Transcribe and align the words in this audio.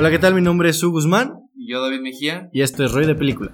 Hola, 0.00 0.10
¿qué 0.10 0.18
tal? 0.18 0.34
Mi 0.34 0.40
nombre 0.40 0.70
es 0.70 0.78
Su 0.78 0.92
Guzmán 0.92 1.34
Y 1.54 1.70
yo, 1.70 1.82
David 1.82 2.00
Mejía. 2.00 2.48
y 2.54 2.62
esto 2.62 2.82
es 2.82 2.92
Roy 2.92 3.04
de 3.04 3.14
Película. 3.14 3.52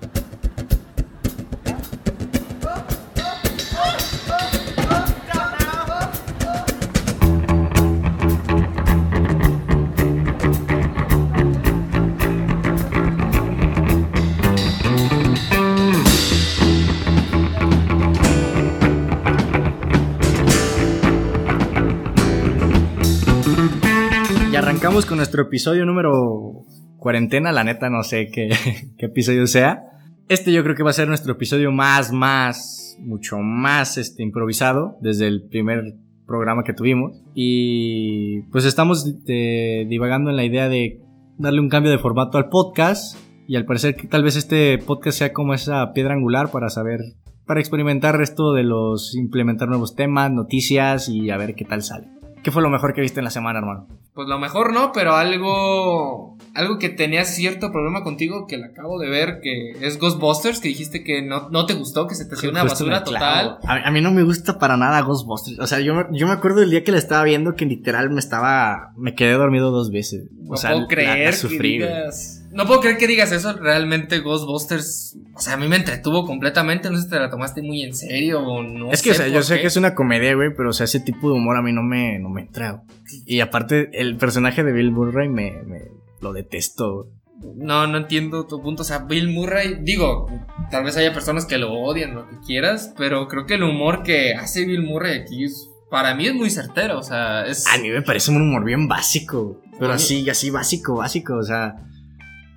Con 25.05 25.19
nuestro 25.19 25.43
episodio 25.43 25.85
número 25.85 26.65
cuarentena, 26.97 27.53
la 27.53 27.65
neta 27.65 27.91
no 27.91 28.03
sé 28.03 28.31
qué, 28.33 28.49
qué 28.99 29.07
episodio 29.07 29.47
sea. 29.47 29.83
Este 30.31 30.53
yo 30.53 30.63
creo 30.63 30.75
que 30.75 30.83
va 30.83 30.89
a 30.89 30.95
ser 30.95 31.07
nuestro 31.07 31.35
episodio 31.35 31.71
más, 31.71 32.13
más, 32.13 32.97
mucho 33.01 33.37
más 33.39 33.99
este, 33.99 34.23
improvisado 34.23 34.97
desde 35.03 35.27
el 35.27 35.49
primer 35.49 35.97
programa 36.27 36.65
que 36.65 36.73
tuvimos. 36.73 37.23
Y 37.35 38.41
pues 38.51 38.65
estamos 38.65 39.07
eh, 39.29 39.85
divagando 39.87 40.31
en 40.31 40.37
la 40.37 40.45
idea 40.45 40.71
de 40.71 41.03
darle 41.37 41.61
un 41.61 41.69
cambio 41.69 41.93
de 41.93 41.99
formato 41.99 42.39
al 42.39 42.49
podcast. 42.49 43.19
Y 43.47 43.57
al 43.57 43.67
parecer 43.67 43.97
que 43.97 44.09
tal 44.09 44.23
vez 44.23 44.35
este 44.35 44.79
podcast 44.79 45.19
sea 45.19 45.33
como 45.35 45.53
esa 45.53 45.93
piedra 45.93 46.15
angular 46.15 46.51
para 46.51 46.71
saber, 46.71 47.01
para 47.45 47.61
experimentar 47.61 48.21
esto 48.23 48.55
de 48.55 48.65
los, 48.65 49.15
implementar 49.15 49.69
nuevos 49.69 49.95
temas, 49.95 50.33
noticias 50.33 51.11
y 51.11 51.29
a 51.29 51.37
ver 51.37 51.55
qué 51.55 51.67
tal 51.67 51.83
sale. 51.83 52.16
¿Qué 52.47 52.53
fue 52.53 52.63
lo 52.63 52.71
mejor 52.71 52.95
que 52.95 53.01
viste 53.01 53.19
en 53.19 53.25
la 53.25 53.31
semana, 53.33 53.59
hermano? 53.59 53.89
Pues 54.15 54.29
lo 54.29 54.39
mejor 54.39 54.73
no, 54.73 54.93
pero 54.93 55.17
algo. 55.17 56.37
Algo 56.55 56.79
que 56.79 56.91
tenía 56.91 57.25
cierto 57.25 57.73
problema 57.73 58.05
contigo 58.05 58.47
que 58.47 58.57
lo 58.57 58.67
acabo 58.67 59.01
de 59.01 59.09
ver, 59.11 59.41
que 59.43 59.73
es 59.85 59.99
Ghostbusters, 59.99 60.61
que 60.61 60.69
dijiste 60.69 61.03
que 61.03 61.23
no, 61.23 61.49
no 61.51 61.67
te 61.67 61.75
gustó, 61.75 62.07
que 62.07 62.15
se 62.15 62.25
te 62.25 62.37
hacía 62.37 62.51
una 62.51 62.63
basura 62.63 63.03
total. 63.03 63.59
A, 63.65 63.89
a 63.89 63.91
mí 63.91 64.01
no 64.01 64.13
me 64.13 64.23
gusta 64.23 64.61
para 64.61 64.77
nada 64.77 65.01
Ghostbusters. 65.03 65.59
O 65.59 65.67
sea, 65.67 65.81
yo, 65.81 65.93
me- 65.97 66.07
yo 66.13 66.29
me 66.29 66.35
acuerdo 66.35 66.61
del 66.61 66.71
día 66.71 66.85
que 66.85 66.93
la 66.93 66.99
estaba 66.99 67.25
viendo 67.25 67.57
que 67.57 67.67
literal 67.67 68.11
me 68.11 68.21
estaba. 68.21 68.93
Me 68.97 69.17
quedé 69.17 69.33
dormido 69.33 69.73
dos 69.73 69.91
veces. 69.91 70.29
O 70.47 70.51
No 70.53 70.57
sea, 70.57 70.71
puedo 70.71 70.83
la- 70.83 70.89
creer 70.89 71.25
la 71.25 71.31
que 71.33 71.37
sufrí, 71.37 71.73
digas. 71.79 72.46
No 72.57 72.67
puedo 72.67 72.81
creer 72.81 72.97
que 72.97 73.07
digas 73.07 73.33
eso. 73.33 73.53
Realmente 73.53 74.21
Ghostbusters. 74.21 75.19
O 75.35 75.41
sea, 75.41 75.55
a 75.55 75.57
mí 75.59 75.69
me 75.69 75.77
entretuvo 75.77 76.25
completamente. 76.25 76.89
No 76.89 76.97
sé 76.97 77.03
si 77.03 77.11
te 77.11 77.19
la 77.19 77.29
tomaste 77.29 77.61
muy 77.61 77.83
en 77.83 77.95
serio 77.95 78.41
o 78.41 78.63
no. 78.63 78.91
Es 78.91 79.03
que, 79.03 79.11
o 79.11 79.15
sea, 79.15 79.29
yo 79.29 79.43
sé 79.43 79.61
que 79.61 79.67
es 79.67 79.77
una 79.77 79.95
comedia, 79.95 80.35
güey, 80.35 80.55
pero 80.57 80.71
o 80.71 80.73
sea, 80.73 80.85
ese 80.85 81.01
tipo 81.01 81.29
de 81.29 81.35
humor 81.35 81.59
a 81.59 81.63
mí 81.63 81.75
no 81.75 81.83
me, 81.83 82.19
no 82.19 82.31
me 82.31 82.41
entra. 82.41 82.83
Y 83.27 83.41
aparte, 83.41 83.91
el 83.93 84.17
personaje 84.17 84.65
de 84.65 84.73
Bill 84.73 84.91
Murray 84.91 85.29
me, 85.29 85.63
me 85.65 85.83
lo 86.23 86.33
detesto. 86.33 87.11
No, 87.57 87.87
no 87.87 87.99
entiendo 87.99 88.47
tu 88.47 88.63
punto. 88.63 88.81
O 88.81 88.87
sea, 88.87 89.01
Bill 89.01 89.29
Murray, 89.29 89.77
digo, 89.83 90.27
tal 90.71 90.85
vez 90.85 90.97
haya 90.97 91.13
personas 91.13 91.45
que 91.45 91.59
lo 91.59 91.75
odian, 91.75 92.15
lo 92.15 92.27
que 92.27 92.39
quieras, 92.39 92.95
pero 92.97 93.29
creo 93.29 93.45
que 93.45 93.57
el 93.57 93.65
humor 93.65 94.03
que 94.03 94.33
hace 94.33 94.65
Bill 94.65 94.83
Murray 94.83 95.21
aquí 95.21 95.45
es, 95.45 95.69
para 95.91 96.15
mí 96.15 96.27
es 96.27 96.35
muy 96.35 96.49
certero. 96.49 96.99
O 96.99 97.03
sea, 97.03 97.45
es. 97.45 97.67
A 97.67 97.77
mí 97.77 97.91
me 97.91 98.01
parece 98.01 98.31
un 98.31 98.41
humor 98.41 98.65
bien 98.65 98.89
básico. 98.89 99.61
Pero 99.79 99.93
así, 99.93 100.31
así 100.31 100.49
básico, 100.49 100.97
básico. 100.97 101.37
O 101.37 101.43
sea. 101.43 101.83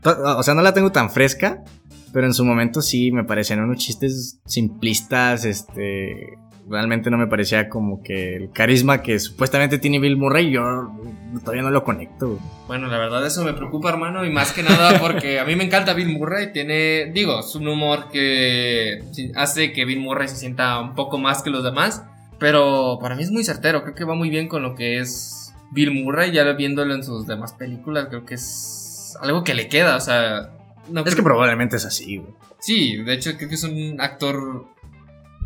O 0.03 0.43
sea, 0.43 0.53
no 0.53 0.61
la 0.61 0.73
tengo 0.73 0.91
tan 0.91 1.09
fresca. 1.09 1.63
Pero 2.11 2.25
en 2.25 2.33
su 2.33 2.43
momento 2.43 2.81
sí 2.81 3.11
me 3.11 3.23
parecían 3.23 3.59
unos 3.59 3.77
chistes 3.77 4.39
simplistas. 4.45 5.45
Este. 5.45 6.37
Realmente 6.67 7.09
no 7.09 7.17
me 7.17 7.25
parecía 7.25 7.67
como 7.67 8.03
que 8.03 8.35
el 8.35 8.51
carisma 8.51 9.01
que 9.01 9.17
supuestamente 9.19 9.79
tiene 9.79 9.99
Bill 9.99 10.17
Murray. 10.17 10.51
Yo 10.51 10.91
todavía 11.39 11.63
no 11.63 11.71
lo 11.71 11.83
conecto. 11.83 12.39
Bueno, 12.67 12.87
la 12.87 12.99
verdad 12.99 13.25
eso 13.25 13.43
me 13.43 13.53
preocupa, 13.53 13.89
hermano, 13.89 14.23
y 14.23 14.29
más 14.29 14.53
que 14.53 14.61
nada 14.61 14.99
porque 14.99 15.39
a 15.39 15.45
mí 15.45 15.55
me 15.55 15.63
encanta 15.63 15.93
Bill 15.93 16.15
Murray. 16.15 16.51
Tiene, 16.53 17.11
digo, 17.11 17.39
es 17.39 17.55
un 17.55 17.67
humor 17.67 18.09
que 18.11 19.03
hace 19.35 19.71
que 19.71 19.85
Bill 19.85 19.99
Murray 19.99 20.27
se 20.27 20.35
sienta 20.35 20.79
un 20.79 20.93
poco 20.93 21.17
más 21.17 21.41
que 21.41 21.49
los 21.49 21.63
demás, 21.63 22.03
pero 22.37 22.99
para 23.01 23.15
mí 23.15 23.23
es 23.23 23.31
muy 23.31 23.43
certero. 23.43 23.81
Creo 23.81 23.95
que 23.95 24.03
va 24.05 24.13
muy 24.13 24.29
bien 24.29 24.47
con 24.47 24.61
lo 24.61 24.75
que 24.75 24.99
es 24.99 25.51
Bill 25.71 25.91
Murray, 25.91 26.31
ya 26.31 26.43
viéndolo 26.53 26.93
en 26.93 27.03
sus 27.03 27.25
demás 27.25 27.53
películas, 27.53 28.07
creo 28.09 28.25
que 28.25 28.35
es 28.35 28.78
algo 29.21 29.43
que 29.43 29.53
le 29.53 29.67
queda, 29.67 29.95
o 29.95 29.99
sea... 30.01 30.51
No 30.89 31.01
Es 31.01 31.05
creo- 31.05 31.15
que 31.17 31.23
probablemente 31.23 31.75
es 31.75 31.85
así, 31.85 32.17
güey. 32.17 32.33
Sí, 32.59 32.97
de 32.97 33.13
hecho 33.13 33.37
creo 33.37 33.47
que 33.49 33.55
es 33.55 33.63
un 33.63 34.01
actor 34.01 34.65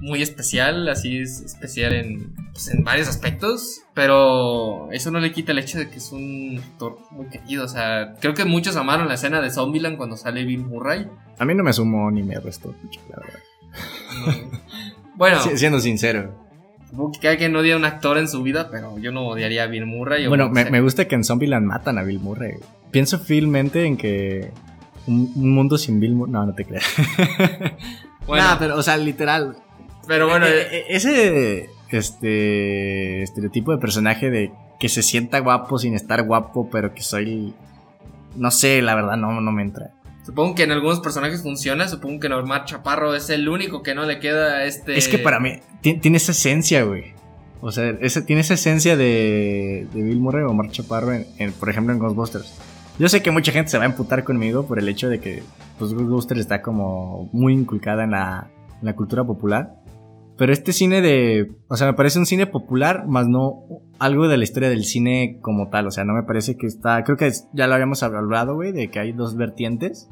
muy 0.02 0.22
especial, 0.22 0.90
así 0.90 1.20
es 1.20 1.42
especial 1.42 1.94
en, 1.94 2.34
pues, 2.52 2.68
en 2.70 2.84
varios 2.84 3.08
aspectos, 3.08 3.82
pero 3.94 4.92
eso 4.92 5.12
no 5.12 5.20
le 5.20 5.32
quita 5.32 5.52
el 5.54 5.60
hecho 5.60 5.78
de 5.78 5.90
que 5.90 5.98
es 5.98 6.12
un 6.12 6.60
actor 6.62 6.98
muy 7.12 7.28
querido, 7.28 7.66
o 7.66 7.68
sea, 7.68 8.16
creo 8.20 8.34
que 8.34 8.44
muchos 8.46 8.76
amaron 8.76 9.08
la 9.08 9.14
escena 9.14 9.40
de 9.42 9.50
Zombieland 9.52 9.96
cuando 9.98 10.18
sale 10.18 10.44
Bill 10.44 10.66
Murray. 10.66 11.08
A 11.38 11.46
mí 11.46 11.54
no 11.56 11.64
me 11.64 11.72
sumó 11.72 12.10
ni 12.12 12.24
me 12.24 12.40
restó, 12.40 12.74
la 13.10 13.18
verdad. 13.18 13.40
Bueno, 15.16 15.40
Si- 15.42 15.58
siendo 15.58 15.80
sincero. 15.80 16.34
Que 17.12 17.20
cada 17.20 17.38
quien 17.38 17.56
odia 17.56 17.74
a 17.76 17.78
un 17.78 17.86
actor 17.86 18.18
en 18.18 18.28
su 18.28 18.44
vida, 18.44 18.70
pero 18.70 18.98
yo 19.00 19.12
no 19.12 19.28
odiaría 19.28 19.64
a 19.64 19.68
Bill 19.68 19.86
Murray. 19.86 20.28
Bueno, 20.28 20.50
me, 20.50 20.82
gusta 20.82 21.08
que 21.08 21.16
en 21.16 21.24
Zombieland 21.24 21.66
matan 21.66 21.98
a 21.98 22.04
Bill 22.04 22.20
Murray. 22.20 22.54
Pienso 22.92 23.20
fielmente 23.20 23.86
en 23.86 23.98
que 23.98 24.52
un, 25.08 25.32
un 25.36 25.50
mundo 25.52 25.78
sin 25.78 26.00
Bill 26.00 26.14
Murray. 26.14 26.34
No, 26.34 26.46
no 26.46 26.54
te 26.54 26.66
creas. 26.66 26.86
Bueno, 28.26 28.46
Nah, 28.46 28.58
pero, 28.58 28.78
o 28.78 28.82
sea, 28.84 28.96
literal. 28.96 29.58
pero 30.08 30.30
bueno, 30.30 30.46
Eh, 30.46 30.68
eh, 30.72 30.86
ese 30.88 31.70
este 31.92 33.22
estereotipo 33.22 33.72
de 33.72 33.78
personaje 33.80 34.30
de 34.30 34.52
que 34.80 34.90
se 34.90 35.04
sienta 35.04 35.40
guapo 35.40 35.78
sin 35.78 35.94
estar 35.94 36.24
guapo, 36.24 36.70
pero 36.72 36.94
que 36.94 37.02
soy. 37.02 37.54
No 38.36 38.50
sé, 38.50 38.82
la 38.82 38.96
verdad, 38.96 39.18
no, 39.18 39.42
no 39.42 39.52
me 39.52 39.62
entra. 39.62 39.92
Supongo 40.26 40.56
que 40.56 40.64
en 40.64 40.72
algunos 40.72 41.00
personajes 41.00 41.42
funciona, 41.42 41.88
supongo 41.88 42.20
que 42.20 42.30
Normal 42.30 42.66
Chaparro 42.66 43.16
es 43.16 43.30
el 43.30 43.48
único 43.50 43.84
que 43.84 43.94
no 43.96 44.06
le 44.06 44.20
queda 44.20 44.64
este... 44.66 44.98
Es 44.98 45.08
que 45.08 45.20
para 45.20 45.40
mí 45.40 45.60
ti- 45.82 45.96
tiene 45.96 46.18
esa 46.18 46.32
esencia, 46.32 46.84
güey. 46.84 47.14
O 47.62 47.72
sea, 47.72 47.98
tiene 48.26 48.42
esa 48.42 48.56
esencia 48.56 48.98
de, 48.98 49.88
Bill 49.94 50.20
Murray 50.20 50.44
o 50.44 50.50
Omar 50.50 50.70
Chaparro, 50.70 51.14
en- 51.14 51.54
por 51.54 51.70
ejemplo, 51.70 51.94
en 51.94 52.00
Ghostbusters. 52.00 52.54
Yo 53.00 53.08
sé 53.10 53.24
que 53.24 53.32
mucha 53.32 53.52
gente 53.52 53.72
se 53.72 53.78
va 53.78 53.84
a 53.86 53.88
emputar 53.88 54.24
conmigo 54.24 54.68
por 54.68 54.80
el 54.80 54.88
hecho 54.90 55.10
de 55.10 55.20
que 55.20 55.42
pues, 55.80 55.94
Ghostbusters 55.94 56.40
está 56.42 56.62
como 56.62 57.30
muy 57.32 57.54
inculcada 57.54 58.04
en 58.04 58.12
la, 58.12 58.50
en 58.82 58.86
la 58.86 58.96
cultura 58.96 59.24
popular. 59.24 59.76
Pero 60.38 60.52
este 60.52 60.74
cine 60.74 61.02
de... 61.02 61.52
O 61.68 61.78
sea, 61.78 61.88
me 61.88 61.94
parece 61.94 62.20
un 62.20 62.26
cine 62.26 62.46
popular, 62.48 63.08
más 63.08 63.28
no 63.28 63.64
algo 64.00 64.28
de 64.28 64.38
la 64.38 64.44
historia 64.44 64.70
del 64.70 64.84
cine 64.84 65.38
como 65.42 65.70
tal. 65.70 65.88
O 65.88 65.92
sea, 65.92 66.04
no 66.04 66.14
me 66.14 66.24
parece 66.24 66.58
que 66.58 66.68
está... 66.68 67.04
Creo 67.04 67.18
que 67.18 67.32
ya 67.54 67.68
lo 67.68 67.74
habíamos 67.74 68.04
hablado, 68.04 68.56
güey, 68.56 68.72
de 68.72 68.90
que 68.90 69.00
hay 69.00 69.12
dos 69.12 69.36
vertientes. 69.36 70.10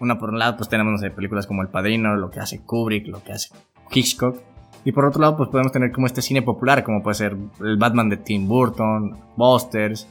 Una 0.00 0.18
por 0.18 0.30
un 0.30 0.38
lado, 0.38 0.56
pues 0.56 0.68
tenemos, 0.68 1.00
películas 1.14 1.46
como 1.46 1.62
El 1.62 1.68
Padrino, 1.68 2.16
lo 2.16 2.30
que 2.30 2.40
hace 2.40 2.60
Kubrick, 2.60 3.06
lo 3.08 3.22
que 3.22 3.32
hace 3.32 3.50
Hitchcock. 3.90 4.36
Y 4.84 4.92
por 4.92 5.04
otro 5.04 5.20
lado, 5.20 5.36
pues 5.36 5.48
podemos 5.48 5.70
tener 5.70 5.92
como 5.92 6.06
este 6.06 6.22
cine 6.22 6.42
popular, 6.42 6.82
como 6.82 7.02
puede 7.02 7.14
ser 7.14 7.36
el 7.60 7.76
Batman 7.76 8.08
de 8.08 8.16
Tim 8.16 8.48
Burton, 8.48 9.16
Busters. 9.36 10.08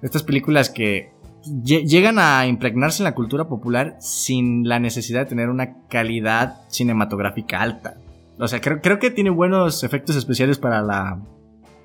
Estas 0.00 0.22
películas 0.22 0.70
que 0.70 1.12
lle- 1.44 1.84
llegan 1.86 2.18
a 2.18 2.46
impregnarse 2.46 3.02
en 3.02 3.04
la 3.04 3.14
cultura 3.14 3.46
popular 3.46 3.96
sin 4.00 4.66
la 4.66 4.78
necesidad 4.78 5.20
de 5.20 5.26
tener 5.26 5.50
una 5.50 5.82
calidad 5.88 6.62
cinematográfica 6.68 7.60
alta. 7.60 7.96
O 8.38 8.48
sea, 8.48 8.60
creo 8.60 8.98
que 8.98 9.10
tiene 9.10 9.30
buenos 9.30 9.84
efectos 9.84 10.16
especiales 10.16 10.58
para 10.58 10.80
la, 10.80 11.18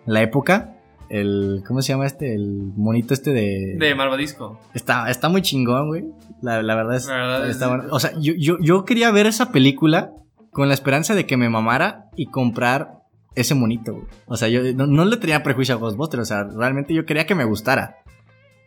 la 0.05 0.21
época. 0.21 0.75
El, 1.09 1.63
¿cómo 1.67 1.81
se 1.81 1.91
llama 1.91 2.05
este? 2.05 2.33
El 2.33 2.71
monito 2.77 3.13
este 3.13 3.33
de... 3.33 3.75
De 3.77 3.95
Malvadisco. 3.95 4.57
Está, 4.73 5.09
está 5.09 5.27
muy 5.27 5.41
chingón, 5.41 5.87
güey. 5.89 6.05
La, 6.41 6.61
la 6.63 6.73
verdad 6.75 6.95
es. 6.95 7.07
La 7.07 7.15
verdad 7.17 7.49
es- 7.49 7.59
bueno. 7.59 7.83
O 7.91 7.99
sea, 7.99 8.11
yo, 8.17 8.33
yo, 8.37 8.57
yo 8.61 8.85
quería 8.85 9.11
ver 9.11 9.25
esa 9.27 9.51
película 9.51 10.13
con 10.51 10.69
la 10.69 10.73
esperanza 10.73 11.13
de 11.13 11.25
que 11.25 11.35
me 11.35 11.49
mamara 11.49 12.05
y 12.15 12.27
comprar 12.27 13.01
ese 13.35 13.55
monito, 13.55 13.91
güey. 13.93 14.05
O 14.25 14.37
sea, 14.37 14.47
yo 14.47 14.61
no, 14.73 14.87
no 14.87 15.03
le 15.03 15.17
tenía 15.17 15.43
prejuicio 15.43 15.75
a 15.75 15.77
Ghostbusters. 15.79 16.21
O 16.21 16.25
sea, 16.25 16.43
realmente 16.45 16.93
yo 16.93 17.05
quería 17.05 17.25
que 17.25 17.35
me 17.35 17.43
gustara. 17.43 17.97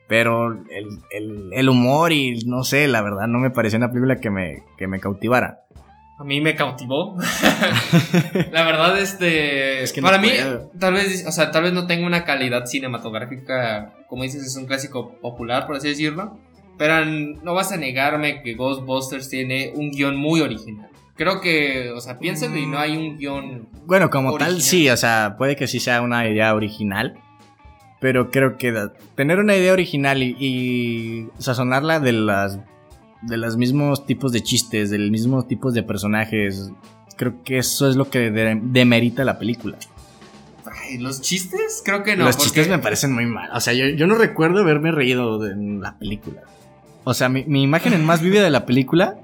Pero 0.07 0.53
el, 0.53 0.87
el, 1.13 1.49
el 1.55 1.69
humor 1.71 2.13
y 2.13 2.45
no 2.45 2.63
sé, 2.63 2.89
la 2.89 3.01
verdad, 3.01 3.27
no 3.27 3.39
me 3.39 3.49
parecía 3.51 3.79
una 3.79 3.89
película 3.89 4.17
que 4.17 4.29
me, 4.29 4.63
que 4.77 4.87
me 4.87 5.01
cautivara. 5.01 5.61
A 6.17 6.23
mí 6.23 6.41
me 6.41 6.55
cautivó. 6.55 7.17
la 8.53 8.65
verdad, 8.65 8.99
este. 9.01 9.83
Es 9.83 9.93
que 9.93 10.01
no 10.01 10.07
para 10.07 10.19
mí, 10.19 10.29
tal 10.79 10.95
vez, 10.95 11.27
o 11.27 11.33
sea, 11.33 11.51
tal 11.51 11.65
vez 11.65 11.73
no 11.73 11.87
tenga 11.87 12.07
una 12.07 12.25
calidad 12.25 12.67
cinematográfica, 12.67 13.93
como 14.09 14.23
dices, 14.23 14.47
es 14.47 14.57
un 14.57 14.67
clásico 14.67 15.19
popular, 15.21 15.67
por 15.67 15.77
así 15.77 15.89
decirlo. 15.89 16.39
Pero 16.79 17.05
no 17.05 17.55
vas 17.55 17.73
a 17.73 17.77
negarme 17.77 18.43
que 18.43 18.55
Ghostbusters 18.55 19.29
tiene 19.29 19.73
un 19.75 19.91
guion 19.91 20.17
muy 20.17 20.41
original. 20.41 20.89
Creo 21.17 21.41
que, 21.41 21.91
o 21.91 22.01
sea, 22.01 22.19
piénsalo 22.19 22.57
y 22.57 22.67
no 22.67 22.79
hay 22.79 22.97
un 22.97 23.17
guion. 23.17 23.69
Bueno, 23.87 24.11
como 24.11 24.37
tal, 24.37 24.61
sí, 24.63 24.89
o 24.91 24.97
sea, 24.97 25.37
puede 25.39 25.55
que 25.57 25.69
sí 25.69 25.79
sea 25.79 26.01
una 26.03 26.29
idea 26.29 26.55
original. 26.55 27.15
Pero 28.01 28.31
creo 28.31 28.59
que 28.59 28.73
tener 29.15 29.39
una 29.39 29.57
idea 29.57 29.73
original 29.73 30.23
y, 30.23 30.37
y 30.39 31.29
sazonarla 31.39 32.01
de 32.01 32.13
las 32.13 32.59
de 33.27 33.37
los 33.37 33.57
mismos 33.57 34.07
tipos 34.07 34.33
de 34.33 34.43
chistes, 34.43 34.91
del 34.91 35.11
mismo 35.11 35.45
tipos 35.45 35.75
de 35.75 35.83
personajes, 35.83 36.71
creo 37.17 37.43
que 37.45 37.59
eso 37.59 37.89
es 37.89 37.97
lo 37.97 38.09
que 38.11 38.31
de- 38.31 38.61
demerita 38.63 39.25
la 39.25 39.39
película. 39.39 39.77
Ay, 40.67 40.99
¿Los 40.99 41.21
chistes? 41.21 41.83
Creo 41.85 42.03
que 42.03 42.17
no. 42.17 42.25
Los 42.25 42.37
porque- 42.37 42.45
chistes 42.51 42.69
me 42.69 42.79
parecen 42.79 43.13
muy 43.13 43.27
mal. 43.27 43.51
O 43.55 43.61
sea, 43.61 43.73
yo, 43.75 43.87
yo 43.89 44.07
no 44.07 44.15
recuerdo 44.17 44.61
haberme 44.61 44.93
reído 44.93 45.39
de- 45.39 45.53
en 45.53 45.81
la 45.81 45.99
película. 45.99 46.43
O 47.05 47.13
sea, 47.15 47.29
mi, 47.29 47.45
mi 47.45 47.63
imagen 47.63 48.03
más 48.05 48.23
vívida 48.23 48.43
de 48.43 48.51
la 48.51 48.65
película 48.67 49.17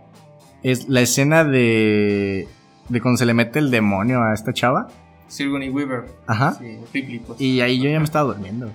es 0.62 0.88
la 0.88 1.00
escena 1.00 1.44
de. 1.44 2.47
de 2.88 3.00
cuando 3.00 3.17
se 3.19 3.26
le 3.26 3.32
mete 3.35 3.58
el 3.58 3.70
demonio 3.70 4.23
a 4.23 4.35
esta 4.35 4.52
chava. 4.52 4.88
Sigourney 5.29 5.70
Weaver. 5.70 6.05
Ajá. 6.26 6.56
Sí, 6.58 6.76
Ripley, 6.93 7.19
pues. 7.20 7.41
Y 7.41 7.61
ahí 7.61 7.81
yo 7.81 7.88
ya 7.88 7.99
me 7.99 8.05
estaba 8.05 8.32
durmiendo. 8.35 8.70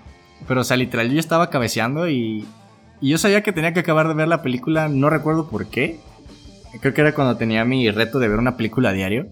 Pero, 0.47 0.61
o 0.61 0.63
sea, 0.63 0.77
literal, 0.77 1.07
yo 1.07 1.13
ya 1.15 1.19
estaba 1.19 1.49
cabeceando 1.49 2.09
y. 2.09 2.45
Y 3.01 3.09
yo 3.09 3.17
sabía 3.17 3.41
que 3.43 3.51
tenía 3.53 3.73
que 3.73 3.81
acabar 3.81 4.07
de 4.07 4.13
ver 4.13 4.27
la 4.27 4.41
película, 4.41 4.87
no 4.87 5.09
recuerdo 5.09 5.47
por 5.49 5.67
qué. 5.67 5.99
Creo 6.81 6.93
que 6.93 7.01
era 7.01 7.13
cuando 7.13 7.37
tenía 7.37 7.63
mi 7.65 7.89
reto 7.91 8.19
de 8.19 8.27
ver 8.27 8.39
una 8.39 8.57
película 8.57 8.89
a 8.89 8.93
diario. 8.93 9.27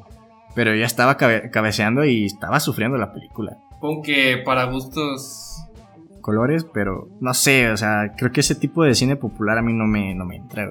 Pero 0.55 0.75
ya 0.75 0.85
estaba 0.85 1.17
cabe- 1.17 1.49
cabeceando 1.49 2.05
y 2.05 2.25
estaba 2.25 2.59
sufriendo 2.59 2.97
la 2.97 3.11
película. 3.11 3.57
Supongo 3.71 4.03
que 4.03 4.37
para 4.45 4.65
gustos. 4.65 5.49
colores, 6.21 6.65
pero 6.73 7.09
no 7.19 7.33
sé, 7.33 7.69
o 7.71 7.75
sea, 7.75 8.13
creo 8.17 8.31
que 8.31 8.39
ese 8.41 8.55
tipo 8.55 8.83
de 8.83 8.95
cine 8.95 9.17
popular 9.17 9.57
a 9.57 9.61
mí 9.61 9.73
no 9.73 9.85
me, 9.87 10.15
no 10.15 10.23
me 10.25 10.37
entra. 10.37 10.69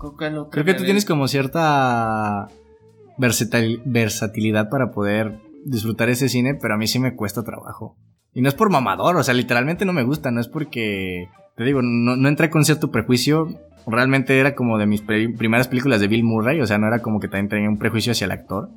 Creo 0.00 0.16
que, 0.16 0.30
no 0.30 0.48
Creo 0.50 0.64
que 0.64 0.74
tú 0.74 0.82
tienes 0.84 1.04
como 1.04 1.28
cierta 1.28 2.48
versatil- 3.18 3.80
versatilidad 3.84 4.68
para 4.70 4.90
poder 4.90 5.38
disfrutar 5.64 6.08
ese 6.08 6.28
cine, 6.28 6.54
pero 6.54 6.74
a 6.74 6.76
mí 6.78 6.86
sí 6.88 6.98
me 6.98 7.14
cuesta 7.14 7.44
trabajo. 7.44 7.96
Y 8.34 8.40
no 8.42 8.48
es 8.48 8.54
por 8.54 8.70
mamador, 8.70 9.16
o 9.16 9.22
sea, 9.22 9.34
literalmente 9.34 9.84
no 9.84 9.92
me 9.92 10.02
gusta, 10.02 10.30
no 10.30 10.40
es 10.40 10.48
porque, 10.48 11.28
te 11.58 11.64
digo, 11.64 11.82
no, 11.82 12.16
no 12.16 12.28
entré 12.28 12.48
con 12.48 12.64
cierto 12.64 12.90
prejuicio, 12.90 13.48
realmente 13.86 14.38
era 14.38 14.54
como 14.54 14.78
de 14.78 14.86
mis 14.86 15.02
primeras 15.02 15.68
películas 15.68 16.00
de 16.00 16.08
Bill 16.08 16.24
Murray, 16.24 16.60
o 16.62 16.66
sea, 16.66 16.78
no 16.78 16.86
era 16.86 17.00
como 17.00 17.20
que 17.20 17.28
también 17.28 17.48
tenía 17.50 17.68
un 17.68 17.78
prejuicio 17.78 18.12
hacia 18.12 18.24
el 18.24 18.30
actor. 18.32 18.70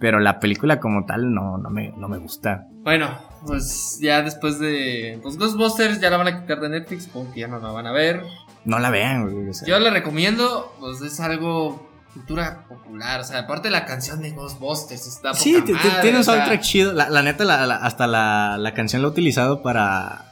Pero 0.00 0.18
la 0.18 0.40
película 0.40 0.80
como 0.80 1.04
tal 1.04 1.34
no, 1.34 1.58
no, 1.58 1.68
me, 1.68 1.90
no 1.98 2.08
me 2.08 2.16
gusta. 2.16 2.66
Bueno, 2.84 3.10
pues 3.46 3.98
ya 4.00 4.22
después 4.22 4.58
de. 4.58 5.18
Pues 5.22 5.36
Ghostbusters 5.36 6.00
ya 6.00 6.08
la 6.08 6.16
van 6.16 6.28
a 6.28 6.40
quitar 6.40 6.58
de 6.58 6.70
Netflix 6.70 7.06
porque 7.06 7.40
ya 7.40 7.48
no 7.48 7.58
la 7.58 7.68
van 7.70 7.86
a 7.86 7.92
ver. 7.92 8.22
No 8.64 8.78
la 8.78 8.88
vean, 8.88 9.30
güey. 9.30 9.50
o 9.50 9.52
sea. 9.52 9.68
Yo 9.68 9.78
la 9.78 9.90
recomiendo, 9.90 10.74
pues 10.80 11.02
es 11.02 11.20
algo 11.20 11.86
cultura 12.14 12.64
popular. 12.66 13.20
O 13.20 13.24
sea, 13.24 13.40
aparte 13.40 13.68
la 13.68 13.84
canción 13.84 14.22
de 14.22 14.30
Ghostbusters 14.30 15.06
está 15.06 15.34
Sí, 15.34 15.62
tiene 16.00 16.16
un 16.16 16.24
soundtrack 16.24 16.62
chido. 16.62 16.94
La, 16.94 17.10
la 17.10 17.22
neta, 17.22 17.44
la- 17.44 17.66
la- 17.66 17.76
hasta 17.76 18.06
la, 18.06 18.56
la 18.58 18.72
canción 18.72 19.02
la 19.02 19.08
he 19.08 19.10
utilizado 19.10 19.60
para, 19.60 20.29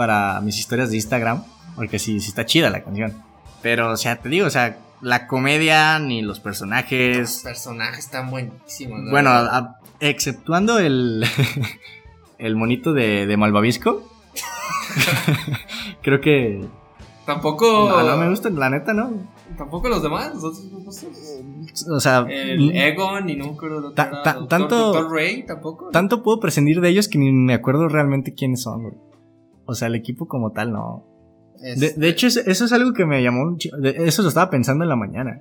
para 0.00 0.40
mis 0.40 0.58
historias 0.58 0.88
de 0.90 0.96
Instagram. 0.96 1.44
Porque 1.76 1.98
sí, 1.98 2.20
sí 2.20 2.28
está 2.28 2.46
chida 2.46 2.70
la 2.70 2.82
canción. 2.82 3.12
Pero, 3.60 3.90
o 3.90 3.96
sea, 3.98 4.16
te 4.16 4.30
digo, 4.30 4.46
o 4.46 4.50
sea, 4.50 4.78
la 5.02 5.26
comedia 5.26 5.98
ni 5.98 6.22
los 6.22 6.28
Los 6.38 6.40
personajes. 6.40 7.40
personajes 7.44 8.06
están 8.06 8.30
buenísimos. 8.30 9.00
¿no? 9.00 9.10
Bueno, 9.10 9.28
a- 9.30 9.56
a- 9.58 9.76
exceptuando 10.00 10.78
el, 10.78 11.24
el 12.38 12.56
monito 12.56 12.94
de, 12.94 13.26
de 13.26 13.36
Malvavisco. 13.36 14.10
creo 16.02 16.20
que. 16.20 16.64
tampoco. 17.26 17.88
No, 17.88 18.02
no 18.02 18.16
me 18.16 18.28
gustan, 18.30 18.58
la 18.58 18.70
neta, 18.70 18.92
¿no? 18.94 19.12
Tampoco 19.58 19.88
los 19.88 20.02
demás, 20.02 20.32
los 20.34 20.44
otros. 20.44 21.04
O 21.90 22.00
sea, 22.00 22.24
El 22.28 22.74
Egon 22.76 23.28
y 23.28 23.36
no 23.36 23.50
otro 23.50 23.92
Ta- 23.92 24.22
tanto- 24.48 24.92
Doctor 24.92 25.12
Ray 25.12 25.44
tampoco. 25.46 25.90
tanto 25.90 26.22
puedo 26.22 26.40
prescindir 26.40 26.80
de 26.80 26.88
ellos 26.88 27.08
que 27.08 27.18
ni 27.18 27.30
me 27.32 27.54
acuerdo 27.54 27.88
realmente 27.88 28.32
quiénes 28.34 28.62
son, 28.62 28.82
güey. 28.82 28.94
O 29.70 29.74
sea, 29.74 29.88
el 29.88 29.94
equipo 29.94 30.26
como 30.26 30.50
tal, 30.52 30.72
no. 30.72 31.06
De, 31.60 31.72
Este, 31.72 32.00
de 32.00 32.08
hecho, 32.08 32.26
es- 32.26 32.36
eso 32.38 32.64
es 32.64 32.72
algo 32.72 32.92
que 32.92 33.06
me 33.06 33.22
llamó 33.22 33.42
un 33.42 33.58
Eso 33.84 34.22
lo 34.22 34.28
estaba 34.28 34.50
pensando 34.50 34.82
en 34.84 34.88
la 34.90 34.96
mañana. 34.96 35.40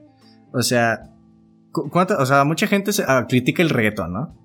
O 0.54 0.62
sea, 0.62 1.00
cu- 1.72 1.90
cuánta- 1.90 2.18
o 2.18 2.26
sea 2.26 2.44
mucha 2.44 2.68
gente 2.68 2.92
se- 2.94 3.06
ah, 3.08 3.26
critica 3.28 3.62
el 3.64 3.70
reggaetón, 3.70 4.14
¿no? 4.14 4.36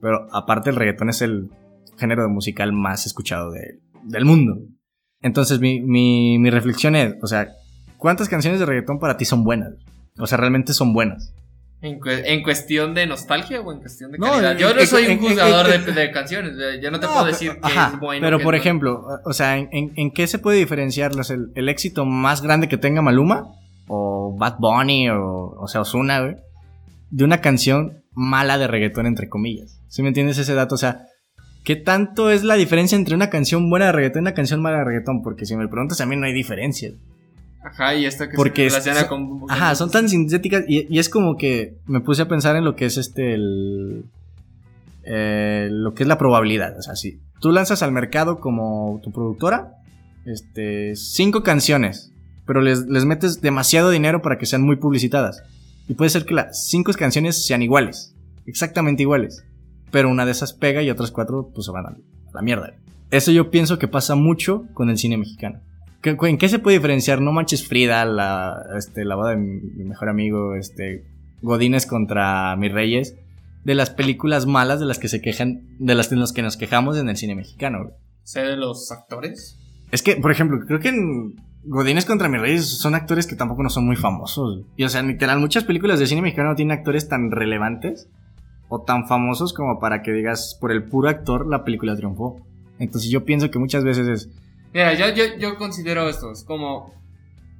Pero 0.00 0.26
aparte 0.32 0.70
el 0.70 0.76
reggaetón 0.76 1.08
es 1.10 1.22
el 1.22 1.50
género 1.98 2.28
musical 2.28 2.72
más 2.72 3.04
escuchado 3.06 3.50
de- 3.50 3.80
del 4.04 4.24
mundo. 4.24 4.58
Entonces 5.22 5.60
mi, 5.60 5.80
mi, 5.80 6.38
mi 6.38 6.50
reflexión 6.50 6.94
es, 6.96 7.14
o 7.22 7.26
sea, 7.26 7.48
¿cuántas 7.98 8.28
canciones 8.28 8.60
de 8.60 8.66
reggaetón 8.66 8.98
para 8.98 9.16
ti 9.16 9.24
son 9.24 9.44
buenas? 9.44 9.74
O 10.18 10.26
sea, 10.26 10.38
realmente 10.38 10.72
son 10.72 10.92
buenas. 10.92 11.34
En, 11.84 12.00
cue- 12.00 12.22
en 12.24 12.42
cuestión 12.42 12.94
de 12.94 13.06
nostalgia 13.06 13.60
o 13.60 13.70
en 13.72 13.78
cuestión 13.80 14.10
de 14.10 14.18
No, 14.18 14.30
calidad. 14.30 14.52
en- 14.52 14.58
Yo 14.58 14.74
no 14.74 14.86
soy 14.86 15.06
un 15.06 15.18
juzgador 15.18 15.66
de, 15.68 15.92
de 15.92 16.10
canciones. 16.10 16.52
Yo 16.82 16.90
no 16.90 16.98
te 16.98 17.06
No, 17.06 17.12
puedo 17.12 17.24
pero- 17.26 17.32
decir 17.36 17.52
que 17.52 17.58
ajá, 17.62 17.90
es 17.94 18.00
bueno. 18.00 18.26
Pero 18.26 18.40
por 18.40 18.54
ejemplo, 18.54 19.04
o 19.24 19.32
sea, 19.34 19.58
¿en, 19.58 19.68
en, 19.72 19.92
en 19.96 20.10
qué 20.10 20.26
se 20.26 20.38
puede 20.38 20.56
diferenciarlos? 20.58 21.30
¿El, 21.30 21.52
el 21.54 21.68
éxito 21.68 22.04
más 22.06 22.40
grande 22.40 22.68
que 22.68 22.78
tenga 22.78 23.02
Maluma? 23.02 23.48
¿O 23.86 24.34
Bad 24.38 24.56
Bunny? 24.58 25.10
¿O, 25.10 25.50
o 25.60 25.68
sea, 25.68 25.82
Ozuna, 25.82 26.20
güey? 26.22 26.36
De 27.10 27.22
una 27.24 27.40
canción 27.42 28.02
mala 28.12 28.56
de 28.56 28.66
reggaetón, 28.66 29.06
entre 29.06 29.28
comillas. 29.28 29.80
¿Sí 29.88 30.00
me 30.02 30.08
entiendes 30.08 30.38
ese 30.38 30.54
dato? 30.54 30.76
O 30.76 30.78
sea, 30.78 31.02
¿qué 31.64 31.76
tanto 31.76 32.30
es 32.30 32.44
la 32.44 32.54
diferencia 32.54 32.96
entre 32.96 33.14
una 33.14 33.28
canción 33.28 33.68
buena 33.68 33.86
de 33.86 33.92
reggaetón 33.92 34.20
y 34.22 34.24
una 34.24 34.34
canción 34.34 34.62
mala 34.62 34.78
de 34.78 34.84
reggaetón? 34.84 35.22
Porque 35.22 35.44
si 35.44 35.54
me 35.54 35.68
preguntas, 35.68 36.00
a 36.00 36.06
mí 36.06 36.16
no 36.16 36.24
hay 36.24 36.32
diferencia. 36.32 36.90
Ajá, 37.64 37.94
y 37.94 38.04
esta 38.04 38.28
que 38.28 38.36
Porque 38.36 38.68
se 38.70 38.78
relaciona 38.78 39.08
son- 39.08 39.38
con. 39.40 39.50
Ajá, 39.50 39.74
son 39.74 39.90
tan 39.90 40.08
sintéticas 40.08 40.64
y, 40.68 40.86
y 40.94 40.98
es 40.98 41.08
como 41.08 41.36
que 41.36 41.78
me 41.86 42.00
puse 42.00 42.22
a 42.22 42.28
pensar 42.28 42.54
en 42.56 42.64
lo 42.64 42.76
que 42.76 42.84
es 42.84 42.98
este 42.98 43.34
el, 43.34 44.04
eh, 45.04 45.68
lo 45.70 45.94
que 45.94 46.02
es 46.02 46.08
la 46.08 46.18
probabilidad. 46.18 46.78
O 46.78 46.82
sea, 46.82 46.94
si 46.96 47.20
tú 47.40 47.50
lanzas 47.52 47.82
al 47.82 47.92
mercado 47.92 48.38
como 48.40 49.00
tu 49.02 49.12
productora, 49.12 49.72
este, 50.26 50.94
cinco 50.96 51.42
canciones, 51.42 52.12
pero 52.46 52.60
les, 52.60 52.86
les 52.86 53.04
metes 53.04 53.40
demasiado 53.40 53.90
dinero 53.90 54.22
para 54.22 54.38
que 54.38 54.46
sean 54.46 54.62
muy 54.62 54.76
publicitadas. 54.76 55.42
Y 55.88 55.94
puede 55.94 56.10
ser 56.10 56.24
que 56.24 56.34
las 56.34 56.66
cinco 56.66 56.92
canciones 56.92 57.46
sean 57.46 57.62
iguales, 57.62 58.14
exactamente 58.46 59.02
iguales. 59.02 59.44
Pero 59.90 60.08
una 60.10 60.24
de 60.26 60.32
esas 60.32 60.52
pega 60.52 60.82
y 60.82 60.90
otras 60.90 61.10
cuatro 61.10 61.50
pues 61.54 61.66
se 61.66 61.72
van 61.72 61.86
a 61.86 61.96
la 62.32 62.42
mierda. 62.42 62.74
Eso 63.10 63.30
yo 63.30 63.50
pienso 63.50 63.78
que 63.78 63.86
pasa 63.88 64.14
mucho 64.16 64.64
con 64.74 64.90
el 64.90 64.98
cine 64.98 65.16
mexicano. 65.16 65.60
¿Qué- 66.04 66.16
¿En 66.28 66.36
qué 66.38 66.48
se 66.50 66.58
puede 66.58 66.76
diferenciar? 66.76 67.20
No 67.22 67.32
manches 67.32 67.66
Frida, 67.66 68.04
la, 68.04 68.62
este, 68.76 69.04
la 69.06 69.14
boda 69.16 69.30
de 69.30 69.36
mi, 69.38 69.58
mi 69.60 69.84
mejor 69.84 70.10
amigo, 70.10 70.54
este, 70.54 71.06
Godines 71.42 71.86
contra 71.86 72.54
mis 72.56 72.70
reyes, 72.72 73.16
de 73.64 73.74
las 73.74 73.88
películas 73.88 74.44
malas 74.46 74.78
de 74.80 74.86
las 74.86 74.98
que 74.98 75.08
se 75.08 75.22
quejan, 75.22 75.62
de 75.78 75.94
las 75.94 76.10
de 76.10 76.16
las 76.16 76.32
que 76.32 76.42
nos 76.42 76.58
quejamos 76.58 76.98
en 76.98 77.08
el 77.08 77.16
cine 77.16 77.34
mexicano. 77.34 77.78
güey. 77.84 77.94
Sé 78.22 78.42
de 78.42 78.56
los 78.58 78.92
actores. 78.92 79.58
Es 79.90 80.02
que, 80.02 80.16
por 80.16 80.30
ejemplo, 80.30 80.58
creo 80.66 80.78
que 80.80 80.88
en 80.90 81.36
Godines 81.64 82.04
contra 82.04 82.28
mis 82.28 82.40
reyes 82.42 82.66
son 82.66 82.94
actores 82.94 83.26
que 83.26 83.36
tampoco 83.36 83.62
no 83.62 83.70
son 83.70 83.86
muy 83.86 83.96
famosos. 83.96 84.58
güey. 84.58 84.66
Y 84.76 84.84
o 84.84 84.88
sea, 84.90 85.02
literal, 85.02 85.40
muchas 85.40 85.64
películas 85.64 85.98
de 85.98 86.06
cine 86.06 86.20
mexicano 86.20 86.50
no 86.50 86.54
tienen 86.56 86.76
actores 86.76 87.08
tan 87.08 87.30
relevantes 87.30 88.08
o 88.68 88.82
tan 88.82 89.06
famosos 89.08 89.54
como 89.54 89.78
para 89.80 90.02
que 90.02 90.12
digas, 90.12 90.58
por 90.60 90.70
el 90.70 90.84
puro 90.84 91.08
actor, 91.08 91.46
la 91.46 91.64
película 91.64 91.96
triunfó. 91.96 92.40
Entonces 92.78 93.10
yo 93.10 93.24
pienso 93.24 93.50
que 93.50 93.58
muchas 93.58 93.84
veces 93.84 94.06
es, 94.08 94.28
Mira, 94.74 94.92
yo, 94.94 95.08
yo, 95.14 95.24
yo 95.38 95.56
considero 95.56 96.08
esto. 96.08 96.32
Es 96.32 96.44
como. 96.44 96.92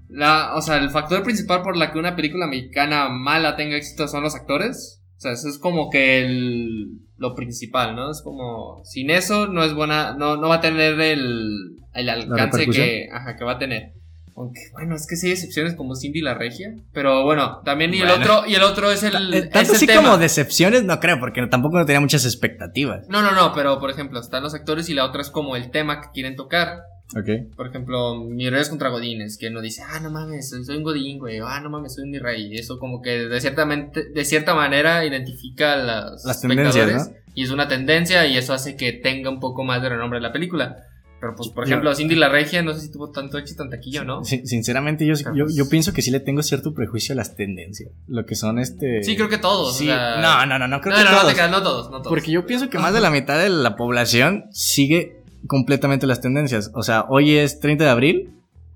La, 0.09 0.55
o 0.55 0.61
sea, 0.61 0.77
el 0.77 0.91
factor 0.91 1.23
principal 1.23 1.63
por 1.63 1.77
la 1.77 1.93
que 1.93 1.99
una 1.99 2.15
película 2.15 2.47
mexicana 2.47 3.09
mala 3.09 3.57
tenga 3.57 3.77
éxito 3.77 4.07
son 4.09 4.23
los 4.23 4.35
actores. 4.35 5.01
O 5.17 5.21
sea, 5.21 5.33
eso 5.33 5.49
es 5.49 5.59
como 5.59 5.89
que 5.91 6.23
el, 6.25 6.99
lo 7.17 7.35
principal, 7.35 7.95
¿no? 7.95 8.11
Es 8.11 8.21
como. 8.21 8.83
Sin 8.85 9.11
eso 9.11 9.47
no 9.47 9.63
es 9.63 9.75
buena. 9.75 10.15
No, 10.15 10.37
no 10.37 10.49
va 10.49 10.57
a 10.57 10.61
tener 10.61 11.01
el, 11.01 11.77
el 11.95 12.09
alcance 12.11 12.67
que, 12.67 13.09
ajá, 13.13 13.37
que 13.37 13.45
va 13.45 13.53
a 13.53 13.59
tener. 13.59 13.93
Aunque, 14.37 14.61
bueno, 14.73 14.97
es 14.97 15.07
que 15.09 15.15
sí 15.15 15.29
hay 15.29 15.35
excepciones 15.35 15.77
como 15.77 15.95
Cindy 15.95 16.21
la 16.21 16.35
Regia. 16.35 16.75
Pero 16.93 17.23
bueno, 17.23 17.61
también 17.65 17.95
y 17.95 18.01
el 18.01 18.11
otro, 18.11 18.43
y 18.45 18.57
el 18.57 18.63
otro 18.65 18.91
es 18.91 19.05
el. 19.05 19.33
Eh, 19.33 19.39
es 19.39 19.51
Tanto 19.51 19.71
el 19.71 19.77
así 19.77 19.87
tema. 19.87 20.03
como 20.03 20.19
decepciones, 20.19 20.83
no 20.83 20.99
creo, 20.99 21.21
porque 21.21 21.47
tampoco 21.47 21.79
no 21.79 21.87
tenía 21.87 22.01
muchas 22.01 22.25
expectativas. 22.25 23.07
No, 23.09 23.23
no, 23.23 23.31
no, 23.31 23.53
pero 23.55 23.79
por 23.79 23.91
ejemplo, 23.91 24.19
están 24.19 24.43
los 24.43 24.55
actores 24.55 24.89
y 24.89 24.95
la 24.95 25.05
otra 25.05 25.21
es 25.23 25.31
como 25.31 25.55
el 25.55 25.71
tema 25.71 26.01
que 26.01 26.09
quieren 26.13 26.35
tocar. 26.35 26.79
Ok. 27.17 27.55
Por 27.57 27.69
ejemplo, 27.69 28.17
mi 28.17 28.49
rey 28.51 28.61
es 28.61 28.69
contra 28.69 28.89
Godines, 28.89 29.37
que 29.39 29.51
no 29.51 29.61
dice, 29.61 29.83
ah, 29.87 30.01
no 30.01 30.11
mames, 30.11 30.49
soy, 30.51 30.65
soy 30.65 30.79
un 30.79 30.83
Godín, 30.83 31.19
güey, 31.19 31.39
ah, 31.45 31.61
no 31.61 31.71
mames, 31.71 31.95
soy 31.95 32.09
mi 32.09 32.19
rey. 32.19 32.57
Eso 32.57 32.79
como 32.79 33.03
que 33.03 33.27
de 33.29 33.41
cierta, 33.41 33.65
mente- 33.67 34.05
de 34.05 34.25
cierta 34.25 34.55
manera 34.55 35.05
identifica 35.05 35.75
a 35.75 35.77
los 36.11 36.25
Las 36.25 36.41
tendencias, 36.41 36.77
espectadores 36.77 37.23
y 37.35 37.43
es 37.45 37.51
una 37.51 37.69
tendencia 37.69 38.27
y 38.27 38.37
eso 38.37 38.53
hace 38.55 38.77
que 38.77 38.93
tenga 38.93 39.31
un 39.31 39.39
poco 39.41 39.65
más 39.65 39.83
de 39.83 39.91
renombre 39.91 40.21
la 40.21 40.33
película. 40.33 40.77
Pero 41.21 41.37
pues, 41.37 41.49
por 41.51 41.65
Yo- 41.65 41.69
ejemplo, 41.71 41.95
Cindy 41.95 42.17
la 42.17 42.29
Regia, 42.29 42.63
no 42.63 42.75
sé 42.75 42.81
si 42.81 42.93
tuvo 42.93 43.11
tanto 43.11 43.39
éxito 43.39 43.63
en 43.63 43.71
taquilla, 43.71 44.05
¿no? 44.05 44.25
Sin- 44.25 44.47
sinceramente, 44.47 45.07
yo, 45.07 45.15
yo, 45.15 45.45
pues- 45.47 45.55
yo 45.57 45.69
pienso 45.71 45.93
que 45.95 46.03
sí 46.03 46.11
le 46.11 46.21
tengo 46.21 46.43
cierto 46.43 46.75
prejuicio 46.75 47.15
a 47.15 47.17
las 47.17 47.35
tendencias. 47.35 47.91
Lo 48.09 48.27
que 48.27 48.35
son 48.35 48.59
este. 48.59 49.03
Sí, 49.03 49.15
creo 49.17 49.29
que 49.31 49.39
todos. 49.39 49.79
Sí. 49.79 49.85
o 49.85 49.95
sea- 49.95 50.17
No, 50.21 50.45
no, 50.45 50.59
no, 50.59 50.69
no 50.69 50.81
creo 50.83 50.93
no, 50.93 50.99
que 50.99 51.05
no, 51.05 51.11
no 51.13 51.17
todos. 51.19 51.29
te 51.31 51.35
creas, 51.35 51.51
no 51.51 51.63
todos, 51.63 51.87
no 51.91 51.99
todos. 51.99 52.09
Porque 52.09 52.31
yo 52.31 52.45
pienso 52.45 52.69
que 52.69 52.79
más 52.79 52.93
de 52.93 53.01
la 53.01 53.11
mitad 53.11 53.39
de 53.39 53.49
la 53.49 53.75
población 53.77 54.45
sigue 54.51 55.23
completamente 55.47 56.07
las 56.07 56.21
tendencias. 56.21 56.71
O 56.75 56.83
sea, 56.83 57.05
hoy 57.09 57.35
es 57.37 57.61
30 57.61 57.85
de 57.85 57.91
abril. 57.91 58.31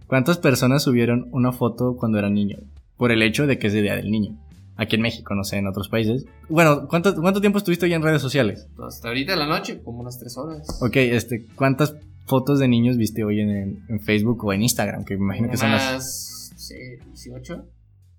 ¿Cuántas 0.07 0.39
personas 0.39 0.83
subieron 0.83 1.29
una 1.33 1.53
foto 1.53 1.97
cuando 1.97 2.19
eran 2.19 2.35
niños? 2.35 2.63
Por 2.97 3.13
el 3.13 3.23
hecho 3.23 3.47
de 3.47 3.59
que 3.59 3.67
es 3.69 3.75
el 3.75 3.83
Día 3.83 3.97
del 3.97 4.11
Niño. 4.11 4.39
Aquí 4.77 4.97
en 4.97 5.03
México, 5.03 5.35
no 5.35 5.45
sé, 5.45 5.57
en 5.57 5.67
otros 5.67 5.89
países. 5.89 6.25
Bueno, 6.49 6.87
¿cuánto, 6.89 7.15
cuánto 7.21 7.41
tiempo 7.41 7.59
estuviste 7.59 7.89
ya 7.89 7.97
en 7.97 8.03
redes 8.03 8.23
sociales? 8.23 8.69
Hasta 8.87 9.09
ahorita 9.09 9.33
de 9.33 9.39
la 9.39 9.47
noche, 9.47 9.81
como 9.83 10.01
unas 10.01 10.19
tres 10.19 10.37
horas. 10.39 10.67
Ok, 10.81 10.97
este, 10.97 11.47
¿cuántas 11.57 11.95
fotos 12.27 12.59
de 12.61 12.69
niños 12.69 12.97
viste 12.97 13.25
hoy 13.25 13.41
en, 13.41 13.85
en 13.89 14.01
Facebook 14.01 14.45
o 14.45 14.53
en 14.53 14.63
Instagram? 14.63 15.05
Que 15.05 15.17
me 15.17 15.25
imagino 15.25 15.51
que 15.51 15.57
son 15.57 15.73
las... 15.73 16.53
Sí, 16.57 16.75
18. 17.09 17.67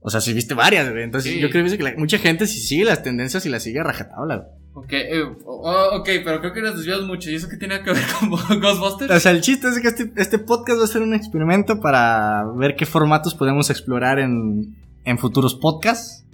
O 0.02 0.10
sea, 0.10 0.20
sí 0.22 0.34
viste 0.34 0.54
varias, 0.54 0.90
güey. 0.92 1.04
Entonces 1.04 1.34
Sí. 1.34 1.40
yo 1.40 1.50
creo 1.50 1.66
que 1.66 1.78
la- 1.84 1.96
mucha 1.98 2.18
gente 2.18 2.46
sí 2.46 2.60
sigue 2.60 2.84
las 2.86 3.04
tendencias 3.04 3.46
y 3.46 3.50
las 3.50 3.64
sigue 3.64 3.80
a 3.80 3.84
rajatabla, 3.84 4.36
güey. 4.38 4.50
Ok, 4.74 4.94
eh, 4.94 5.24
oh, 5.46 5.90
ok, 5.94 6.10
pero 6.24 6.40
creo 6.40 6.54
que 6.54 6.62
nos 6.62 6.78
desviamos 6.78 7.08
mucho. 7.08 7.30
¿Y 7.30 7.36
eso 7.36 7.50
qué 7.50 7.58
tiene 7.58 7.82
que 7.82 7.92
ver 7.92 8.04
con 8.20 8.30
Ghostbusters? 8.60 9.12
O 9.12 9.20
sea, 9.20 9.32
el 9.32 9.42
chiste 9.42 9.68
es 9.68 9.80
que 9.80 9.88
este, 9.88 10.12
este 10.16 10.40
podcast 10.40 10.80
va 10.80 10.84
a 10.86 10.88
ser 10.88 11.02
un 11.02 11.14
experimento 11.14 11.80
para 11.82 12.46
ver 12.56 12.76
qué 12.76 12.86
formatos 12.86 13.36
podemos 13.36 13.70
explorar 13.70 14.20
en, 14.20 14.76
en 15.06 15.18
futuros 15.18 15.56
podcasts. 15.56 16.26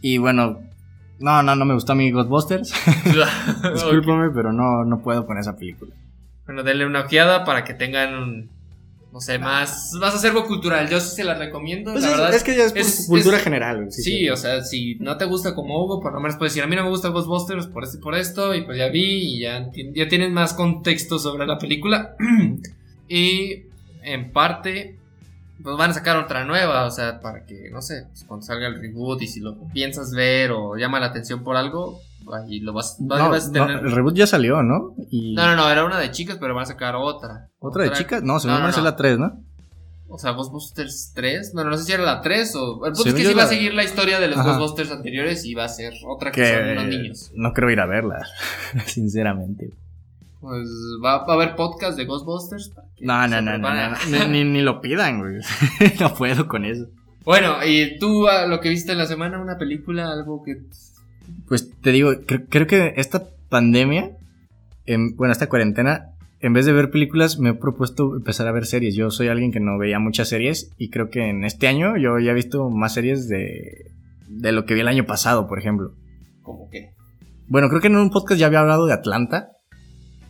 Y 0.00 0.18
bueno, 0.18 0.60
no, 1.18 1.42
no, 1.42 1.56
no 1.56 1.64
me 1.64 1.74
gustó 1.74 1.92
a 1.92 1.96
mí 1.96 2.10
Ghostbusters. 2.10 2.72
Discúlpame, 3.74 4.30
pero 4.30 4.52
no, 4.52 4.84
no 4.84 5.00
puedo 5.00 5.26
con 5.26 5.38
esa 5.38 5.56
película. 5.56 5.94
Bueno, 6.46 6.62
denle 6.62 6.86
una 6.86 7.00
ojeada 7.00 7.44
para 7.44 7.64
que 7.64 7.74
tengan 7.74 8.14
un, 8.14 8.50
no 9.12 9.20
sé, 9.20 9.38
más, 9.38 9.92
más 9.94 10.14
acervo 10.14 10.44
cultural. 10.44 10.88
Yo 10.88 11.00
sí 11.00 11.16
se 11.16 11.24
la 11.24 11.34
recomiendo. 11.34 11.92
Pues 11.92 12.04
la 12.04 12.10
es, 12.10 12.16
verdad. 12.16 12.34
es 12.34 12.44
que 12.44 12.56
ya 12.56 12.64
es, 12.64 13.06
cultura 13.08 13.38
general. 13.38 13.90
Sí, 13.90 14.02
sí. 14.02 14.28
o 14.28 14.36
sea, 14.36 14.62
si 14.62 14.96
no 14.96 15.16
te 15.16 15.24
gusta 15.24 15.54
como 15.54 15.82
Hugo, 15.82 16.00
por 16.00 16.12
lo 16.12 16.20
menos 16.20 16.36
puedes 16.36 16.52
decir, 16.52 16.62
a 16.62 16.66
mí 16.66 16.76
no 16.76 16.84
me 16.84 16.90
gusta 16.90 17.08
Ghostbusters 17.08 17.66
por 17.68 17.84
esto 17.84 17.98
y 17.98 18.00
por 18.00 18.14
esto, 18.14 18.54
y 18.54 18.62
pues 18.62 18.76
ya 18.76 18.88
vi, 18.88 19.36
y 19.36 19.40
ya, 19.40 19.70
ya 19.94 20.08
tienes 20.08 20.30
más 20.30 20.52
contexto 20.52 21.18
sobre 21.18 21.46
la 21.46 21.58
película. 21.58 22.16
y 23.08 23.62
en 24.02 24.30
parte, 24.30 24.96
pues 25.62 25.76
van 25.76 25.90
a 25.90 25.94
sacar 25.94 26.18
otra 26.18 26.44
nueva, 26.44 26.84
o 26.84 26.90
sea, 26.90 27.20
para 27.20 27.46
que, 27.46 27.70
no 27.70 27.80
sé, 27.80 28.04
pues, 28.08 28.24
cuando 28.24 28.44
salga 28.44 28.66
el 28.66 28.80
reboot 28.80 29.22
y 29.22 29.26
si 29.26 29.40
lo 29.40 29.56
piensas 29.72 30.12
ver 30.12 30.52
o 30.52 30.76
llama 30.76 31.00
la 31.00 31.06
atención 31.06 31.42
por 31.42 31.56
algo, 31.56 32.00
ahí 32.34 32.60
lo 32.60 32.72
vas, 32.72 32.96
vas- 33.00 33.18
No, 33.20 33.30
vas 33.30 33.44
a 33.44 33.52
no, 33.52 33.66
tener... 33.66 33.84
el 33.84 33.92
reboot 33.92 34.14
ya 34.14 34.26
salió, 34.26 34.62
¿no? 34.62 34.94
Y 35.10 35.34
No, 35.34 35.46
no, 35.46 35.56
no, 35.56 35.70
era 35.70 35.84
una 35.84 35.98
de 35.98 36.10
chicas, 36.10 36.38
pero 36.40 36.54
van 36.54 36.62
a 36.64 36.66
sacar 36.66 36.94
otra. 36.96 37.48
¿Otra 37.58 37.84
de 37.84 37.92
chicas? 37.92 38.22
No, 38.22 38.38
según 38.40 38.60
No, 38.60 38.68
es 38.68 38.76
la 38.82 38.96
3, 38.96 39.18
¿no? 39.18 39.40
O 40.10 40.16
sea, 40.16 40.30
Ghostbusters 40.30 41.12
3. 41.14 41.52
Bueno, 41.52 41.68
no 41.70 41.76
sé 41.76 41.84
si 41.84 41.92
era 41.92 42.02
la 42.02 42.22
3 42.22 42.54
o. 42.56 42.86
El 42.86 42.92
punto 42.92 43.02
Según 43.02 43.08
es 43.18 43.22
que 43.24 43.28
sí 43.28 43.34
va 43.34 43.42
a 43.42 43.44
la- 43.44 43.50
seguir 43.50 43.74
la 43.74 43.84
historia 43.84 44.18
de 44.20 44.28
los 44.28 44.38
Ajá. 44.38 44.52
Ghostbusters 44.56 44.90
anteriores 44.90 45.44
y 45.44 45.52
va 45.52 45.64
a 45.64 45.68
ser 45.68 45.92
otra 46.08 46.30
que 46.32 46.46
son 46.46 46.88
Que 46.90 46.96
niños. 46.96 47.30
no 47.34 47.52
creo 47.52 47.68
ir 47.70 47.78
a 47.80 47.86
verla, 47.86 48.26
sinceramente. 48.86 49.70
Pues 50.40 50.66
va, 51.04 51.16
a 51.16 51.32
haber 51.32 51.56
podcast 51.56 51.98
de 51.98 52.04
Ghostbusters. 52.06 52.72
No, 53.00 53.26
no, 53.28 53.42
no, 53.42 53.58
no, 53.58 53.96
ni, 54.28 54.44
ni, 54.44 54.62
lo 54.62 54.80
pidan, 54.80 55.18
güey. 55.20 55.40
no 56.00 56.14
puedo 56.14 56.46
con 56.48 56.64
eso. 56.64 56.86
Bueno, 57.24 57.56
y 57.66 57.98
tú 57.98 58.28
a 58.28 58.46
lo 58.46 58.60
que 58.60 58.68
viste 58.70 58.92
en 58.92 58.98
la 58.98 59.06
semana, 59.06 59.38
una 59.40 59.58
película, 59.58 60.10
algo 60.10 60.42
que. 60.42 60.56
Pues 61.46 61.70
te 61.80 61.92
digo, 61.92 62.12
cre- 62.12 62.46
creo 62.48 62.66
que 62.66 62.94
esta 62.96 63.24
pandemia, 63.48 64.16
em, 64.86 65.14
bueno, 65.16 65.32
esta 65.32 65.48
cuarentena, 65.48 66.10
en 66.40 66.52
vez 66.52 66.66
de 66.66 66.72
ver 66.72 66.90
películas, 66.90 67.38
me 67.38 67.50
he 67.50 67.54
propuesto 67.54 68.14
empezar 68.16 68.46
a 68.46 68.52
ver 68.52 68.66
series. 68.66 68.94
Yo 68.94 69.10
soy 69.10 69.28
alguien 69.28 69.50
que 69.52 69.60
no 69.60 69.78
veía 69.78 69.98
muchas 69.98 70.28
series 70.28 70.70
y 70.78 70.90
creo 70.90 71.10
que 71.10 71.28
en 71.30 71.44
este 71.44 71.66
año 71.68 71.96
yo 71.96 72.18
ya 72.18 72.30
he 72.30 72.34
visto 72.34 72.70
más 72.70 72.94
series 72.94 73.28
de, 73.28 73.92
de 74.28 74.52
lo 74.52 74.64
que 74.64 74.74
vi 74.74 74.80
el 74.80 74.88
año 74.88 75.04
pasado, 75.06 75.48
por 75.48 75.58
ejemplo. 75.58 75.92
como 76.42 76.68
que. 76.70 76.90
Bueno, 77.48 77.68
creo 77.68 77.80
que 77.80 77.86
en 77.88 77.96
un 77.96 78.10
podcast 78.10 78.38
ya 78.38 78.46
había 78.46 78.60
hablado 78.60 78.86
de 78.86 78.92
Atlanta, 78.92 79.48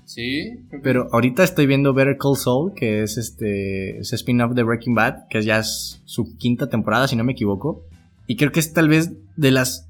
Sí. 0.05 0.55
pero 0.83 1.09
ahorita 1.13 1.45
estoy 1.45 1.67
viendo 1.67 1.93
Better 1.93 2.17
Call 2.17 2.37
Saul, 2.37 2.73
que 2.75 3.03
es 3.03 3.19
este 3.19 3.99
es 3.99 4.13
spin-off 4.13 4.55
de 4.55 4.63
Breaking 4.63 4.95
Bad, 4.95 5.29
que 5.29 5.43
ya 5.43 5.59
es 5.59 6.01
su 6.07 6.37
quinta 6.39 6.69
temporada, 6.69 7.07
si 7.09 7.17
no 7.17 7.25
me 7.25 7.33
equivoco. 7.33 7.83
Y 8.27 8.37
creo 8.37 8.51
que 8.53 8.61
es 8.61 8.73
tal 8.73 8.89
vez 8.89 9.13
de 9.37 9.51
las 9.51 9.88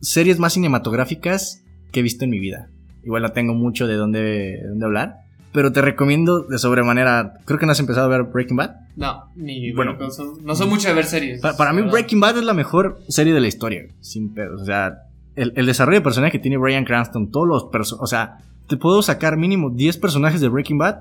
series 0.00 0.38
más 0.38 0.52
cinematográficas 0.54 1.62
que 1.92 2.00
he 2.00 2.02
visto 2.02 2.24
en 2.24 2.30
mi 2.30 2.38
vida. 2.38 2.68
Igual 3.04 3.22
no 3.22 3.32
tengo 3.32 3.54
mucho 3.54 3.86
de 3.86 3.94
dónde, 3.94 4.20
de 4.20 4.68
dónde 4.68 4.84
hablar, 4.84 5.14
pero 5.52 5.72
te 5.72 5.80
recomiendo 5.80 6.40
de 6.42 6.58
sobremanera. 6.58 7.34
Creo 7.44 7.58
que 7.58 7.66
no 7.66 7.72
has 7.72 7.80
empezado 7.80 8.06
a 8.06 8.08
ver 8.18 8.24
Breaking 8.32 8.56
Bad. 8.56 8.74
No, 8.96 9.24
ni. 9.36 9.72
Bueno. 9.72 9.96
No 10.42 10.54
soy 10.54 10.68
mucho 10.68 10.88
de 10.88 10.94
ver 10.94 11.04
series. 11.04 11.40
Pa- 11.40 11.56
para 11.56 11.72
mí. 11.72 11.82
Breaking 11.82 12.20
Bad 12.20 12.38
es 12.38 12.44
la 12.44 12.54
mejor 12.54 13.00
serie 13.08 13.32
de 13.32 13.40
la 13.40 13.46
historia, 13.48 13.82
sin 14.00 14.34
pedos. 14.34 14.60
O 14.62 14.64
sea, 14.64 15.02
el, 15.36 15.52
el 15.56 15.66
desarrollo 15.66 15.98
de 15.98 16.02
personaje 16.04 16.32
que 16.32 16.38
tiene 16.38 16.56
Brian 16.56 16.84
Cranston, 16.84 17.30
todos 17.30 17.46
los 17.46 17.64
personajes. 17.64 18.02
O 18.02 18.06
sea, 18.06 18.38
te 18.68 18.76
puedo 18.76 19.00
sacar 19.02 19.36
mínimo 19.36 19.70
10 19.70 19.98
personajes 19.98 20.40
de 20.40 20.48
Breaking 20.48 20.78
Bad 20.78 20.96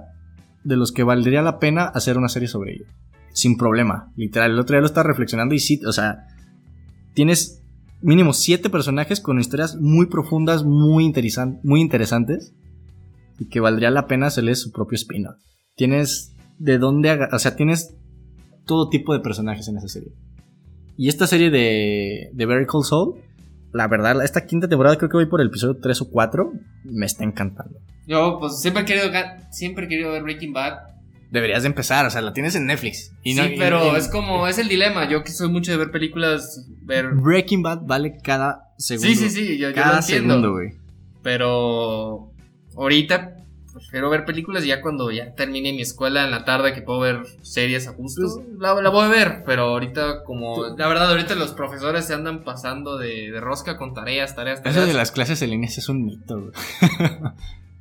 de 0.64 0.78
los 0.78 0.92
que 0.92 1.04
valdría 1.04 1.42
la 1.42 1.58
pena 1.60 1.86
hacer 1.86 2.18
una 2.18 2.28
serie 2.30 2.48
sobre 2.48 2.74
ellos. 2.76 2.88
Sin 3.34 3.58
problema, 3.58 4.12
literal. 4.16 4.52
El 4.52 4.60
otro 4.60 4.76
día 4.76 4.82
lo 4.82 4.88
estaba 4.88 5.08
reflexionando 5.08 5.54
y 5.56 5.60
sí, 5.60 5.82
o 5.86 5.92
sea, 5.92 6.28
tienes 7.14 7.62
mínimo 8.06 8.34
7 8.34 8.70
personajes 8.70 9.20
con 9.20 9.40
historias 9.40 9.76
muy 9.76 10.06
profundas, 10.08 10.64
muy, 10.64 11.04
interesan- 11.06 11.60
muy 11.64 11.82
interesantes 11.82 12.54
y 13.40 13.48
que 13.50 13.60
valdría 13.60 13.92
la 13.92 14.08
pena 14.08 14.28
hacerles 14.28 14.62
su 14.62 14.72
propio 14.72 14.96
spin-off. 14.96 15.36
Tienes 15.76 16.34
de 16.58 16.78
dónde, 16.78 17.12
o 17.32 17.40
sea, 17.40 17.56
tienes 17.56 17.96
todo 18.66 18.90
tipo 18.90 19.14
de 19.14 19.20
personajes 19.20 19.68
en 19.68 19.78
esa 19.78 19.88
serie. 19.88 20.12
Y 20.98 21.10
esta 21.10 21.28
serie 21.28 21.50
de, 21.50 22.30
de 22.34 22.46
Very 22.46 22.66
Cold 22.66 22.86
Soul, 22.86 23.16
la 23.74 23.88
verdad, 23.90 24.24
esta 24.24 24.46
quinta 24.46 24.70
temporada 24.70 24.98
creo 24.98 25.10
que 25.10 25.18
voy 25.18 25.26
por 25.26 25.42
el 25.42 25.48
episodio 25.48 25.78
3 25.82 26.02
o 26.02 26.10
4, 26.10 26.54
me 26.86 27.06
está 27.06 27.26
encantando. 27.26 27.78
Yo, 28.08 28.38
pues 28.40 28.62
siempre 28.62 28.84
he 28.84 28.86
querido, 28.86 29.08
siempre 29.52 29.86
he 29.86 29.88
querido 29.90 30.12
ver 30.12 30.24
Breaking 30.24 30.54
Bad. 30.54 30.74
Deberías 31.36 31.64
de 31.64 31.68
empezar, 31.68 32.06
o 32.06 32.10
sea, 32.10 32.22
la 32.22 32.32
tienes 32.34 32.56
en 32.56 32.66
Netflix. 32.66 33.12
Y 33.22 33.34
sí, 33.36 33.40
no- 33.42 33.48
pero 33.58 33.94
y- 33.94 33.98
es 33.98 34.08
como, 34.08 34.48
es 34.48 34.58
el 34.58 34.68
dilema. 34.70 35.08
Yo 35.10 35.24
que 35.24 35.32
soy 35.32 35.50
mucho 35.50 35.72
de 35.72 35.78
ver 35.78 35.92
películas, 35.92 36.66
ver. 36.82 37.10
Breaking 37.14 37.62
Bad 37.62 37.82
vale 37.84 38.18
cada 38.24 38.70
segundo. 38.78 39.08
Sí, 39.10 39.16
sí, 39.16 39.30
sí, 39.30 39.58
yo, 39.58 39.70
yo 39.70 39.76
Cada 39.76 39.92
lo 39.96 40.00
entiendo. 40.00 40.34
segundo, 40.36 40.52
güey. 40.54 40.70
Pero 41.22 42.32
ahorita 42.78 43.32
prefiero 43.74 44.10
ver 44.10 44.24
películas 44.24 44.64
y 44.64 44.68
ya 44.68 44.80
cuando 44.82 45.12
ya 45.12 45.36
termine 45.36 45.74
mi 45.74 45.82
escuela 45.82 46.24
en 46.24 46.32
la 46.32 46.46
tarde 46.46 46.74
que 46.74 46.82
puedo 46.82 47.00
ver 47.02 47.24
series 47.42 47.88
a 47.88 47.92
gusto, 47.92 48.22
Pues- 48.22 48.60
la, 48.60 48.82
la 48.82 48.90
voy 48.90 49.04
a 49.04 49.10
ver. 49.10 49.44
Pero 49.46 49.64
ahorita 49.64 50.24
como, 50.24 50.68
la 50.78 50.88
verdad, 50.88 51.10
ahorita 51.12 51.36
los 51.36 51.52
profesores 51.52 52.06
se 52.06 52.14
andan 52.14 52.46
pasando 52.46 52.98
de, 52.98 53.32
de 53.32 53.42
rosca 53.42 53.76
con 53.78 53.94
tareas, 53.94 54.34
tareas, 54.36 54.64
tareas. 54.64 54.78
Eso 54.78 54.86
de 54.88 54.94
las 54.94 55.12
clases 55.12 55.42
en 55.42 55.50
línea 55.50 55.68
es 55.70 55.90
un 55.90 56.06
mito, 56.06 56.40
güey. 56.40 56.52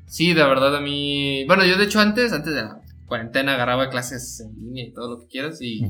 Sí, 0.06 0.32
de 0.32 0.42
verdad 0.44 0.76
a 0.76 0.80
mí... 0.80 1.44
Bueno, 1.46 1.64
yo 1.64 1.76
de 1.76 1.84
hecho 1.84 2.00
antes, 2.00 2.32
antes 2.32 2.54
de 2.54 2.62
la 2.62 2.80
cuarentena 3.14 3.54
agarraba 3.54 3.90
clases 3.90 4.40
en 4.40 4.54
línea 4.64 4.84
y 4.86 4.92
todo 4.92 5.14
lo 5.14 5.20
que 5.20 5.26
quieras 5.28 5.60
y, 5.62 5.82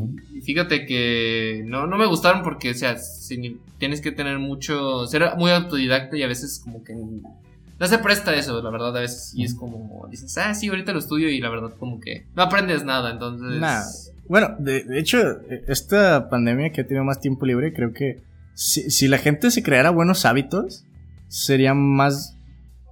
fíjate 0.43 0.85
que 0.87 1.63
no, 1.67 1.87
no 1.87 1.97
me 1.97 2.07
gustaron 2.07 2.43
porque, 2.43 2.71
o 2.71 2.75
sea, 2.75 2.99
si- 2.99 3.59
tienes 3.79 4.01
que 4.01 4.13
tener 4.13 4.39
mucho... 4.39 5.07
Ser 5.07 5.23
muy 5.37 5.51
autodidacta 5.51 6.17
y 6.17 6.23
a 6.23 6.29
veces 6.29 6.61
como 6.63 6.85
que... 6.85 6.95
No 6.95 7.87
se 7.87 7.99
presta 7.99 8.35
eso, 8.35 8.63
la 8.63 8.71
verdad, 8.71 8.97
a 8.97 9.01
veces. 9.01 9.33
Y 9.35 9.45
es 9.45 9.55
como, 9.55 10.07
dices, 10.11 10.37
ah, 10.39 10.55
sí, 10.55 10.69
ahorita 10.69 10.93
lo 10.93 11.01
estudio 11.01 11.29
y 11.29 11.41
la 11.41 11.49
verdad 11.49 11.73
como 11.79 11.99
que 12.01 12.27
no 12.37 12.43
aprendes 12.43 12.85
nada, 12.85 13.11
entonces... 13.11 13.61
Nah. 13.61 13.83
Bueno, 14.29 14.55
de, 14.59 14.85
de 14.85 14.99
hecho, 14.99 15.19
eh, 15.51 15.65
esta 15.69 16.29
pandemia 16.31 16.71
que 16.73 16.83
ha 16.83 16.87
tenido 16.87 17.05
más 17.05 17.21
tiempo 17.21 17.47
libre, 17.47 17.73
creo 17.75 17.93
que 17.93 18.23
si, 18.55 18.91
si 18.91 19.09
la 19.09 19.19
gente 19.19 19.51
se 19.51 19.63
creara 19.63 19.91
buenos 19.91 20.25
hábitos, 20.25 20.85
sería 21.29 21.75
más 21.75 22.37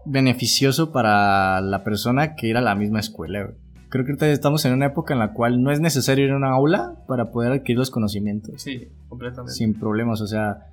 beneficioso 0.04 0.90
para 0.92 1.60
la 1.60 1.84
persona 1.84 2.34
que 2.34 2.48
ir 2.48 2.56
a 2.56 2.60
la 2.60 2.74
misma 2.74 3.00
escuela. 3.00 3.44
güey. 3.44 3.61
Creo 3.92 4.04
que 4.06 4.32
estamos 4.32 4.64
en 4.64 4.72
una 4.72 4.86
época 4.86 5.12
en 5.12 5.20
la 5.20 5.32
cual 5.34 5.62
no 5.62 5.70
es 5.70 5.78
necesario 5.78 6.24
ir 6.24 6.30
a 6.32 6.36
una 6.36 6.50
aula 6.50 6.94
para 7.06 7.30
poder 7.30 7.52
adquirir 7.52 7.78
los 7.78 7.90
conocimientos 7.90 8.62
Sí, 8.62 8.88
completamente. 9.08 9.52
sin 9.52 9.74
problemas. 9.74 10.20
O 10.22 10.26
sea, 10.26 10.66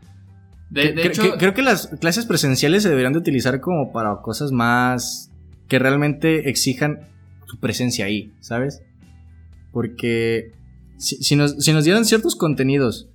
De, 0.70 0.94
hecho, 1.06 1.24
cre- 1.24 1.36
creo 1.38 1.54
que 1.54 1.62
las 1.62 1.88
clases 2.00 2.26
presenciales 2.26 2.82
se 2.84 2.90
deberían 2.90 3.12
de 3.14 3.20
utilizar 3.20 3.60
como 3.60 3.92
para 3.92 4.16
cosas 4.22 4.52
más 4.54 5.32
que 5.68 5.80
realmente 5.80 6.50
exijan 6.50 7.00
tu 7.46 7.60
presencia 7.60 8.06
ahí, 8.06 8.32
¿sabes? 8.40 8.82
Porque 9.72 10.54
si, 10.98 11.18
si 11.18 11.36
nos, 11.36 11.58
si 11.64 11.74
nos 11.74 11.84
dieran 11.84 12.06
ciertos 12.06 12.36
contenidos 12.36 13.10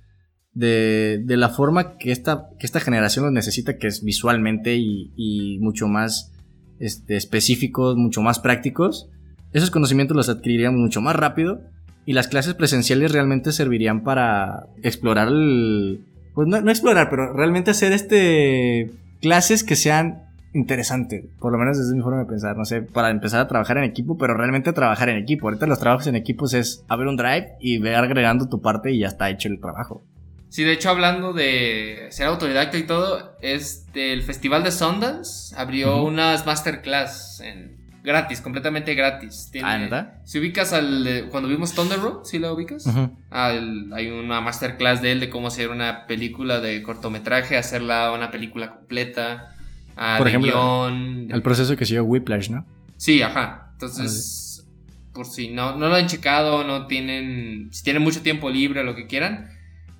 de, 0.53 1.21
de 1.25 1.37
la 1.37 1.49
forma 1.49 1.97
que 1.97 2.11
esta, 2.11 2.49
que 2.59 2.65
esta 2.65 2.79
generación 2.79 3.25
los 3.25 3.33
necesita, 3.33 3.77
que 3.77 3.87
es 3.87 4.03
visualmente 4.03 4.75
y, 4.75 5.11
y 5.17 5.57
mucho 5.59 5.87
más 5.87 6.31
este, 6.79 7.15
específicos, 7.17 7.95
mucho 7.97 8.21
más 8.21 8.39
prácticos, 8.39 9.09
esos 9.55 9.71
conocimientos 9.71 10.17
los 10.17 10.27
adquirirían 10.27 10.77
mucho 10.77 10.99
más 10.99 11.15
rápido 11.15 11.61
y 12.05 12.11
las 12.11 12.27
clases 12.27 12.53
presenciales 12.55 13.13
realmente 13.13 13.51
servirían 13.53 14.03
para 14.03 14.67
explorar 14.83 15.29
el... 15.29 16.01
Pues 16.33 16.47
no, 16.49 16.59
no 16.59 16.69
explorar, 16.69 17.09
pero 17.09 17.31
realmente 17.33 17.71
hacer 17.71 17.93
este 17.93 18.91
clases 19.21 19.63
que 19.63 19.77
sean 19.77 20.23
interesantes, 20.53 21.23
por 21.39 21.53
lo 21.53 21.57
menos 21.57 21.77
desde 21.77 21.95
mi 21.95 22.01
forma 22.01 22.19
de 22.19 22.25
pensar, 22.25 22.57
no 22.57 22.65
sé, 22.65 22.81
para 22.81 23.09
empezar 23.09 23.39
a 23.39 23.47
trabajar 23.47 23.77
en 23.77 23.85
equipo, 23.85 24.17
pero 24.17 24.35
realmente 24.35 24.73
trabajar 24.73 25.07
en 25.07 25.17
equipo. 25.17 25.47
Ahorita 25.47 25.67
los 25.67 25.79
trabajos 25.79 26.07
en 26.07 26.15
equipos 26.15 26.53
es 26.53 26.83
abrir 26.89 27.07
un 27.07 27.15
drive 27.15 27.53
y 27.61 27.77
ver 27.77 27.95
agregando 27.95 28.49
tu 28.49 28.61
parte 28.61 28.91
y 28.91 28.99
ya 28.99 29.07
está 29.07 29.29
hecho 29.29 29.47
el 29.47 29.59
trabajo. 29.61 30.03
Sí, 30.49 30.63
de 30.63 30.73
hecho, 30.73 30.89
hablando 30.89 31.31
de 31.33 32.07
ser 32.09 32.27
autodidacta 32.27 32.77
y 32.77 32.83
todo, 32.83 33.35
este, 33.41 34.11
el 34.13 34.21
Festival 34.21 34.63
de 34.63 34.71
Sundance 34.71 35.55
abrió 35.57 35.97
Ujú. 35.97 36.07
unas 36.07 36.45
masterclass 36.45 37.41
en, 37.41 37.84
gratis, 38.05 38.39
completamente 38.41 38.93
gratis. 38.95 39.49
Tiene- 39.51 39.67
Ah, 39.67 39.77
¿neta? 39.77 40.21
Si 40.23 40.39
ubicas 40.39 40.71
al. 40.73 41.27
cuando 41.31 41.49
vimos 41.49 41.73
Thunder 41.73 41.99
Road, 41.99 42.23
¿sí 42.23 42.39
la 42.39 42.53
ubicas? 42.53 42.85
El- 43.31 43.91
hay 43.93 44.07
una 44.09 44.39
masterclass 44.41 45.01
de 45.01 45.11
él 45.11 45.19
de 45.19 45.29
cómo 45.29 45.47
hacer 45.47 45.69
una 45.69 46.05
película 46.07 46.59
de 46.61 46.81
cortometraje, 46.83 47.57
hacerla 47.57 48.11
una 48.13 48.31
película 48.31 48.75
completa. 48.75 49.51
ah, 49.97 50.15
Por 50.17 50.25
de 50.25 50.31
ejemplo, 50.31 50.51
guion, 50.53 51.31
El 51.31 51.41
proceso 51.41 51.75
que 51.75 51.85
siguió 51.85 52.03
Whiplash, 52.03 52.49
¿no? 52.49 52.65
Sí, 52.97 53.21
ajá. 53.21 53.69
Entonces, 53.73 54.65
por 55.13 55.25
si 55.25 55.49
no, 55.49 55.77
no 55.77 55.87
lo 55.89 55.95
han 55.95 56.07
checado, 56.07 56.63
no 56.65 56.87
tienen, 56.87 57.69
si 57.71 57.83
tienen 57.83 58.03
mucho 58.03 58.21
tiempo 58.21 58.49
libre 58.49 58.83
lo 58.83 58.95
que 58.95 59.07
quieran, 59.07 59.49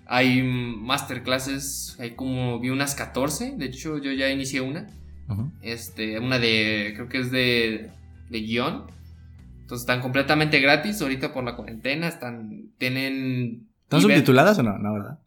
hay 0.08 0.42
masterclasses, 0.44 1.96
hay 2.00 2.12
como, 2.12 2.60
vi 2.60 2.70
unas 2.70 2.96
14, 2.96 3.54
de 3.58 3.66
hecho 3.66 3.98
yo 3.98 4.12
ya 4.12 4.30
inicié 4.30 4.62
una, 4.62 4.88
Este, 5.62 6.20
una 6.20 6.39
de, 6.39 6.94
creo 6.96 7.10
que 7.10 7.20
es 7.20 7.32
de, 7.32 7.91
de 8.29 8.39
guion. 8.41 8.86
Entonces 9.62 9.82
están 9.82 10.01
completamente 10.01 10.60
gratis 10.60 11.01
ahorita 11.01 11.34
por 11.34 11.44
la 11.44 11.55
cuarentena. 11.55 12.08
Están, 12.08 12.70
tienen... 12.77 13.67
¿Están 13.84 14.01
subtituladas 14.01 14.60
o 14.60 14.63
no? 14.63 14.77
No, 14.77 14.94
¿verdad? 14.94 15.20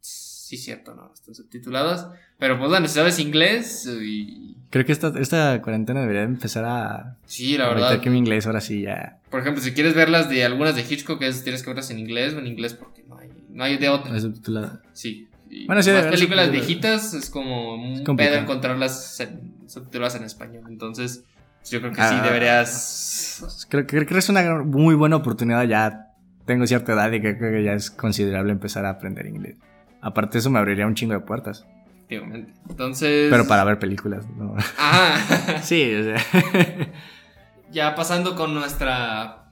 Sí, 0.00 0.58
cierto, 0.58 0.94
no, 0.94 1.12
están 1.14 1.34
subtituladas. 1.34 2.08
Pero 2.38 2.58
pues 2.58 2.68
bueno, 2.68 2.86
si 2.88 2.94
sabes 2.94 3.18
inglés 3.18 3.88
y... 4.02 4.56
Creo 4.70 4.84
que 4.84 4.92
esta, 4.92 5.12
esta 5.18 5.62
cuarentena 5.62 6.00
debería 6.00 6.22
empezar 6.22 6.64
a... 6.64 7.16
Sí, 7.26 7.56
la 7.56 7.66
a 7.66 7.74
verdad. 7.74 8.00
que 8.00 8.10
mi 8.10 8.18
inglés 8.18 8.46
ahora 8.46 8.60
sí 8.60 8.82
ya... 8.82 9.20
Por 9.30 9.40
ejemplo, 9.40 9.62
si 9.62 9.72
quieres 9.72 9.94
verlas 9.94 10.28
de 10.28 10.44
algunas 10.44 10.74
de 10.76 10.82
Hitchcock, 10.82 11.22
es, 11.22 11.44
tienes 11.44 11.62
que 11.62 11.70
verlas 11.70 11.90
en 11.90 11.98
inglés 11.98 12.34
o 12.34 12.40
en 12.40 12.46
inglés 12.46 12.74
porque 12.74 13.04
no 13.08 13.16
hay, 13.16 13.30
no 13.50 13.64
hay 13.64 13.78
de 13.78 13.88
otra. 13.88 14.16
Es 14.16 14.22
subtitulada. 14.22 14.82
Sí. 14.92 15.28
Y 15.56 15.66
Bueno, 15.66 15.82
sí, 15.82 15.90
ver 15.92 16.10
películas 16.10 16.50
viejitas 16.50 17.14
es 17.14 17.30
como 17.30 17.74
un 17.76 18.16
pedo 18.16 18.36
encontrarlas 18.36 19.20
en- 19.20 19.54
subtituladas 19.68 20.16
en 20.16 20.24
español. 20.24 20.64
Entonces, 20.68 21.22
pues, 21.60 21.70
yo 21.70 21.80
creo 21.80 21.92
que 21.92 22.00
sí 22.02 22.08
Ah. 22.10 22.22
deberías. 22.24 23.66
Creo, 23.68 23.86
creo 23.86 24.04
que 24.06 24.18
es 24.18 24.28
una 24.28 24.62
muy 24.64 24.94
buena 24.96 25.14
oportunidad. 25.16 25.62
Ya 25.64 26.08
tengo 26.44 26.66
cierta 26.66 26.92
edad 26.92 27.12
y 27.12 27.20
creo 27.20 27.38
que 27.38 27.62
ya 27.62 27.72
es 27.74 27.90
considerable 27.90 28.50
empezar 28.52 28.84
a 28.84 28.90
aprender 28.90 29.26
inglés. 29.26 29.56
Aparte, 30.00 30.38
eso 30.38 30.50
me 30.50 30.58
abriría 30.58 30.86
un 30.86 30.94
chingo 30.96 31.14
de 31.14 31.20
puertas. 31.20 31.64
Entonces. 32.08 33.28
Pero 33.30 33.46
para 33.46 33.64
ver 33.64 33.78
películas, 33.78 34.26
¿no? 34.36 34.56
Ajá. 34.76 35.58
sí, 35.62 35.94
o 35.94 36.02
sea. 36.02 36.16
ya 37.70 37.94
pasando 37.94 38.34
con 38.34 38.54
nuestra. 38.54 39.43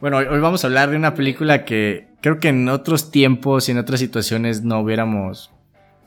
Bueno, 0.00 0.16
hoy, 0.18 0.38
vamos 0.40 0.64
a 0.64 0.66
hablar 0.66 0.90
de 0.90 0.96
una 0.96 1.14
película 1.14 1.64
que 1.64 2.08
creo 2.22 2.38
que 2.38 2.48
en 2.48 2.68
otros 2.68 3.10
tiempos 3.10 3.68
y 3.68 3.72
en 3.72 3.78
otras 3.78 4.00
situaciones 4.00 4.62
no 4.62 4.80
hubiéramos. 4.80 5.50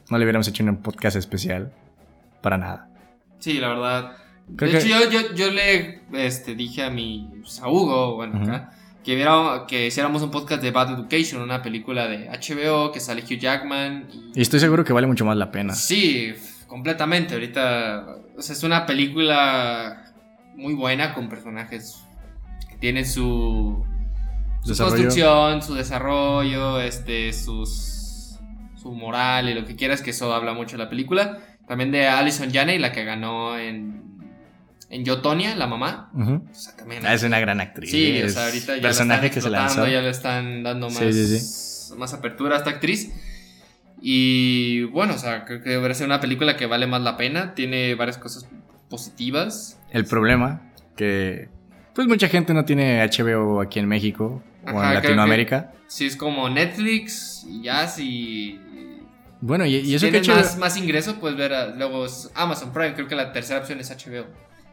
No 0.09 0.17
le 0.17 0.25
hubiéramos 0.25 0.47
hecho 0.47 0.63
un 0.63 0.77
podcast 0.77 1.15
especial. 1.15 1.71
Para 2.41 2.57
nada. 2.57 2.89
Sí, 3.39 3.53
la 3.59 3.69
verdad. 3.69 4.11
Creo 4.55 4.71
de 4.71 4.79
que- 4.79 4.85
hecho, 4.85 4.99
yo, 4.99 5.09
yo, 5.21 5.33
yo 5.35 5.51
le 5.51 6.01
este, 6.13 6.55
dije 6.55 6.83
a 6.83 6.89
mi. 6.89 7.29
pues, 7.41 7.59
a 7.61 7.69
Hugo, 7.69 8.15
bueno, 8.15 8.41
acá. 8.43 8.71
Que, 9.03 9.15
viera, 9.15 9.65
que 9.67 9.87
hiciéramos 9.87 10.21
un 10.21 10.31
podcast 10.31 10.61
de 10.61 10.71
Bad 10.71 10.93
Education, 10.93 11.41
una 11.41 11.61
película 11.61 12.07
de 12.07 12.29
HBO 12.29 12.91
que 12.91 12.99
sale 12.99 13.21
Hugh 13.21 13.37
Jackman. 13.39 14.07
y- 14.11 14.39
Y 14.39 14.41
estoy 14.41 14.59
seguro 14.59 14.83
que 14.83 14.93
vale 14.93 15.07
mucho 15.07 15.25
más 15.25 15.37
la 15.37 15.51
pena. 15.51 15.73
Sí, 15.75 16.33
completamente. 16.67 17.33
Ahorita, 17.35 18.05
o 18.37 18.41
sea, 18.41 18.55
es 18.55 18.63
una 18.63 18.85
película 18.85 20.11
muy 20.55 20.73
buena 20.73 21.13
con 21.13 21.27
personajes 21.29 22.01
que 22.73 22.77
tienen 22.79 23.05
su, 23.05 23.85
su 24.63 24.69
Desarrollo. 24.69 24.95
construcción, 24.95 25.61
su 25.61 25.73
desarrollo, 25.75 26.79
este, 26.81 27.31
sus, 27.33 28.39
su 28.75 28.91
moral 28.93 29.49
y 29.49 29.53
lo 29.53 29.65
que 29.65 29.75
quieras, 29.75 30.01
que 30.01 30.09
eso 30.11 30.33
habla 30.33 30.53
mucho 30.53 30.77
de 30.77 30.83
la 30.83 30.89
película. 30.89 31.39
También 31.67 31.91
de 31.91 32.07
Alison 32.07 32.51
Janney, 32.51 32.77
la 32.79 32.91
que 32.91 33.05
ganó 33.05 33.57
en, 33.57 34.03
en 34.89 35.05
Yo, 35.05 35.21
Tonya, 35.21 35.55
la 35.55 35.65
mamá. 35.67 36.09
Ujú. 36.13 36.43
O 36.51 36.53
sea, 36.55 36.75
también. 36.75 37.05
Ah, 37.05 37.13
Es 37.13 37.23
una 37.23 37.39
gran 37.39 37.61
actriz. 37.61 37.89
Sí, 37.91 38.21
o 38.21 38.27
sea, 38.29 38.45
ahorita 38.45 38.75
ya 38.75 38.81
personaje 38.81 39.21
la 39.21 39.27
están 39.27 39.29
que 39.29 39.41
se 39.41 39.47
explotando, 39.47 39.81
lanzó. 39.81 39.91
ya 39.93 40.01
le 40.01 40.09
están 40.09 40.63
dando 40.63 40.89
más, 40.89 40.97
Sí, 40.97 41.37
sí, 41.39 41.93
más 41.97 42.13
apertura 42.13 42.55
a 42.55 42.57
esta 42.59 42.71
actriz. 42.71 43.11
Y 44.01 44.83
bueno, 44.83 45.13
o 45.13 45.17
sea, 45.17 45.45
creo 45.45 45.61
que 45.61 45.69
debería 45.69 45.95
ser 45.95 46.07
una 46.07 46.19
película 46.19 46.57
que 46.57 46.65
vale 46.65 46.87
más 46.87 47.01
la 47.01 47.15
pena. 47.15 47.53
Tiene 47.55 47.95
varias 47.95 48.17
cosas 48.17 48.45
positivas. 48.89 49.79
El 49.91 50.05
problema 50.05 50.73
que 50.97 51.47
pues 51.93 52.07
mucha 52.07 52.27
gente 52.27 52.53
no 52.53 52.65
tiene 52.65 53.03
HBO 53.05 53.61
aquí 53.61 53.79
en 53.79 53.87
México 53.87 54.41
o 54.65 54.69
en 54.69 54.93
Latinoamérica. 54.93 55.71
Sí, 55.87 56.05
es 56.05 56.15
como 56.15 56.49
Netflix 56.49 57.45
y 57.47 57.63
ya 57.63 57.87
si. 57.87 58.59
Bueno, 59.41 59.65
y, 59.65 59.75
y 59.75 59.85
si 59.85 59.95
eso 59.95 60.09
que 60.11 60.21
HBO 60.21 60.35
más, 60.35 60.57
más 60.57 60.77
ingreso, 60.77 61.19
puedes 61.19 61.37
ver 61.37 61.53
a- 61.53 61.67
luego 61.75 62.05
es 62.05 62.31
Amazon 62.35 62.71
Prime. 62.71 62.93
Creo 62.93 63.07
que 63.07 63.15
la 63.15 63.31
tercera 63.33 63.59
opción 63.59 63.79
es 63.79 63.89
HBO. 63.91 64.25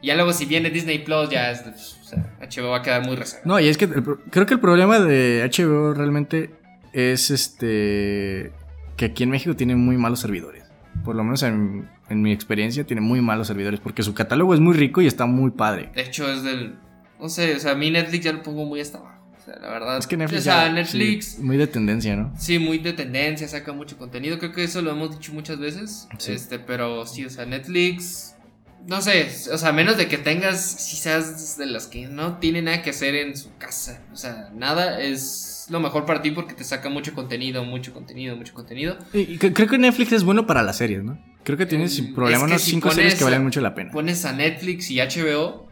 Y 0.03 0.07
ya 0.07 0.15
luego, 0.15 0.33
si 0.33 0.47
viene 0.47 0.71
Disney 0.71 1.01
Plus, 1.01 1.29
ya 1.29 1.51
es. 1.51 1.63
O 2.01 2.05
sea, 2.05 2.25
HBO 2.41 2.71
va 2.71 2.79
a 2.79 2.83
quedar 2.83 3.05
muy 3.05 3.17
reservado. 3.17 3.49
No, 3.49 3.61
y 3.61 3.69
es 3.69 3.77
que 3.77 3.85
el 3.87 4.03
creo 4.31 4.47
que 4.47 4.55
el 4.55 4.61
problema 4.61 4.99
de 5.01 5.43
HBO 5.53 5.93
realmente 5.93 6.51
es 6.93 7.31
este 7.31 8.53
que 8.97 9.07
aquí 9.07 9.23
en 9.25 9.31
México 9.31 9.55
tiene 9.57 9.77
muy 9.77 9.97
malos 9.97 10.21
servidores. 10.21 10.65
Por 11.05 11.17
lo 11.17 11.25
menos 11.25 11.43
en, 11.43 11.89
en 12.09 12.23
mi 12.23 12.33
experiencia 12.33 12.85
tiene 12.85 13.01
muy 13.01 13.21
malos 13.21 13.47
servidores 13.47 13.81
porque 13.81 14.03
su 14.03 14.15
catálogo 14.15 14.55
es 14.55 14.61
muy 14.61 14.75
rico 14.75 15.01
y 15.01 15.07
está 15.07 15.27
muy 15.27 15.51
padre. 15.51 15.91
De 15.95 16.03
hecho, 16.03 16.31
es 16.31 16.43
del. 16.43 16.77
No 17.21 17.29
sé, 17.29 17.55
o 17.55 17.61
sea, 17.61 17.73
a 17.73 17.75
mí 17.75 17.91
Netflix 17.91 18.25
ya 18.25 18.33
lo 18.33 18.43
pongo 18.43 18.65
muy 18.65 18.81
hasta 18.81 18.99
abajo. 18.99 19.17
O 19.39 19.43
sea, 19.45 19.57
la 19.59 19.69
verdad. 19.69 19.99
Es 19.99 20.07
que 20.07 20.17
Netflix 20.17 20.41
O 20.41 20.45
sea, 20.45 20.67
ya- 20.67 20.73
Netflix. 20.73 21.25
sí, 21.37 21.43
muy 21.43 21.57
de 21.57 21.67
tendencia, 21.67 22.17
¿no? 22.17 22.33
Sí, 22.39 22.59
muy 22.59 22.79
de 22.79 22.93
tendencia, 22.93 23.49
saca 23.49 23.73
mucho 23.73 23.97
contenido. 23.97 24.39
Creo 24.39 24.53
que 24.53 24.65
eso 24.65 24.83
lo 24.83 24.91
hemos 24.91 25.11
dicho 25.19 25.33
muchas 25.33 25.59
veces. 25.59 26.09
Sí. 26.19 26.33
Este, 26.33 26.59
pero 26.59 27.07
sí, 27.07 27.25
o 27.25 27.31
sea, 27.31 27.47
Netflix. 27.47 28.35
No 28.87 29.03
sé, 29.03 29.29
o 29.53 29.59
sea, 29.59 29.69
a 29.69 29.73
menos 29.73 29.99
de 29.99 30.09
que 30.09 30.17
tengas, 30.17 30.59
seas 30.63 31.59
de 31.59 31.67
las 31.67 31.87
que 31.87 32.07
no 32.09 32.39
tiene 32.39 32.63
nada 32.63 32.81
que 32.81 32.91
hacer 32.91 33.15
en 33.15 33.37
su 33.37 33.55
casa. 33.59 34.03
O 34.13 34.17
sea, 34.17 34.51
nada 34.55 35.01
es 35.03 35.67
lo 35.69 35.81
mejor 35.81 36.07
para 36.07 36.23
ti 36.23 36.31
porque 36.31 36.55
te 36.55 36.65
saca 36.65 36.89
mucho 36.89 37.15
contenido, 37.15 37.63
mucho 37.65 37.93
contenido, 37.93 38.37
mucho 38.37 38.55
contenido. 38.55 38.97
Y, 39.13 39.21
y 39.21 39.39
cre- 39.39 39.53
creo 39.53 39.69
que 39.69 39.77
Netflix 39.79 40.13
es 40.13 40.25
bueno 40.25 40.47
para 40.47 40.63
las 40.63 40.79
series, 40.79 41.05
¿no? 41.05 41.23
Creo 41.45 41.59
que 41.59 41.67
tiene 41.67 41.85
Mm, 41.85 41.89
sin 41.89 42.15
problema 42.15 42.47
es 42.47 42.53
que 42.53 42.59
si 42.59 42.71
cinco 42.73 42.91
series 42.91 43.13
pones- 43.15 43.19
que 43.19 43.25
valen 43.25 43.43
mucho 43.45 43.61
la 43.61 43.75
pena. 43.75 43.93
Pones 43.93 44.25
a 44.25 44.33
Netflix 44.33 44.91
y 44.91 44.99
HBO. 45.01 45.70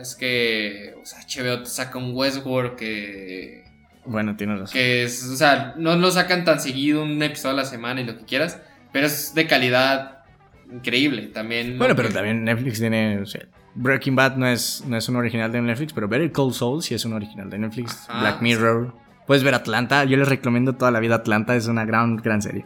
Es 0.00 0.14
que. 0.14 0.94
O 1.00 1.04
sea, 1.04 1.20
HBO 1.20 1.62
te 1.62 1.70
saca 1.70 1.98
un 1.98 2.14
Westworld 2.14 2.76
que. 2.76 3.64
Bueno, 4.04 4.36
tienes 4.36 4.60
razón. 4.60 4.72
que 4.72 5.02
es, 5.04 5.22
o 5.24 5.36
sea, 5.36 5.74
no 5.76 5.94
lo 5.96 6.10
sacan 6.10 6.44
tan 6.44 6.60
seguido, 6.60 7.02
un 7.02 7.22
episodio 7.22 7.52
a 7.54 7.56
la 7.58 7.64
semana 7.66 8.00
y 8.00 8.04
lo 8.04 8.16
que 8.16 8.24
quieras, 8.24 8.58
pero 8.90 9.06
es 9.06 9.34
de 9.34 9.46
calidad 9.46 10.20
increíble 10.72 11.26
también. 11.26 11.76
Bueno, 11.78 11.94
pero 11.94 12.08
que- 12.08 12.14
también 12.14 12.42
Netflix 12.44 12.78
tiene. 12.80 13.18
o 13.20 13.26
sea, 13.26 13.42
Breaking 13.74 14.16
Bad 14.16 14.36
no 14.36 14.46
es, 14.48 14.82
no 14.86 14.96
es 14.96 15.08
un 15.10 15.16
original 15.16 15.52
de 15.52 15.60
Netflix, 15.60 15.92
pero 15.92 16.08
Better 16.08 16.32
Call 16.32 16.54
Saul 16.54 16.82
sí 16.82 16.94
es 16.94 17.04
un 17.04 17.12
original 17.12 17.50
de 17.50 17.58
Netflix. 17.58 18.06
Ajá, 18.08 18.20
Black 18.20 18.40
Mirror. 18.42 18.94
Puedes 19.26 19.44
ver 19.44 19.54
Atlanta. 19.54 20.04
Yo 20.04 20.16
les 20.16 20.26
recomiendo 20.26 20.74
toda 20.74 20.90
la 20.90 21.00
vida 21.00 21.16
Atlanta. 21.16 21.54
Es 21.54 21.66
una 21.66 21.84
gran, 21.84 22.16
gran 22.16 22.40
serie. 22.40 22.64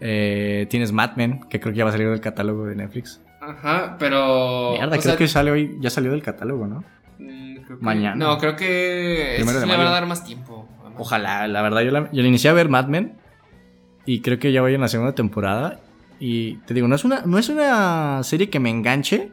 Eh, 0.00 0.66
tienes 0.68 0.90
Mad 0.92 1.16
Men, 1.16 1.40
que 1.48 1.60
creo 1.60 1.72
que 1.72 1.78
ya 1.78 1.84
va 1.84 1.90
a 1.90 1.92
salir 1.92 2.08
del 2.10 2.20
catálogo 2.20 2.66
de 2.66 2.74
Netflix. 2.74 3.20
Ajá, 3.46 3.96
pero. 3.98 4.72
Mierda, 4.72 4.90
creo 4.90 5.02
sea, 5.02 5.16
que 5.16 5.28
sale 5.28 5.50
hoy. 5.50 5.76
Ya 5.80 5.90
salió 5.90 6.10
del 6.10 6.22
catálogo, 6.22 6.66
¿no? 6.66 6.84
mm, 7.18 7.56
creo 7.64 7.78
que- 7.78 7.84
mañana. 7.84 8.16
No, 8.16 8.38
creo 8.38 8.56
que. 8.56 9.36
De 9.38 9.44
le 9.44 9.76
van 9.76 9.86
a 9.86 9.90
dar 9.90 10.06
más 10.06 10.24
tiempo. 10.24 10.68
Ojalá, 10.98 11.46
la 11.46 11.60
verdad, 11.62 11.82
yo 11.82 11.90
la, 11.90 12.10
yo 12.12 12.22
inicié 12.24 12.50
a 12.50 12.54
ver 12.54 12.68
Mad 12.68 12.86
Men. 12.86 13.16
Y 14.06 14.20
creo 14.20 14.38
que 14.38 14.52
ya 14.52 14.62
voy 14.62 14.74
en 14.74 14.80
la 14.80 14.88
segunda 14.88 15.14
temporada. 15.14 15.80
Y 16.18 16.56
te 16.58 16.72
digo, 16.74 16.88
no 16.88 16.94
es 16.94 17.04
una, 17.04 17.22
no 17.26 17.38
es 17.38 17.48
una 17.48 18.22
serie 18.22 18.48
que 18.50 18.60
me 18.60 18.70
enganche. 18.70 19.32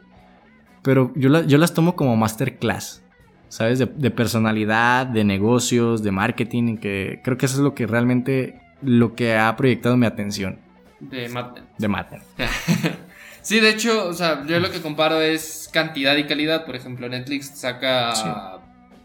Pero 0.82 1.12
yo, 1.14 1.28
la- 1.30 1.42
yo 1.46 1.56
las 1.58 1.72
tomo 1.74 1.96
como 1.96 2.16
masterclass. 2.16 3.02
¿Sabes? 3.48 3.78
De, 3.78 3.86
de 3.86 4.10
personalidad, 4.10 5.06
de 5.06 5.24
negocios, 5.24 6.02
de 6.02 6.10
marketing. 6.10 6.76
Que 6.76 7.20
creo 7.24 7.38
que 7.38 7.46
eso 7.46 7.56
es 7.56 7.62
lo 7.62 7.74
que 7.74 7.86
realmente. 7.86 8.60
Lo 8.82 9.14
que 9.14 9.36
ha 9.36 9.56
proyectado 9.56 9.96
mi 9.96 10.04
atención 10.04 10.58
De 11.00 11.26
Mad 11.30 11.54
Men. 11.54 11.64
de 11.78 11.88
Mad 11.88 12.06
Men. 12.10 12.20
Sí, 13.44 13.60
de 13.60 13.68
hecho, 13.68 14.08
o 14.08 14.14
sea, 14.14 14.42
yo 14.46 14.58
lo 14.58 14.70
que 14.70 14.80
comparo 14.80 15.20
es 15.20 15.68
cantidad 15.70 16.16
y 16.16 16.24
calidad. 16.24 16.64
Por 16.64 16.76
ejemplo, 16.76 17.08
Netflix 17.10 17.50
saca, 17.58 18.14
Sí. 18.14 18.24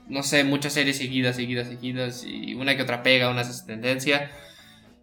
no 0.08 0.24
sé, 0.24 0.46
muchas 0.46 0.72
series 0.74 0.98
seguidas, 0.98 1.36
seguidas, 1.36 1.68
seguidas, 1.68 2.24
y 2.26 2.54
una 2.56 2.76
que 2.78 2.84
otra 2.84 3.04
pega, 3.04 3.30
una 3.30 3.42
es 3.42 3.66
tendencia. 3.66 4.32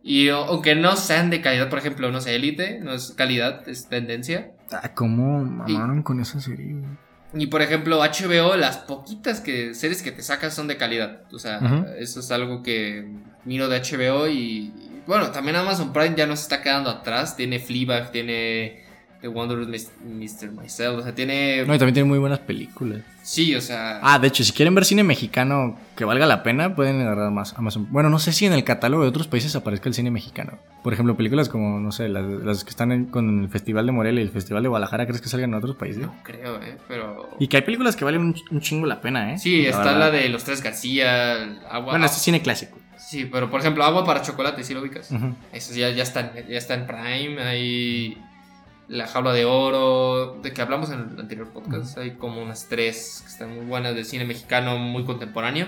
Y 0.03 0.31
aunque 0.31 0.75
no 0.75 0.96
sean 0.96 1.29
de 1.29 1.42
calidad, 1.42 1.68
por 1.68 1.79
ejemplo, 1.81 2.11
no 2.11 2.20
sé, 2.22 2.35
Elite, 2.35 2.81
no 2.81 2.94
es 2.94 3.12
calidad, 3.16 3.68
es 3.68 3.88
tendencia. 3.88 4.53
Ah, 4.72 4.92
¿Cómo 4.94 5.44
mamaron 5.44 6.03
con 6.03 6.18
esa 6.20 6.40
serie? 6.40 6.77
Y 7.35 7.49
por 7.49 7.61
ejemplo, 7.61 7.99
HBO, 8.03 8.57
las 8.57 8.79
poquitas 8.79 9.40
que, 9.40 9.75
series 9.75 10.03
que 10.03 10.12
te 10.12 10.22
sacas 10.22 10.55
son 10.55 10.66
de 10.66 10.79
calidad. 10.79 11.22
O 11.33 11.38
sea, 11.38 11.59
eso 11.99 12.20
es 12.20 12.31
algo 12.31 12.62
que 12.62 13.07
miro 13.44 13.68
de 13.68 13.81
HBO 13.83 14.29
y, 14.29 14.38
y, 14.38 15.03
bueno, 15.07 15.31
también 15.31 15.57
Amazon 15.57 15.92
Prime 15.92 16.14
ya 16.16 16.27
no 16.27 16.37
se 16.37 16.44
está 16.44 16.62
quedando 16.62 16.88
atrás. 16.88 17.37
Tiene 17.37 17.59
Fleabag, 17.59 18.12
tiene 18.12 18.86
The 19.20 19.29
Wonderful 19.29 19.66
Mis- 19.68 19.90
Mr. 20.05 20.50
Myself, 20.52 20.98
o 20.98 21.02
sea, 21.02 21.14
tiene... 21.14 21.64
No, 21.66 21.74
y 21.74 21.79
también 21.79 21.94
tiene 21.94 22.09
muy 22.09 22.18
buenas 22.18 22.38
películas. 22.40 23.00
Sí, 23.22 23.55
o 23.55 23.61
sea... 23.61 23.98
Ah, 24.02 24.18
de 24.18 24.29
hecho, 24.29 24.44
si 24.44 24.52
quieren 24.52 24.74
ver 24.74 24.85
cine 24.85 25.02
mexicano 25.02 25.79
que 25.96 26.05
valga 26.05 26.26
la 26.26 26.42
pena, 26.42 26.76
pueden 26.76 27.00
agarrar 27.00 27.31
más 27.33 27.55
Amazon. 27.57 27.88
Bueno, 27.90 28.09
no 28.11 28.18
sé 28.18 28.33
si 28.33 28.46
en 28.46 28.52
el 28.52 28.62
catálogo 28.62 29.02
de 29.02 29.09
otros 29.09 29.26
países 29.26 29.57
aparezca 29.57 29.88
el 29.88 29.94
cine 29.94 30.11
mexicano. 30.11 30.59
Por 30.85 30.92
ejemplo, 30.92 31.16
películas 31.16 31.48
como, 31.48 31.81
no 31.81 31.90
sé, 31.92 32.09
las, 32.09 32.24
las 32.24 32.62
que 32.64 32.70
están 32.70 32.92
en- 32.92 33.07
con 33.07 33.42
el 33.42 33.48
Festival 33.48 33.87
de 33.87 33.92
Morelia 33.92 34.20
y 34.20 34.24
el 34.26 34.31
Festival 34.31 34.62
de 34.62 34.68
Guadalajara, 34.68 35.07
¿crees 35.07 35.20
que 35.22 35.29
salgan 35.29 35.50
en 35.50 35.55
otros 35.57 35.76
países? 35.76 36.02
No 36.02 36.14
creo, 36.22 36.62
eh, 36.62 36.76
pero... 36.87 37.31
Y 37.40 37.48
que 37.48 37.57
hay 37.57 37.62
películas 37.62 37.96
que 37.96 38.05
valen 38.05 38.20
un, 38.20 38.35
un 38.50 38.61
chingo 38.61 38.87
la 38.87 39.00
pena, 39.00 39.33
¿eh? 39.33 39.38
Sí, 39.38 39.64
está 39.66 39.79
verdad. 39.85 39.98
la 39.98 40.11
de 40.11 40.29
Los 40.29 40.44
Tres 40.44 40.62
García, 40.62 41.33
Agua... 41.70 41.92
Bueno, 41.92 42.05
este 42.05 42.18
es 42.18 42.22
cine 42.22 42.42
clásico. 42.42 42.79
Sí, 42.98 43.29
pero 43.31 43.50
por 43.50 43.61
ejemplo, 43.61 43.85
Agua 43.85 44.05
para 44.05 44.22
Chocolate, 44.22 44.62
¿sí 44.64 44.74
lo 44.74 44.81
ubicas? 44.81 45.11
Ujú. 45.11 45.35
Eso 45.52 45.74
ya, 45.74 45.90
ya, 45.90 46.02
está, 46.02 46.33
ya 46.35 46.59
está 46.59 46.74
en 46.74 46.87
Prime, 46.87 47.40
hay 47.42 48.18
La 48.88 49.07
Jaula 49.07 49.33
de 49.33 49.44
Oro, 49.44 50.38
de 50.42 50.53
que 50.53 50.62
hablamos 50.62 50.90
en 50.90 51.11
el 51.12 51.20
anterior 51.20 51.49
podcast, 51.53 51.99
hay 51.99 52.12
como 52.12 52.40
unas 52.42 52.68
tres 52.68 53.20
que 53.25 53.29
están 53.33 53.55
muy 53.57 53.64
buenas 53.66 53.94
de 53.96 54.05
cine 54.05 54.25
mexicano 54.25 54.79
muy 54.79 55.05
contemporáneo. 55.05 55.66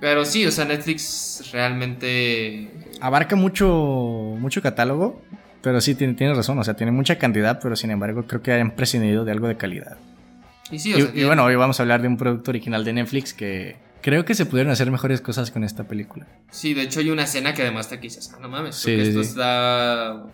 Pero 0.00 0.24
sí, 0.24 0.46
o 0.46 0.50
sea, 0.50 0.64
Netflix 0.64 1.48
realmente... 1.52 2.70
Abarca 3.00 3.34
mucho, 3.36 3.68
mucho 4.38 4.62
catálogo 4.62 5.20
Pero 5.60 5.80
sí, 5.80 5.94
tiene, 5.96 6.14
tienes 6.14 6.36
razón, 6.36 6.58
o 6.58 6.64
sea, 6.64 6.74
tiene 6.74 6.92
mucha 6.92 7.18
cantidad, 7.18 7.58
pero 7.60 7.74
sin 7.76 7.90
embargo 7.90 8.24
creo 8.26 8.42
que 8.42 8.52
han 8.52 8.72
prescindido 8.76 9.24
de 9.24 9.32
algo 9.32 9.48
de 9.48 9.56
calidad. 9.56 9.96
Y 10.70 10.78
sí, 10.78 10.94
o 10.94 10.98
Y, 10.98 11.02
sea, 11.02 11.10
y 11.14 11.24
bueno, 11.24 11.44
hoy 11.44 11.56
vamos 11.56 11.80
a 11.80 11.82
hablar 11.82 12.00
de 12.02 12.08
un 12.08 12.16
producto 12.16 12.50
original 12.50 12.84
de 12.84 12.92
Netflix 12.92 13.32
que 13.34 13.76
creo 14.02 14.24
que 14.24 14.34
se 14.34 14.46
pudieron 14.46 14.70
hacer 14.72 14.90
mejores 14.90 15.20
cosas 15.20 15.50
con 15.50 15.64
esta 15.64 15.84
película. 15.84 16.26
sí, 16.50 16.74
de 16.74 16.82
hecho 16.82 17.00
hay 17.00 17.10
una 17.10 17.24
escena 17.24 17.54
que 17.54 17.62
además 17.62 17.88
te 17.88 17.96
dices, 17.96 18.32
ah, 18.34 18.38
no 18.40 18.48
mames, 18.48 18.76
Sí, 18.76 18.84
creo 18.86 18.98
que 18.98 19.04
sí, 19.04 19.08
esto 19.10 19.20
está, 19.22 20.24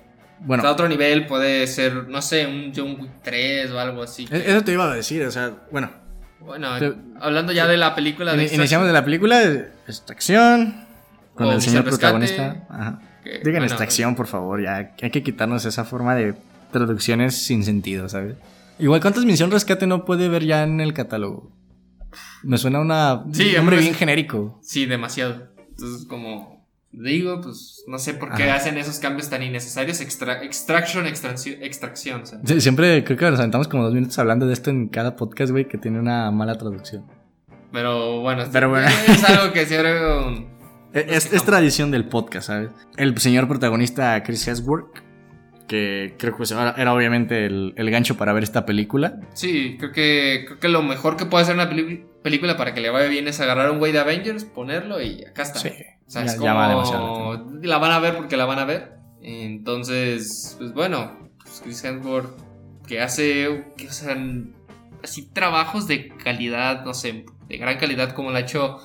Bueno, 0.41 0.63
está 0.63 0.69
a 0.69 0.73
otro 0.73 0.89
nivel, 0.89 1.27
puede 1.27 1.67
ser, 1.67 2.09
no 2.09 2.21
sé, 2.23 2.47
un 2.47 2.73
John 2.75 3.01
Wick 3.01 3.23
3 3.23 3.71
o 3.71 3.81
algo 3.81 4.03
así. 4.03 4.29
eso 4.31 4.63
te 4.63 4.73
iba 4.73 4.91
a 4.91 4.95
decir, 4.95 5.25
o 5.25 5.31
sea, 5.31 5.53
bueno, 5.71 5.91
Bueno, 6.41 6.79
Te- 6.79 6.95
hablando 7.21 7.53
ya 7.53 7.67
de 7.67 7.79
la 7.79 7.95
película 7.95 8.35
de 8.37 8.45
ini- 8.47 8.55
iniciamos 8.57 8.87
de 8.87 8.93
la 8.93 9.03
película, 9.05 9.43
extracción, 9.89 10.85
con 11.35 11.47
O 11.47 11.53
el 11.53 11.63
señor 11.63 11.85
Rescate. 11.85 11.99
protagonista. 11.99 12.67
Ajá. 12.69 13.01
que, 13.23 13.31
Digan 13.39 13.53
bueno, 13.53 13.65
extracción, 13.67 14.15
por 14.15 14.27
favor, 14.27 14.63
ya 14.63 14.93
hay 15.01 15.11
que 15.11 15.23
quitarnos 15.23 15.65
esa 15.65 15.85
forma 15.87 16.15
de 16.15 16.35
traducciones 16.73 17.35
sin 17.47 17.65
sentido, 17.65 18.09
¿sabes? 18.11 18.37
Igual, 18.79 19.01
¿cuántas 19.01 19.25
Misión 19.25 19.51
Rescate 19.51 19.87
no 19.87 20.05
puede 20.05 20.29
ver 20.29 20.45
ya 20.45 20.63
en 20.65 20.81
el 20.83 20.93
catálogo? 20.93 21.51
Me 22.43 22.59
suena 22.59 22.81
una, 22.81 23.25
Sí, 23.33 23.51
un 23.51 23.57
nombre 23.57 23.79
bien 23.79 23.95
genérico. 23.95 24.59
Sí, 24.63 24.85
demasiado. 24.85 25.49
Entonces, 25.71 26.07
como 26.07 26.64
digo, 26.97 27.41
pues 27.41 27.85
no 27.87 27.99
sé 27.99 28.15
por 28.15 28.35
qué 28.35 28.45
Ajá. 28.45 28.57
hacen 28.57 28.79
esos 28.79 28.99
cambios 28.99 29.29
tan 29.31 29.43
innecesarios. 29.43 30.01
Extra- 30.01 30.43
extraction, 30.43 31.07
extracción, 31.07 31.57
extracción. 31.63 32.23
o 32.23 32.27
sea. 32.27 32.39
Sí, 32.45 32.61
siempre 32.61 33.03
creo 33.05 33.17
que 33.19 33.31
nos 33.31 33.39
aventamos 33.41 33.69
como 33.69 33.85
dos 33.85 33.95
minutos 33.95 34.19
hablando 34.19 34.47
de 34.47 34.53
esto 34.53 34.71
en 34.71 34.89
cada 34.89 35.17
podcast, 35.17 35.51
güey, 35.53 35.67
que 35.69 35.79
tiene 35.79 35.99
una 35.99 36.31
mala 36.31 36.57
traducción. 36.57 37.05
Pero 37.73 38.21
bueno, 38.21 38.45
Pero 38.53 38.69
bueno. 38.71 38.87
es 39.09 39.25
algo 39.25 39.53
que 39.53 39.67
siempre. 39.67 39.95
um, 40.07 40.47
Es, 40.93 41.29
tradición 41.45 41.91
del 41.91 42.07
podcast, 42.07 42.47
¿sabes? 42.47 42.71
El 42.97 43.19
señor 43.19 43.49
protagonista 43.49 44.23
Chris 44.23 44.47
Hemsworth, 44.47 44.87
que 45.67 46.15
creo 46.19 46.33
que 46.35 46.37
pues, 46.37 46.51
era, 46.53 46.93
obviamente 46.95 47.47
el, 47.47 47.73
el 47.77 47.91
gancho 47.91 48.17
para 48.17 48.33
ver 48.33 48.43
esta 48.45 48.65
película. 48.67 49.19
Sí, 49.33 49.77
creo 49.79 49.91
que, 49.93 50.45
creo 50.47 50.61
que 50.61 50.69
lo 50.69 50.83
mejor 50.83 51.17
que 51.17 51.27
puede 51.27 51.43
hacer 51.43 51.55
una 51.57 51.69
peli- 51.69 52.05
película 52.25 52.57
para 52.57 52.75
que 52.75 52.81
le 52.81 52.91
vaya 52.91 53.07
bien 53.07 53.29
es 53.29 53.39
agarrar 53.39 53.71
un 53.71 53.79
güey 53.79 53.93
de 53.93 54.01
Avengers, 54.01 54.43
ponerlo 54.45 55.01
y 55.01 55.25
acá 55.25 55.43
está. 55.43 55.61
Sí, 55.61 55.69
O 55.69 56.11
sea, 56.11 56.23
ya- 56.25 56.33
es 56.33 56.35
como- 56.35 56.47
la 56.49 56.57
La 57.63 57.79
van 57.79 57.93
a 57.93 58.01
ver 58.01 58.17
porque 58.17 58.37
la 58.37 58.47
van 58.47 58.59
a 58.59 58.65
ver. 58.65 58.95
Entonces, 59.23 60.57
pues 60.59 60.73
bueno, 60.75 61.31
pues 61.43 61.61
Chris 61.63 61.85
Hemsworth 61.85 62.31
que 62.87 63.01
hace, 63.01 63.65
que, 63.77 63.89
o 63.89 63.93
sea, 63.93 64.17
así 65.03 65.27
trabajos 65.33 65.87
de 65.87 66.09
calidad, 66.09 66.85
no 66.85 66.93
sé, 66.95 67.25
de 67.49 67.57
gran 67.57 67.79
calidad 67.79 68.13
como 68.13 68.31
lo 68.31 68.37
ha 68.37 68.41
hecho 68.41 68.79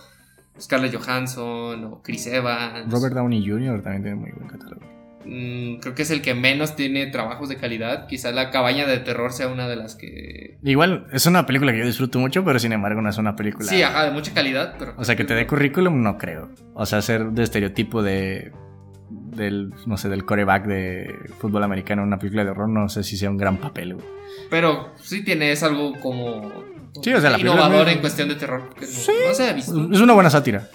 Scarlett 0.59 0.95
Johansson 0.95 1.83
o 1.85 2.01
Chris 2.03 2.27
Evans. 2.27 2.91
Robert 2.91 3.13
Downey 3.15 3.45
Jr. 3.45 3.81
también 3.81 4.03
tiene 4.03 4.15
muy 4.17 4.31
buen 4.31 4.47
catálogo. 4.47 4.81
Mm, 5.25 5.79
creo 5.79 5.95
que 5.95 6.03
es 6.03 6.11
el 6.11 6.21
que 6.21 6.33
menos 6.33 6.75
tiene 6.75 7.05
trabajos 7.07 7.49
de 7.49 7.57
calidad. 7.57 8.07
Quizá 8.07 8.31
la 8.31 8.51
cabaña 8.51 8.85
de 8.87 8.97
terror 8.99 9.33
sea 9.33 9.47
una 9.49 9.67
de 9.67 9.75
las 9.75 9.95
que... 9.95 10.57
Igual, 10.63 11.07
es 11.11 11.25
una 11.25 11.45
película 11.45 11.71
que 11.73 11.79
yo 11.79 11.85
disfruto 11.85 12.19
mucho, 12.19 12.43
pero 12.45 12.57
sin 12.59 12.71
embargo 12.71 13.01
no 13.01 13.09
es 13.09 13.17
una 13.17 13.35
película. 13.35 13.67
Sí, 13.67 13.81
ajá, 13.83 14.05
de 14.05 14.11
mucha 14.11 14.33
calidad, 14.33 14.75
pero... 14.79 14.93
O 14.97 15.03
sea, 15.03 15.15
que 15.15 15.25
te 15.25 15.35
dé 15.35 15.45
currículum, 15.45 16.01
no 16.01 16.17
creo. 16.17 16.49
O 16.73 16.85
sea, 16.85 17.01
ser 17.01 17.25
de 17.31 17.43
estereotipo 17.43 18.01
de. 18.01 18.51
Del, 19.11 19.71
no 19.87 19.97
sé, 19.97 20.07
del 20.09 20.23
coreback 20.25 20.65
de 20.67 21.15
fútbol 21.39 21.63
americano 21.63 22.01
en 22.03 22.07
una 22.09 22.19
película 22.19 22.43
de 22.43 22.51
horror, 22.51 22.69
no 22.69 22.89
sé 22.89 23.03
si 23.03 23.17
sea 23.17 23.29
un 23.29 23.37
gran 23.37 23.57
papel, 23.57 23.95
güey. 23.95 24.05
Pero 24.51 24.93
sí 25.01 25.23
tiene, 25.23 25.51
es 25.51 25.63
algo 25.63 25.93
como... 25.99 26.51
Sí, 27.01 27.11
o 27.13 27.19
sea, 27.21 27.29
la 27.31 27.39
Innovador 27.39 27.85
muy- 27.85 27.93
en 27.93 27.99
cuestión 28.01 28.27
de 28.29 28.35
terror. 28.35 28.69
no- 28.79 28.85
Sí. 28.87 29.11
No 29.27 29.33
se 29.33 29.49
ha 29.49 29.53
visto. 29.53 29.89
Es 29.91 29.99
una 30.01 30.13
buena 30.13 30.29
sátira. 30.29 30.67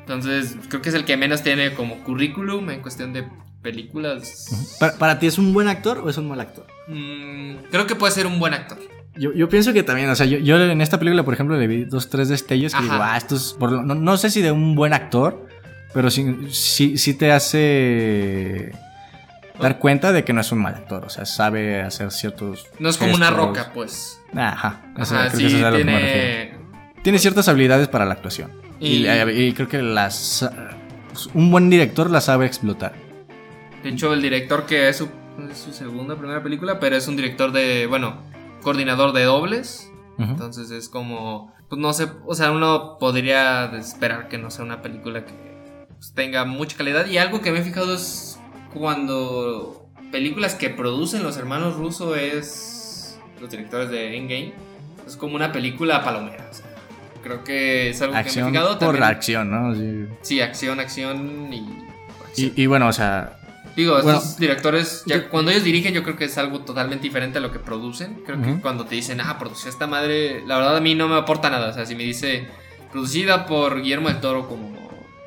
Entonces, 0.00 0.56
creo 0.68 0.80
que 0.82 0.88
es 0.88 0.94
el 0.94 1.04
que 1.04 1.16
menos 1.16 1.42
tiene 1.42 1.72
como 1.74 1.96
currículum 2.02 2.70
en 2.70 2.80
cuestión 2.80 3.12
de 3.12 3.24
películas. 3.62 4.76
¿Para, 4.80 4.94
para 4.96 5.18
ti 5.18 5.26
es 5.26 5.38
un 5.38 5.52
buen 5.52 5.68
actor 5.68 5.98
o 5.98 6.08
es 6.10 6.16
un 6.16 6.28
mal 6.28 6.40
actor? 6.40 6.66
Mm, 6.88 7.56
creo 7.70 7.86
que 7.86 7.94
puede 7.94 8.12
ser 8.12 8.26
un 8.26 8.38
buen 8.38 8.54
actor. 8.54 8.78
Yo, 9.16 9.32
yo 9.32 9.48
pienso 9.48 9.72
que 9.72 9.82
también, 9.82 10.08
o 10.10 10.14
sea, 10.14 10.26
yo, 10.26 10.38
yo 10.38 10.60
en 10.62 10.80
esta 10.80 10.98
película, 10.98 11.24
por 11.24 11.34
ejemplo, 11.34 11.56
le 11.58 11.66
vi 11.66 11.84
dos, 11.84 12.08
tres 12.08 12.28
destellos 12.28 12.72
que 12.72 12.78
Ajá. 12.78 12.92
digo, 12.92 13.04
ah, 13.04 13.16
esto 13.16 13.34
es. 13.34 13.54
por 13.58 13.72
no, 13.72 13.94
no 13.96 14.16
sé 14.16 14.30
si 14.30 14.42
de 14.42 14.52
un 14.52 14.74
buen 14.76 14.92
actor, 14.92 15.46
pero 15.92 16.10
sí, 16.10 16.36
sí, 16.50 16.96
sí 16.98 17.14
te 17.14 17.32
hace 17.32 18.72
dar 19.60 19.78
cuenta 19.80 20.12
de 20.12 20.22
que 20.24 20.32
no 20.32 20.40
es 20.40 20.52
un 20.52 20.60
mal 20.60 20.74
actor. 20.74 21.04
O 21.04 21.08
sea, 21.10 21.24
sabe 21.26 21.82
hacer 21.82 22.12
ciertos. 22.12 22.66
No 22.78 22.88
es 22.88 22.96
como 22.96 23.14
una 23.14 23.30
roca, 23.30 23.72
pues. 23.74 24.20
Ajá. 24.34 24.82
Ajá, 24.96 25.30
sí, 25.30 25.46
eso 25.46 25.68
es 25.68 25.74
tiene. 25.74 26.54
Tiene 27.02 27.18
ciertas 27.18 27.48
habilidades 27.48 27.88
para 27.88 28.04
la 28.04 28.12
actuación. 28.14 28.52
Y, 28.78 29.06
Y- 29.06 29.30
y 29.48 29.52
creo 29.52 29.68
que 29.68 29.82
las. 29.82 30.48
Un 31.34 31.50
buen 31.50 31.68
director 31.70 32.08
la 32.10 32.20
sabe 32.20 32.46
explotar. 32.46 32.92
De 33.88 33.94
hecho, 33.94 34.12
el 34.12 34.20
director 34.20 34.66
que 34.66 34.90
es 34.90 34.98
su, 34.98 35.08
es 35.50 35.56
su 35.56 35.72
segunda, 35.72 36.14
primera 36.14 36.42
película, 36.42 36.78
pero 36.78 36.94
es 36.94 37.08
un 37.08 37.16
director 37.16 37.52
de, 37.52 37.86
bueno, 37.86 38.18
coordinador 38.60 39.14
de 39.14 39.24
dobles. 39.24 39.90
Entonces 40.18 40.70
es 40.70 40.90
como, 40.90 41.54
pues 41.70 41.80
no 41.80 41.90
sé, 41.94 42.06
o 42.26 42.34
sea, 42.34 42.50
uno 42.50 42.98
podría 43.00 43.64
esperar 43.78 44.28
que 44.28 44.36
no 44.36 44.50
sea 44.50 44.66
una 44.66 44.82
película 44.82 45.24
que 45.24 45.86
pues, 45.96 46.12
tenga 46.12 46.44
mucha 46.44 46.76
calidad. 46.76 47.06
Y 47.06 47.16
algo 47.16 47.40
que 47.40 47.50
me 47.50 47.60
he 47.60 47.62
fijado 47.62 47.94
es 47.94 48.38
cuando 48.74 49.88
películas 50.12 50.54
que 50.54 50.68
producen 50.68 51.22
los 51.22 51.38
hermanos 51.38 51.76
Russo 51.76 52.14
es 52.14 53.18
los 53.40 53.48
directores 53.48 53.88
de 53.88 54.18
Endgame. 54.18 54.52
Es 55.06 55.16
como 55.16 55.34
una 55.34 55.50
película 55.50 56.04
palomera. 56.04 56.46
o 56.50 56.54
sea, 56.54 56.66
creo 57.22 57.42
que 57.42 57.88
es 57.88 58.02
algo 58.02 58.12
que 58.12 58.18
me 58.18 58.20
he 58.20 58.26
Acción 58.26 58.50
fijado. 58.50 58.70
por 58.72 58.88
También, 58.88 59.04
acción, 59.04 59.50
¿no? 59.50 59.74
Sí. 59.74 60.08
Sí, 60.20 60.40
acción, 60.42 60.78
acción 60.78 61.50
y... 61.54 61.60
acción. 62.28 62.52
Y, 62.54 62.62
y 62.62 62.66
bueno, 62.66 62.88
o 62.88 62.92
sea, 62.92 63.37
Digo, 63.78 63.96
estos 63.96 64.12
Bueno, 64.24 64.36
directores, 64.40 65.04
ya 65.06 65.16
yo- 65.18 65.28
cuando 65.28 65.52
ellos 65.52 65.62
dirigen, 65.62 65.94
yo 65.94 66.02
creo 66.02 66.16
que 66.16 66.24
es 66.24 66.36
algo 66.36 66.58
totalmente 66.62 67.04
diferente 67.04 67.38
a 67.38 67.40
lo 67.40 67.52
que 67.52 67.60
producen. 67.60 68.22
Creo 68.26 68.42
que 68.42 68.60
cuando 68.60 68.84
te 68.86 68.96
dicen, 68.96 69.20
ah, 69.20 69.38
produció 69.38 69.70
esta 69.70 69.86
madre, 69.86 70.42
la 70.46 70.56
verdad 70.58 70.76
a 70.76 70.80
mí 70.80 70.96
no 70.96 71.06
me 71.06 71.14
aporta 71.16 71.48
nada. 71.48 71.68
O 71.68 71.72
sea, 71.72 71.86
si 71.86 71.94
me 71.94 72.02
dice, 72.02 72.48
producida 72.90 73.46
por 73.46 73.80
Guillermo 73.80 74.08
del 74.08 74.18
Toro, 74.20 74.48
como 74.48 74.76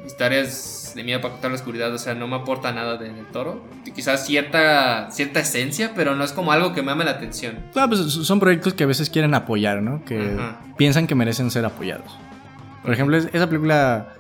historias 0.06 0.92
de 0.96 1.04
miedo 1.06 1.22
para 1.22 1.32
contar 1.36 1.52
la 1.52 1.56
oscuridad, 1.56 1.94
o 1.94 1.98
sea, 1.98 2.14
no 2.14 2.28
me 2.28 2.36
aporta 2.36 2.74
nada 2.74 2.98
de 2.98 3.14
del 3.14 3.26
Toro. 3.28 3.64
Y 3.86 3.92
quizás 3.92 4.26
cierta, 4.26 5.10
cierta 5.12 5.40
esencia, 5.40 5.94
pero 5.96 6.16
no 6.16 6.24
es 6.26 6.34
como 6.34 6.52
algo 6.52 6.74
que 6.74 6.82
me 6.82 6.90
llame 6.90 7.06
la 7.06 7.12
atención. 7.12 7.58
ah, 7.76 7.86
pues, 7.88 8.02
son 8.02 8.40
proyectos 8.42 8.74
que 8.74 8.84
a 8.84 8.88
veces 8.88 9.10
quieren 9.10 9.34
apoyar, 9.34 9.82
¿no? 9.82 10.04
Que 10.04 10.38
piensan 10.78 11.08
que 11.08 11.16
merecen 11.16 11.50
ser 11.52 11.64
apoyados. 11.64 12.12
Por 12.84 12.92
ejemplo, 12.92 13.16
es- 13.16 13.30
esa 13.32 13.48
película 13.48 14.14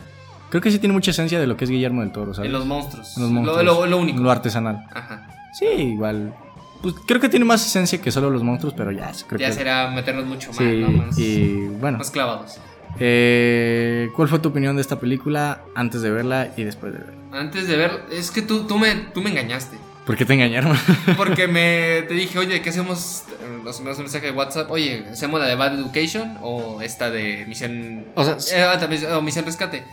creo 0.51 0.61
que 0.61 0.69
sí 0.69 0.77
tiene 0.77 0.93
mucha 0.93 1.09
esencia 1.09 1.39
de 1.39 1.47
lo 1.47 1.57
que 1.57 1.63
es 1.63 1.71
Guillermo 1.71 2.01
del 2.01 2.11
Toro, 2.11 2.35
¿sabes? 2.35 2.45
En 2.47 2.53
los 2.53 2.65
monstruos. 2.67 3.17
En 3.17 3.23
los 3.23 3.31
Lo- 3.31 3.35
monstruos. 3.41 3.65
Lo, 3.65 3.85
lo 3.87 3.97
único. 3.97 4.19
Lo 4.19 4.29
artesanal. 4.29 4.85
Ajá. 4.93 5.27
Sí, 5.57 5.65
igual. 5.65 6.33
Pues 6.83 6.95
creo 7.07 7.19
que 7.19 7.29
tiene 7.29 7.45
más 7.45 7.65
esencia 7.65 7.99
que 8.01 8.11
solo 8.11 8.29
los 8.29 8.43
monstruos, 8.43 8.73
pero 8.75 8.91
ya, 8.91 9.11
creo 9.27 9.39
Ya 9.39 9.47
que... 9.47 9.53
será 9.53 9.89
meternos 9.91 10.25
mucho 10.25 10.49
más, 10.49 10.57
Sí, 10.57 10.77
¿no? 10.81 10.89
Más, 10.91 11.17
y 11.19 11.67
bueno. 11.79 11.97
más 11.97 12.11
clavados. 12.11 12.59
Eh, 12.99 14.09
¿Cuál 14.15 14.27
fue 14.27 14.39
tu 14.39 14.49
opinión 14.49 14.75
de 14.75 14.81
esta 14.81 14.99
película 14.99 15.61
antes 15.75 16.01
de 16.01 16.11
verla 16.11 16.49
y 16.57 16.63
después 16.63 16.93
de 16.93 16.99
verla? 16.99 17.13
Antes 17.31 17.67
de 17.67 17.77
ver, 17.77 18.03
es 18.11 18.31
que 18.31 18.41
tú, 18.41 18.65
tú, 18.67 18.77
me, 18.77 18.93
tú 19.13 19.21
me 19.21 19.29
engañaste. 19.29 19.77
¿Por 20.05 20.15
qué 20.17 20.25
te 20.25 20.33
engañaron? 20.33 20.75
Porque 21.17 21.47
me 21.47 22.03
te 22.07 22.13
dije, 22.15 22.37
oye, 22.39 22.61
¿qué 22.61 22.69
hacemos? 22.71 23.23
Nos 23.63 23.79
un 23.79 23.85
mensaje 23.85 24.25
de 24.27 24.31
WhatsApp. 24.31 24.69
Oye, 24.71 25.05
¿hacemos 25.11 25.39
la 25.39 25.45
de 25.45 25.55
Bad 25.55 25.75
Education 25.79 26.37
o 26.41 26.81
esta 26.81 27.09
de 27.11 27.45
Misión. 27.47 28.05
O 28.15 28.23
sea, 28.23 28.37
Eh, 28.57 28.63
ah, 28.63 28.79
también- 28.79 29.05
o 29.13 29.21
Misión 29.21 29.45
Rescate? 29.45 29.83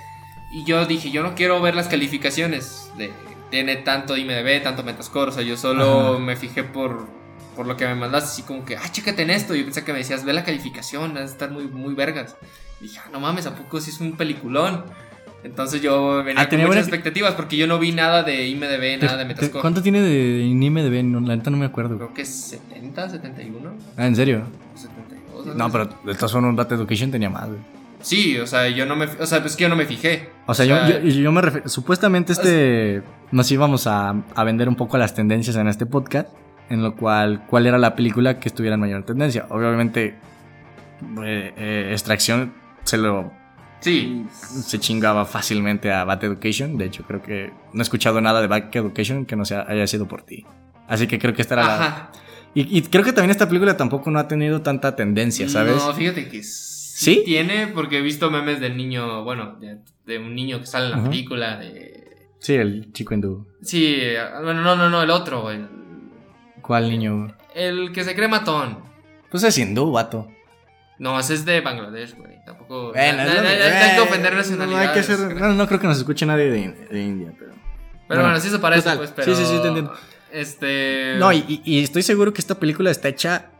Y 0.50 0.64
yo 0.64 0.84
dije, 0.86 1.10
yo 1.10 1.22
no 1.22 1.34
quiero 1.34 1.60
ver 1.60 1.74
las 1.74 1.88
calificaciones. 1.88 2.90
De, 2.96 3.10
tiene 3.50 3.76
tanto 3.76 4.16
IMDB, 4.16 4.62
tanto 4.62 4.82
Metascore. 4.82 5.30
O 5.30 5.34
sea, 5.34 5.42
yo 5.42 5.56
solo 5.56 6.10
Ajá. 6.12 6.18
me 6.18 6.36
fijé 6.36 6.64
por, 6.64 7.06
por 7.56 7.66
lo 7.66 7.76
que 7.76 7.86
me 7.86 7.94
mandaste. 7.94 8.28
Así 8.30 8.42
como 8.42 8.64
que, 8.64 8.76
ah, 8.76 8.90
chécate 8.90 9.22
en 9.22 9.30
esto. 9.30 9.54
Yo 9.54 9.64
pensé 9.64 9.84
que 9.84 9.92
me 9.92 9.98
decías, 9.98 10.24
ve 10.24 10.32
la 10.32 10.44
calificación, 10.44 11.14
va 11.14 11.20
a 11.20 11.24
estar 11.24 11.50
muy, 11.50 11.66
muy 11.68 11.94
vergas. 11.94 12.36
Y 12.80 12.84
dije, 12.84 13.00
ah, 13.04 13.08
no 13.12 13.20
mames, 13.20 13.46
¿a 13.46 13.54
poco 13.54 13.80
sí 13.80 13.90
es 13.90 14.00
un 14.00 14.16
peliculón? 14.16 14.84
Entonces 15.44 15.80
yo 15.82 16.24
venía 16.24 16.42
Ah, 16.42 16.48
con 16.48 16.58
muchas 16.58 16.66
buena- 16.68 16.80
expectativas 16.82 17.34
porque 17.34 17.56
yo 17.56 17.66
no 17.68 17.78
vi 17.78 17.92
nada 17.92 18.22
de 18.24 18.48
IMDB, 18.48 19.00
nada 19.02 19.16
de 19.18 19.24
Metascore. 19.24 19.60
¿Cuánto 19.60 19.82
tiene 19.82 20.00
de 20.00 20.40
IMDb? 20.42 21.04
No, 21.04 21.20
la 21.20 21.36
neta 21.36 21.50
no 21.50 21.56
me 21.58 21.66
acuerdo. 21.66 21.96
Creo 21.96 22.12
que 22.14 22.22
es 22.22 22.28
70, 22.34 23.08
71, 23.10 23.72
Ah, 23.96 24.06
¿en 24.06 24.16
serio? 24.16 24.42
72. 24.74 25.46
algo 25.46 25.54
No, 25.54 25.70
pero 25.70 25.86
de 26.04 26.14
todas 26.14 26.32
formas, 26.32 26.56
Bad 26.56 26.72
Education 26.72 27.10
tenía 27.12 27.30
más, 27.30 27.46
güey. 27.48 27.60
Sí, 28.00 28.38
o 28.38 28.46
sea, 28.46 28.68
yo 28.68 28.86
no 28.86 28.96
me. 28.96 29.06
O 29.06 29.26
sea, 29.26 29.40
pues 29.40 29.56
que 29.56 29.62
yo 29.62 29.68
no 29.68 29.76
me 29.76 29.86
fijé. 29.86 30.30
O 30.46 30.54
sea, 30.54 30.64
yo, 30.64 31.00
yo, 31.00 31.08
yo 31.08 31.32
me 31.32 31.40
refiero. 31.40 31.68
Supuestamente 31.68 32.32
este. 32.32 33.02
Nos 33.30 33.50
íbamos 33.50 33.86
a, 33.86 34.14
a 34.34 34.44
vender 34.44 34.68
un 34.68 34.76
poco 34.76 34.96
las 34.98 35.14
tendencias 35.14 35.56
en 35.56 35.68
este 35.68 35.86
podcast. 35.86 36.28
En 36.70 36.82
lo 36.82 36.96
cual, 36.96 37.44
¿cuál 37.46 37.66
era 37.66 37.78
la 37.78 37.96
película 37.96 38.38
que 38.38 38.48
estuviera 38.48 38.74
en 38.74 38.80
mayor 38.80 39.02
tendencia? 39.04 39.46
Obviamente, 39.48 40.16
eh, 41.24 41.54
eh, 41.56 41.88
Extracción 41.92 42.52
se 42.84 42.98
lo. 42.98 43.32
Sí, 43.80 44.26
Se 44.30 44.78
chingaba 44.78 45.24
fácilmente 45.24 45.92
a 45.92 46.04
Bad 46.04 46.24
Education. 46.24 46.76
De 46.76 46.86
hecho, 46.86 47.04
creo 47.04 47.22
que 47.22 47.52
no 47.72 47.80
he 47.80 47.82
escuchado 47.82 48.20
nada 48.20 48.40
de 48.40 48.48
Bad 48.48 48.64
Education 48.72 49.24
que 49.24 49.36
no 49.36 49.44
sea, 49.44 49.64
haya 49.68 49.86
sido 49.86 50.06
por 50.06 50.22
ti. 50.22 50.44
Así 50.88 51.06
que 51.06 51.18
creo 51.18 51.32
que 51.32 51.42
esta 51.42 51.54
era 51.54 51.66
la. 51.66 52.10
y 52.54 52.82
creo 52.82 53.04
que 53.04 53.12
también 53.12 53.30
esta 53.30 53.46
película 53.46 53.76
tampoco 53.76 54.10
no 54.10 54.18
ha 54.18 54.26
tenido 54.26 54.62
tanta 54.62 54.96
tendencia, 54.96 55.48
¿sabes? 55.48 55.76
No, 55.76 55.94
fíjate 55.94 56.28
que 56.28 56.42
sí, 56.98 57.14
¿Sí? 57.14 57.22
tiene, 57.24 57.68
porque 57.68 57.98
he 57.98 58.02
visto 58.02 58.28
memes 58.28 58.58
del 58.58 58.76
niño, 58.76 59.22
bueno, 59.22 59.56
de, 59.60 59.78
de 60.04 60.18
un 60.18 60.34
niño 60.34 60.58
que 60.58 60.66
sale 60.66 60.86
en 60.86 60.90
la 60.90 61.08
película 61.08 61.56
de. 61.56 62.26
Sí, 62.40 62.54
el 62.54 62.92
chico 62.92 63.14
hindú. 63.14 63.46
Sí, 63.62 63.98
eh, 64.00 64.18
bueno, 64.42 64.62
no, 64.62 64.74
no, 64.74 64.90
no, 64.90 65.02
el 65.02 65.10
otro, 65.10 65.50
el, 65.52 65.68
¿Cuál 66.60 66.90
niño? 66.90 67.36
el 67.54 67.92
que 67.92 68.02
se 68.02 68.16
cree 68.16 68.26
matón. 68.26 68.80
Pues 69.30 69.44
es 69.44 69.56
hindú, 69.58 69.92
vato. 69.92 70.28
No, 70.98 71.20
ese 71.20 71.34
es 71.34 71.44
de 71.44 71.60
Bangladesh, 71.60 72.16
güey. 72.16 72.44
Tampoco. 72.44 72.92
Bueno, 72.92 73.22
no, 73.22 73.28
es 73.28 73.34
no, 73.36 73.42
no, 73.42 73.48
hay 73.48 73.56
que 73.56 73.96
eh, 73.96 74.00
ofender 74.00 74.32
hay 74.32 74.38
nacionalidades. 74.38 75.06
que 75.06 75.34
no, 75.34 75.54
no 75.54 75.66
creo 75.68 75.78
que 75.78 75.86
nos 75.86 75.98
escuche 75.98 76.26
nadie 76.26 76.50
de, 76.50 76.72
de 76.90 77.00
India, 77.00 77.32
pero. 77.38 77.52
Pero 78.08 78.22
bueno, 78.22 78.40
sí 78.40 78.48
se 78.48 78.58
parece, 78.58 78.82
total. 78.82 78.98
pues, 78.98 79.12
pero. 79.14 79.36
Sí, 79.36 79.44
sí, 79.44 79.48
sí, 79.48 79.62
te 79.62 79.68
entiendo. 79.68 79.92
Este. 80.32 81.14
No, 81.18 81.32
y 81.32 81.78
estoy 81.80 82.02
seguro 82.02 82.32
que 82.32 82.40
esta 82.40 82.58
película 82.58 82.90
está 82.90 83.08
hecha 83.08 83.50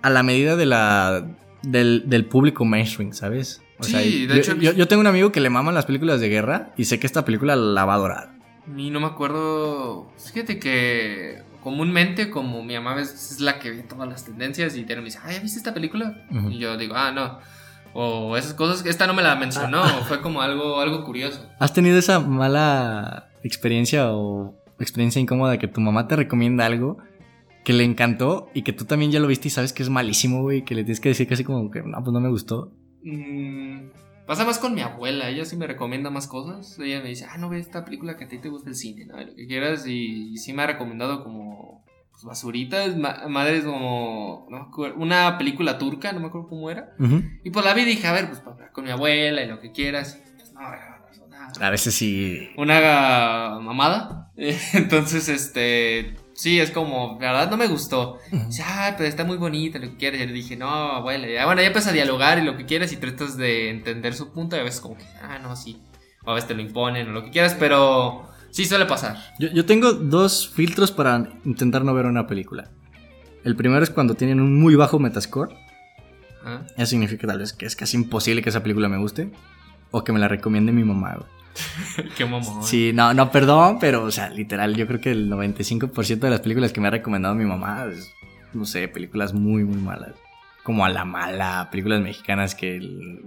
a 0.00 0.08
la 0.08 0.22
medida 0.22 0.56
de 0.56 0.64
la 0.64 1.26
del, 1.66 2.04
del 2.06 2.24
público 2.24 2.64
mainstream, 2.64 3.12
¿sabes? 3.12 3.62
Sí, 3.80 4.26
de 4.26 4.34
yo, 4.36 4.40
hecho- 4.40 4.56
yo, 4.56 4.72
yo 4.72 4.88
tengo 4.88 5.00
un 5.00 5.06
amigo 5.06 5.32
que 5.32 5.40
le 5.40 5.50
maman 5.50 5.74
las 5.74 5.84
películas 5.86 6.20
de 6.20 6.28
guerra 6.28 6.72
y 6.76 6.84
sé 6.86 6.98
que 6.98 7.06
esta 7.06 7.24
película 7.24 7.56
la 7.56 7.84
va 7.84 7.92
a 7.92 7.96
adorar. 7.96 8.30
Y 8.76 8.90
no 8.90 9.00
me 9.00 9.06
acuerdo. 9.06 10.10
Fíjate 10.18 10.58
que 10.58 11.42
comúnmente, 11.62 12.30
como 12.30 12.62
mi 12.64 12.74
mamá 12.74 13.00
es 13.00 13.40
la 13.40 13.58
que 13.58 13.70
ve 13.70 13.82
todas 13.82 14.08
las 14.08 14.24
tendencias 14.24 14.76
y 14.76 14.84
te 14.84 14.96
me 14.96 15.02
dice, 15.02 15.18
ay, 15.22 15.34
¿ya 15.36 15.40
viste 15.42 15.58
esta 15.58 15.74
película? 15.74 16.24
Ujú. 16.30 16.50
Y 16.50 16.58
yo 16.58 16.76
digo, 16.76 16.94
ah, 16.96 17.12
no. 17.12 17.38
O 17.92 18.36
esas 18.36 18.54
cosas, 18.54 18.84
esta 18.86 19.06
no 19.06 19.14
me 19.14 19.22
la 19.22 19.36
mencionó, 19.36 19.82
Ah. 19.82 20.04
fue 20.08 20.20
como 20.20 20.40
algo, 20.42 20.80
algo 20.80 21.04
curioso. 21.04 21.46
¿Has 21.58 21.72
tenido 21.72 21.98
esa 21.98 22.20
mala 22.20 23.28
experiencia 23.42 24.10
o 24.12 24.54
experiencia 24.78 25.20
incómoda 25.20 25.58
que 25.58 25.68
tu 25.68 25.80
mamá 25.80 26.06
te 26.08 26.16
recomienda 26.16 26.66
algo 26.66 26.98
que 27.66 27.72
le 27.72 27.82
encantó 27.82 28.48
y 28.54 28.62
que 28.62 28.72
tú 28.72 28.84
también 28.84 29.10
ya 29.10 29.18
lo 29.18 29.26
viste 29.26 29.48
y 29.48 29.50
sabes 29.50 29.72
que 29.72 29.82
es 29.82 29.90
malísimo, 29.90 30.40
güey? 30.42 30.64
Que 30.64 30.76
le 30.76 30.84
tienes 30.84 31.00
que 31.00 31.08
decir 31.08 31.26
casi 31.26 31.42
como 31.42 31.68
que 31.70 31.82
no, 31.82 31.98
pues 32.00 32.12
no 32.12 32.20
me 32.20 32.28
gustó. 32.30 32.72
Mm, 33.02 33.88
pasa 34.24 34.44
más 34.44 34.58
con 34.58 34.72
mi 34.72 34.82
abuela, 34.82 35.28
ella 35.28 35.44
sí 35.44 35.56
me 35.56 35.66
recomienda 35.66 36.08
más 36.08 36.28
cosas. 36.28 36.78
Ella 36.78 37.00
me 37.02 37.08
dice, 37.08 37.26
ah, 37.28 37.38
no 37.38 37.48
ve 37.48 37.58
esta 37.58 37.84
película 37.84 38.16
que 38.16 38.24
a 38.24 38.28
ti 38.28 38.38
te 38.38 38.48
gusta 38.50 38.70
el 38.70 38.76
cine, 38.76 39.06
¿no? 39.06 39.20
Lo 39.20 39.34
que 39.34 39.48
quieras. 39.48 39.84
Y, 39.86 40.30
y 40.32 40.36
sí 40.38 40.52
me 40.52 40.62
ha 40.62 40.68
recomendado 40.68 41.24
como 41.24 41.84
pues, 42.12 42.22
basuritas, 42.22 42.96
ma- 42.96 43.26
madres 43.28 43.64
como 43.64 44.46
no 44.48 44.58
me 44.58 44.62
acuerdo, 44.66 44.96
una 44.98 45.36
película 45.36 45.76
turca, 45.76 46.12
no 46.12 46.20
me 46.20 46.26
acuerdo 46.28 46.48
cómo 46.48 46.70
era. 46.70 46.94
Y 47.42 47.50
pues 47.50 47.64
la 47.64 47.74
vi 47.74 47.82
y 47.82 47.86
dije, 47.86 48.06
a 48.06 48.12
ver, 48.12 48.28
pues 48.28 48.38
para- 48.40 48.70
con 48.70 48.84
mi 48.84 48.90
abuela 48.92 49.42
y 49.42 49.48
lo 49.48 49.58
que 49.58 49.72
quieras. 49.72 50.22
Y, 50.24 50.36
pues 50.38 50.52
no. 50.54 50.60
A 51.60 51.70
veces 51.70 51.94
sí. 51.94 52.48
Una 52.56 53.58
mamada. 53.60 54.30
Entonces, 54.72 55.28
este. 55.28 56.14
Sí, 56.36 56.60
es 56.60 56.70
como, 56.70 57.16
la 57.18 57.32
verdad 57.32 57.50
no 57.50 57.56
me 57.56 57.66
gustó. 57.66 58.18
Dice, 58.30 58.62
ah, 58.64 58.94
pero 58.96 59.08
está 59.08 59.24
muy 59.24 59.38
bonita, 59.38 59.78
lo 59.78 59.88
que 59.88 59.96
quieres. 59.96 60.20
Y 60.20 60.26
le 60.26 60.32
dije, 60.34 60.54
no, 60.54 60.68
abuela. 60.68 61.26
Ya, 61.26 61.46
bueno, 61.46 61.62
ya 61.62 61.68
empieza 61.68 61.90
a 61.90 61.94
dialogar 61.94 62.38
y 62.38 62.42
lo 62.42 62.58
que 62.58 62.66
quieres 62.66 62.92
y 62.92 62.98
tratas 62.98 63.38
de 63.38 63.70
entender 63.70 64.12
su 64.12 64.32
punto. 64.32 64.54
Y 64.54 64.58
a 64.58 64.62
veces, 64.62 64.80
como 64.80 64.98
que, 64.98 65.04
ah, 65.22 65.38
no, 65.38 65.56
sí. 65.56 65.82
O 66.24 66.30
a 66.30 66.34
veces 66.34 66.48
te 66.48 66.54
lo 66.54 66.60
imponen 66.60 67.08
o 67.08 67.12
lo 67.12 67.24
que 67.24 67.30
quieras, 67.30 67.56
pero 67.58 68.28
sí 68.50 68.66
suele 68.66 68.84
pasar. 68.84 69.16
Yo, 69.38 69.48
yo 69.48 69.64
tengo 69.64 69.92
dos 69.92 70.48
filtros 70.48 70.92
para 70.92 71.26
intentar 71.46 71.84
no 71.84 71.94
ver 71.94 72.04
una 72.04 72.26
película. 72.26 72.70
El 73.42 73.56
primero 73.56 73.82
es 73.82 73.88
cuando 73.88 74.14
tienen 74.14 74.40
un 74.40 74.60
muy 74.60 74.74
bajo 74.74 74.98
metascore. 74.98 75.56
¿Ah? 76.44 76.66
Eso 76.76 76.86
significa 76.86 77.26
tal 77.26 77.38
vez 77.38 77.54
que 77.54 77.64
es 77.64 77.74
casi 77.76 77.96
imposible 77.96 78.42
que 78.42 78.50
esa 78.50 78.62
película 78.62 78.90
me 78.90 78.98
guste. 78.98 79.32
O 79.90 80.04
que 80.04 80.12
me 80.12 80.18
la 80.18 80.28
recomiende 80.28 80.70
mi 80.70 80.84
mamá, 80.84 81.14
güey. 81.14 81.35
Qué 82.16 82.24
mamón. 82.24 82.62
Sí, 82.64 82.92
no, 82.94 83.14
no, 83.14 83.30
perdón, 83.30 83.78
pero, 83.80 84.04
o 84.04 84.10
sea, 84.10 84.28
literal, 84.30 84.74
yo 84.76 84.86
creo 84.86 85.00
que 85.00 85.10
el 85.10 85.30
95% 85.30 86.26
de 86.26 86.30
las 86.30 86.40
películas 86.40 86.72
que 86.72 86.80
me 86.80 86.88
ha 86.88 86.90
recomendado 86.90 87.34
mi 87.34 87.44
mamá 87.44 87.86
es, 87.92 88.12
no 88.54 88.64
sé, 88.64 88.88
películas 88.88 89.32
muy, 89.32 89.64
muy 89.64 89.78
malas. 89.80 90.12
Como 90.62 90.84
a 90.84 90.88
la 90.88 91.04
mala, 91.04 91.68
películas 91.70 92.00
mexicanas 92.00 92.54
que 92.54 92.76
el- 92.76 93.22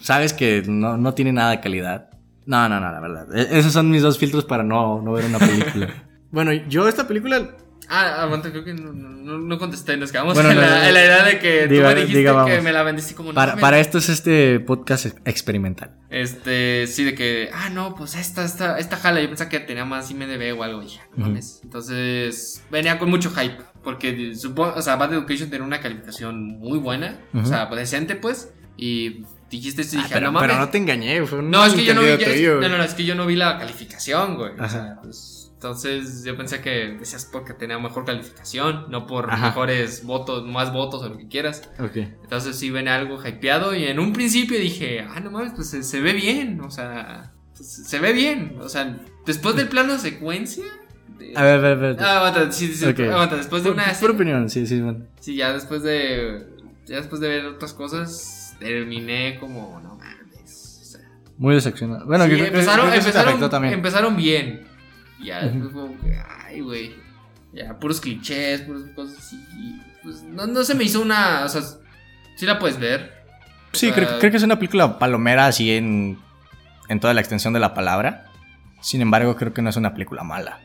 sabes 0.00 0.32
que 0.32 0.62
no, 0.66 0.96
no 0.96 1.14
tienen 1.14 1.36
nada 1.36 1.50
de 1.52 1.60
calidad. 1.60 2.10
No, 2.44 2.68
no, 2.68 2.80
no, 2.80 2.90
la 2.92 3.00
verdad. 3.00 3.34
E- 3.36 3.58
Esos 3.58 3.72
son 3.72 3.90
mis 3.90 4.02
dos 4.02 4.18
filtros 4.18 4.44
para 4.44 4.62
no, 4.62 5.00
no 5.00 5.12
ver 5.12 5.24
una 5.24 5.38
película. 5.38 5.88
bueno, 6.30 6.52
yo 6.52 6.88
esta 6.88 7.06
película 7.08 7.50
Ah, 7.94 8.22
aguanta, 8.22 8.50
creo 8.50 8.64
que 8.64 8.72
no, 8.72 8.90
no, 8.92 9.36
no 9.38 9.58
contesté. 9.58 9.96
Nos 9.98 10.10
quedamos 10.10 10.32
Bueno, 10.32 10.48
en, 10.50 10.56
no, 10.56 10.62
la, 10.62 10.88
en 10.88 10.94
la 10.94 11.04
idea 11.04 11.24
de 11.24 11.38
que 11.38 11.68
diga- 11.68 11.90
tú 11.90 11.94
me 11.96 12.00
dijiste 12.00 12.18
diga, 12.20 12.44
que 12.46 12.60
me 12.62 12.72
la 12.72 12.82
vendiste 12.84 13.14
como 13.14 13.34
Para, 13.34 13.56
para 13.56 13.78
esto 13.80 13.98
es 13.98 14.08
este 14.08 14.60
podcast 14.60 15.06
ex- 15.06 15.16
experimental. 15.26 15.90
Este, 16.08 16.86
sí, 16.86 17.04
de 17.04 17.14
que, 17.14 17.50
ah, 17.52 17.68
no, 17.70 17.94
pues 17.94 18.14
esta, 18.14 18.44
esta, 18.44 18.78
esta 18.78 18.96
jala, 18.96 19.20
yo 19.20 19.28
pensaba 19.28 19.50
que 19.50 19.60
tenía 19.60 19.84
más 19.84 20.10
IMDB 20.10 20.58
o 20.58 20.62
algo, 20.62 20.82
ya, 20.82 21.00
no 21.10 21.16
Ujú. 21.16 21.20
mames. 21.26 21.60
Entonces, 21.64 22.62
venía 22.70 22.98
con 22.98 23.10
mucho 23.10 23.30
hype, 23.30 23.58
porque 23.84 24.34
supongo, 24.36 24.74
o 24.76 24.82
sea, 24.82 24.96
Bad 24.96 25.12
Education 25.12 25.50
tenía 25.50 25.66
una 25.66 25.80
calificación 25.80 26.58
muy 26.58 26.78
buena, 26.78 27.18
o 27.34 27.44
sea, 27.44 27.66
decente, 27.66 28.16
pues, 28.16 28.52
y 28.76 29.24
dijiste 29.50 29.82
esto 29.82 29.96
y 29.96 29.98
Ah, 29.98 30.02
dije, 30.04 30.14
pero, 30.14 30.26
no 30.28 30.32
mames. 30.32 30.48
pero 30.48 30.60
no 30.60 30.68
te 30.70 30.78
engañé, 30.78 31.24
fue 31.26 31.40
un 31.40 31.50
No, 31.50 31.64
es 31.66 31.74
que 31.74 31.84
yo 31.84 31.94
no 31.94 32.00
vi, 32.00 32.06
no, 32.08 32.68
no, 32.78 32.82
es 32.82 32.94
que 32.94 33.04
yo 33.04 33.14
no 33.14 33.26
vi 33.26 33.36
la 33.36 33.58
calificación, 33.58 34.36
güey. 34.36 34.52
O 34.58 34.68
sea, 34.68 34.98
pues, 35.02 35.41
entonces 35.62 36.24
yo 36.24 36.36
pensé 36.36 36.60
que 36.60 36.96
decías 36.98 37.24
porque 37.30 37.54
tenía 37.54 37.78
mejor 37.78 38.04
calificación, 38.04 38.86
no 38.90 39.06
por 39.06 39.30
Ajá. 39.30 39.46
mejores 39.46 40.04
votos, 40.04 40.44
más 40.44 40.72
votos 40.72 41.02
o 41.04 41.08
lo 41.08 41.16
que 41.16 41.28
quieras. 41.28 41.70
Ok. 41.78 41.96
Entonces 41.98 42.56
sí 42.58 42.70
ven 42.70 42.88
algo 42.88 43.20
hypeado 43.24 43.72
y 43.72 43.84
en 43.84 44.00
un 44.00 44.12
principio 44.12 44.58
dije, 44.58 45.06
ah, 45.08 45.20
no 45.20 45.30
mames, 45.30 45.52
pues 45.54 45.70
se, 45.70 45.84
se 45.84 46.00
ve 46.00 46.14
bien, 46.14 46.60
o 46.62 46.70
sea, 46.72 47.32
pues, 47.56 47.68
se 47.86 47.98
ve 48.00 48.12
bien, 48.12 48.56
o 48.60 48.68
sea, 48.68 48.98
después 49.24 49.54
del 49.54 49.68
plano 49.68 49.96
secuencia... 49.98 50.64
de- 51.16 51.32
A 51.36 51.42
ver, 51.44 51.54
a 51.54 51.58
ver, 51.60 51.72
a 51.72 51.74
ver. 51.76 51.96
Ah, 52.00 52.16
aguanta, 52.26 52.50
sí, 52.50 52.66
sí, 52.66 52.74
sí, 52.74 52.84
Ok. 52.86 52.98
aguanta, 53.00 53.36
después 53.36 53.62
de 53.62 53.70
una... 53.70 53.84
Por, 53.84 54.00
por 54.00 54.10
opinión, 54.10 54.50
sí, 54.50 54.66
sí, 54.66 54.80
bueno. 54.80 55.06
Sí, 55.20 55.36
ya 55.36 55.52
después 55.52 55.84
de... 55.84 56.44
Ya 56.86 56.96
después 56.96 57.20
de 57.20 57.28
ver 57.28 57.46
otras 57.46 57.72
cosas, 57.72 58.56
terminé 58.58 59.38
como, 59.38 59.78
no 59.80 59.94
mames, 59.94 60.80
o 60.82 60.84
sea... 60.84 61.00
Muy 61.38 61.54
decepcionado. 61.54 62.04
Bueno, 62.04 62.24
Sí, 62.24 62.30
que- 62.34 62.46
empezaron, 62.48 62.90
que 62.90 62.96
empezaron, 62.98 63.64
empezaron 63.72 64.16
bien. 64.16 64.71
Y 65.22 65.26
Ya 65.26 65.42
después 65.44 65.72
como 65.72 65.98
que, 66.00 66.20
ay, 66.44 66.60
güey. 66.60 66.94
Ya, 67.52 67.78
puros 67.78 68.00
clichés, 68.00 68.62
puras 68.62 68.82
cosas 68.94 69.18
así. 69.18 69.36
y, 69.56 69.80
Pues 70.02 70.22
no, 70.22 70.46
no 70.46 70.64
se 70.64 70.74
me 70.74 70.84
hizo 70.84 71.00
una. 71.00 71.44
O 71.44 71.48
sea, 71.48 71.62
sí 72.36 72.46
la 72.46 72.58
puedes 72.58 72.78
ver. 72.78 73.12
Sí, 73.72 73.90
O 73.90 73.94
creo, 73.94 74.08
sea, 74.08 74.18
creo 74.18 74.30
que 74.30 74.36
es 74.36 74.42
una 74.42 74.56
película 74.56 74.98
palomera 74.98 75.46
así 75.46 75.70
en, 75.72 76.18
en 76.88 77.00
toda 77.00 77.14
la 77.14 77.20
extensión 77.20 77.52
de 77.52 77.60
la 77.60 77.72
palabra. 77.74 78.26
Sin 78.80 79.00
embargo, 79.00 79.36
creo 79.36 79.54
que 79.54 79.62
no 79.62 79.70
es 79.70 79.76
una 79.76 79.92
película 79.94 80.24
mala. 80.24 80.58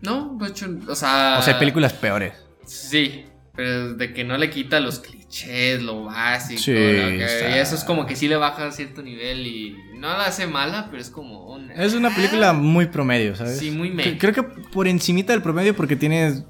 No, 0.00 0.36
de 0.40 0.48
hecho, 0.48 0.66
o 0.88 0.94
sea. 0.94 1.36
O 1.38 1.42
sea, 1.42 1.54
hay 1.54 1.60
películas 1.60 1.92
peores. 1.92 2.34
Sí, 2.66 3.24
pero 3.54 3.94
de 3.94 4.12
que 4.14 4.24
no 4.24 4.36
le 4.38 4.50
quita 4.50 4.80
los 4.80 4.98
clichés, 5.00 5.82
lo 5.82 6.04
básico. 6.04 6.60
Sí, 6.60 6.72
que- 6.72 7.50
y 7.54 7.58
eso 7.58 7.74
es 7.74 7.84
como 7.84 8.06
que 8.06 8.16
sí 8.16 8.28
le 8.28 8.36
baja 8.36 8.66
a 8.66 8.72
cierto 8.72 9.02
nivel 9.02 9.46
y 9.46 9.76
no 9.94 10.08
la 10.08 10.26
hace 10.26 10.46
mala, 10.46 10.88
pero 10.90 11.00
es 11.02 11.10
como 11.10 11.52
una. 11.52 11.74
Es 11.74 11.94
una 11.94 12.14
película 12.14 12.52
muy 12.52 12.86
promedio, 12.86 13.34
¿sabes? 13.36 13.58
Sí, 13.58 13.70
muy 13.70 13.90
meh. 13.90 14.16
Creo 14.18 14.32
que 14.32 14.42
por 14.42 14.88
encimita 14.88 15.32
del 15.32 15.42
promedio 15.42 15.74
porque 15.76 15.96
tiene 15.96 16.44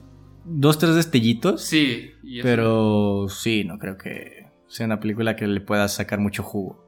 dos, 0.45 0.79
tres 0.79 0.95
destellitos. 0.95 1.63
Sí, 1.65 2.13
y 2.23 2.41
Pero 2.43 3.27
sí, 3.29 3.65
no 3.65 3.79
creo 3.79 3.97
que 3.99 4.47
sea 4.69 4.87
una 4.87 5.01
película 5.01 5.37
que 5.37 5.47
le 5.47 5.61
puedas 5.61 5.95
sacar 5.95 6.19
mucho 6.19 6.43
jugo. 6.43 6.82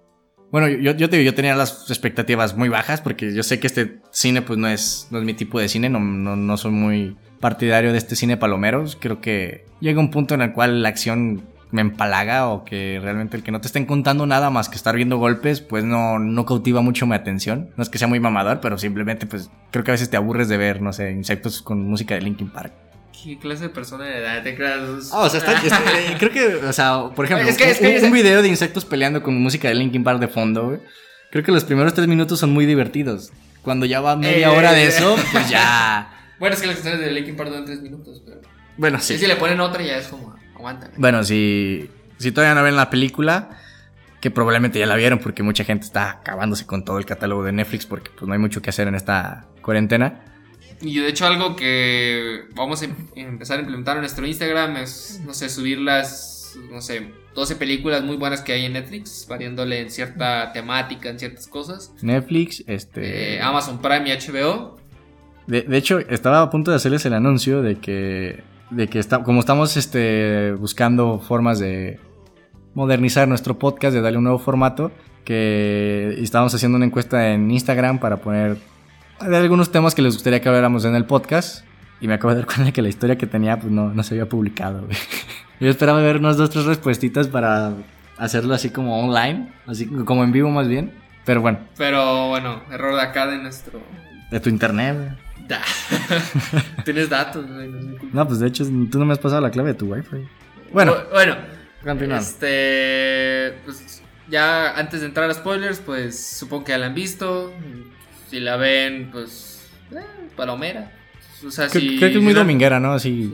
Bueno, 0.55 0.69
yo, 0.69 0.93
yo 0.93 1.11
te 1.11 1.25
yo 1.25 1.35
tenía 1.35 1.57
las 1.57 1.91
expectativas 1.91 2.57
muy 2.57 2.69
bajas 2.69 3.01
porque 3.01 3.35
yo 3.35 3.43
sé 3.43 3.59
que 3.59 3.67
este 3.67 3.99
cine 4.13 4.41
pues 4.41 4.57
no 4.57 4.69
es, 4.69 5.09
no 5.11 5.19
es 5.19 5.25
mi 5.25 5.35
tipo 5.35 5.59
de 5.59 5.69
cine, 5.69 5.89
no, 5.89 5.99
no, 5.99 6.37
no 6.37 6.57
soy 6.57 6.71
muy 6.71 7.17
partidario 7.41 7.91
de 7.91 7.99
este 7.99 8.15
cine 8.15 8.37
palomeros. 8.37 8.97
Creo 9.01 9.21
que 9.21 9.67
llega 9.81 9.99
un 9.99 10.13
punto 10.13 10.33
en 10.33 10.43
el 10.43 10.53
cual 10.53 10.85
la 10.85 10.91
acción 10.91 11.43
me 11.73 11.81
empalaga 11.81 12.47
o 12.47 12.65
que 12.65 13.01
realmente 13.03 13.37
el 13.37 13.43
que 13.43 13.51
no 13.51 13.61
te 13.61 13.67
estén 13.67 13.85
contando 13.85 14.27
nada 14.27 14.49
más 14.51 14.69
que 14.69 14.77
estar 14.77 14.95
viendo 14.95 15.19
golpes 15.19 15.61
pues 15.61 15.83
no, 15.83 16.21
no 16.21 16.47
cautiva 16.47 16.83
mucho 16.83 17.05
mi 17.05 17.17
atención. 17.17 17.71
No 17.77 17.83
es 17.83 17.89
que 17.89 17.99
sea 17.99 18.07
muy 18.07 18.21
mamador, 18.21 18.61
pero 18.61 18.79
simplemente 18.79 19.27
pues 19.27 19.51
creo 19.73 19.83
que 19.83 19.91
a 19.91 19.95
veces 19.95 20.09
te 20.09 20.17
aburres 20.17 20.49
de 20.49 20.57
ver, 20.57 20.81
no 20.81 20.93
sé, 20.93 21.11
insectos 21.11 21.63
con 21.63 21.83
música 21.83 22.15
de 22.15 22.21
Linkin 22.21 22.51
Park. 22.51 22.73
¿Qué 23.23 23.39
clase 23.39 23.65
de 23.65 23.69
persona 23.71 24.05
de 24.05 24.19
edad 24.19 24.43
te 24.43 24.55
creas? 24.55 25.11
Ah, 25.13 25.21
o 25.21 25.29
sea, 25.31 25.41
está, 25.41 25.53
está- 25.63 25.79
eh, 25.99 26.17
creo 26.19 26.31
que, 26.31 26.55
o 26.67 26.73
sea, 26.73 27.09
por 27.15 27.25
ejemplo, 27.25 27.49
Es 27.49 27.57
que- 27.57 27.71
es 27.71 27.79
que- 27.79 27.87
un, 27.87 27.93
es- 27.93 28.03
un 28.03 28.13
video 28.13 28.43
de 28.43 28.49
insectos 28.49 28.85
peleando 28.85 29.23
con 29.23 29.35
música 29.41 29.69
de 29.69 29.75
Linkin 29.75 30.03
Park 30.05 30.21
de 30.21 30.29
fondo, 30.29 30.67
güey. 30.69 30.81
Creo 31.31 31.43
que 31.45 31.53
los 31.53 31.65
primeros 31.65 31.95
tres 31.95 32.07
minutos 32.07 32.39
son 32.39 32.51
muy 32.53 32.67
divertidos. 32.67 33.33
Cuando 33.63 33.87
ya 33.87 34.01
va 34.01 34.15
media 34.17 34.49
Eh. 34.49 34.57
hora 34.59 34.73
de 34.73 34.87
eso, 34.87 35.17
pues 35.33 35.49
ya. 35.49 36.11
Bueno, 36.39 36.55
es 36.57 36.61
que 36.61 36.67
las 36.67 36.77
canciones 36.77 37.01
de 37.01 37.13
Linkin 37.13 37.37
Park 37.37 37.49
duran 37.51 37.65
tres 37.65 37.81
minutos, 37.81 38.21
pero. 38.27 38.41
Bueno, 38.77 38.99
Sí. 39.01 39.15
sí. 39.15 39.21
Si 39.21 39.27
le 39.27 39.37
ponen 39.37 39.61
otra 39.61 39.83
ya 39.83 39.97
es 39.99 40.09
como, 40.09 40.35
aguanta. 40.57 40.91
Bueno, 40.97 41.23
si, 41.25 41.89
si 42.19 42.33
todavía 42.33 42.55
no 42.57 42.63
ven 42.65 42.77
la 42.77 42.91
película, 42.91 43.51
que 44.21 44.31
probablemente 44.33 44.79
ya 44.79 44.87
la 44.87 44.97
vieron 44.97 45.21
porque 45.21 45.43
mucha 45.43 45.65
gente 45.65 45.87
está 45.87 46.11
acabándose 46.11 46.67
con 46.67 46.85
todo 46.85 46.99
el 46.99 47.07
catálogo 47.07 47.45
de 47.45 47.53
Netflix 47.53 47.87
porque 47.87 48.11
pues 48.11 48.27
no 48.27 48.33
hay 48.33 48.39
mucho 48.41 48.61
que 48.61 48.71
hacer 48.71 48.89
en 48.89 48.95
esta 48.97 49.47
cuarentena. 49.63 50.25
Y 50.81 50.99
de 50.99 51.09
hecho, 51.09 51.27
algo 51.27 51.57
que 51.57 52.43
vamos 52.55 52.83
a 52.83 52.87
em- 52.87 52.95
empezar 53.17 53.59
a 53.59 53.61
implementar 53.61 53.97
en 53.97 54.03
nuestro 54.03 54.27
Instagram 54.27 54.77
es, 54.77 55.21
no 55.25 55.35
sé, 55.35 55.49
subir 55.49 55.79
las, 55.79 56.57
no 56.71 56.81
sé, 56.81 57.11
12 57.35 57.57
películas 57.57 58.03
muy 58.03 58.17
buenas 58.17 58.43
que 58.43 58.53
hay 58.53 58.65
en 58.65 58.75
Netflix, 58.75 59.27
variándole 59.29 59.81
en 59.81 59.91
cierta 59.91 60.53
temática, 60.53 61.09
en 61.09 61.19
ciertas 61.19 61.47
cosas. 61.47 61.93
Netflix, 62.03 62.63
este... 62.67 63.37
Eh, 63.37 63.41
Amazon 63.41 63.81
Prime 63.81 64.09
y 64.09 64.13
HBO. 64.13 64.77
De, 65.47 65.63
de 65.63 65.77
hecho, 65.77 65.99
estaba 65.99 66.43
a 66.43 66.51
punto 66.51 66.71
de 66.71 66.77
hacerles 66.77 67.05
el 67.07 67.15
anuncio 67.15 67.61
de 67.63 67.77
que, 67.77 68.43
de 68.71 68.89
que 68.89 68.99
está, 68.99 69.23
como 69.23 69.41
estamos 69.41 69.77
este, 69.77 70.53
buscando 70.53 71.19
formas 71.19 71.59
de 71.59 71.99
modernizar 72.75 73.29
nuestro 73.29 73.59
podcast, 73.59 73.95
de 73.95 74.01
darle 74.01 74.19
un 74.19 74.25
nuevo 74.25 74.39
formato, 74.39 74.91
que 75.25 76.17
estábamos 76.21 76.55
haciendo 76.55 76.77
una 76.77 76.87
encuesta 76.87 77.33
en 77.33 77.51
Instagram 77.51 77.99
para 77.99 78.19
poner 78.19 78.59
de 79.29 79.37
algunos 79.37 79.71
temas 79.73 79.95
que 79.95 80.03
les 80.03 80.15
gustaría 80.15 80.41
que 80.41 80.49
habláramos 80.49 80.85
en 80.85 80.95
el 80.95 81.05
podcast. 81.05 81.65
Y 82.01 82.09
me 82.09 82.15
acabo 82.15 82.31
de 82.35 82.41
dar 82.41 82.47
cuenta 82.47 82.73
que 82.73 82.83
la 82.83 82.89
historia 82.89 83.17
que 83.17 83.27
tenía 83.27 83.59
pues 83.59 83.73
no, 83.73 83.89
no 83.95 84.03
se 84.03 84.15
había 84.15 84.29
publicado, 84.29 84.83
güey. 84.85 84.97
Yo 85.61 85.69
esperaba 85.71 86.01
ver 86.03 86.17
unas 86.19 86.37
dos, 86.37 86.51
tres 86.51 86.65
respuestitas 86.67 87.29
para 87.29 87.73
hacerlo 88.19 88.55
así 88.55 88.71
como 88.71 89.01
online, 89.05 89.53
así 89.67 89.87
como 89.87 90.25
en 90.25 90.33
vivo 90.33 90.51
más 90.51 90.69
bien. 90.69 90.93
Pero 91.25 91.41
bueno, 91.41 91.61
Pero 91.79 92.29
bueno, 92.29 92.63
error 92.71 92.95
de 92.97 93.01
acá 93.01 93.27
de 93.27 93.39
nuestro. 93.39 93.81
de 94.31 94.41
tu 94.41 94.51
internet, 94.51 94.97
güey. 94.97 95.49
Da. 95.49 95.61
Tienes 96.85 97.09
datos, 97.09 97.47
güey. 97.51 97.69
no. 97.69 97.99
No, 98.13 98.27
pues 98.27 98.41
de 98.41 98.49
hecho 98.49 98.65
tú 98.91 98.99
no 98.99 99.05
me 99.05 99.13
has 99.13 99.19
pasado 99.19 99.41
la 99.41 99.51
clave 99.51 99.71
de 99.73 99.79
tu 99.79 99.87
wifi. 99.93 100.27
Bueno, 100.73 100.93
Bu- 100.95 101.11
bueno. 101.13 101.37
continuando. 101.83 102.23
Este. 102.23 103.55
Pues 103.65 104.03
ya 104.29 104.73
antes 104.77 105.01
de 105.01 105.07
entrar 105.07 105.31
a 105.31 105.35
spoilers, 105.35 105.79
pues 105.81 106.19
supongo 106.39 106.65
que 106.65 106.73
ya 106.73 106.79
la 106.79 106.87
han 106.87 106.95
visto. 106.95 107.53
Si 108.35 108.41
la 108.41 108.57
ven, 108.57 109.11
pues. 109.13 109.61
Eh, 109.93 109.97
palomera. 110.35 110.91
O 111.47 111.51
sea, 111.53 111.69
Creo, 111.69 111.81
si. 111.83 111.99
creo 111.99 112.11
que 112.11 112.17
es 112.17 112.23
muy 112.23 112.33
la- 112.33 112.41
dominguera, 112.41 112.81
¿no? 112.81 112.93
Así, 112.95 113.33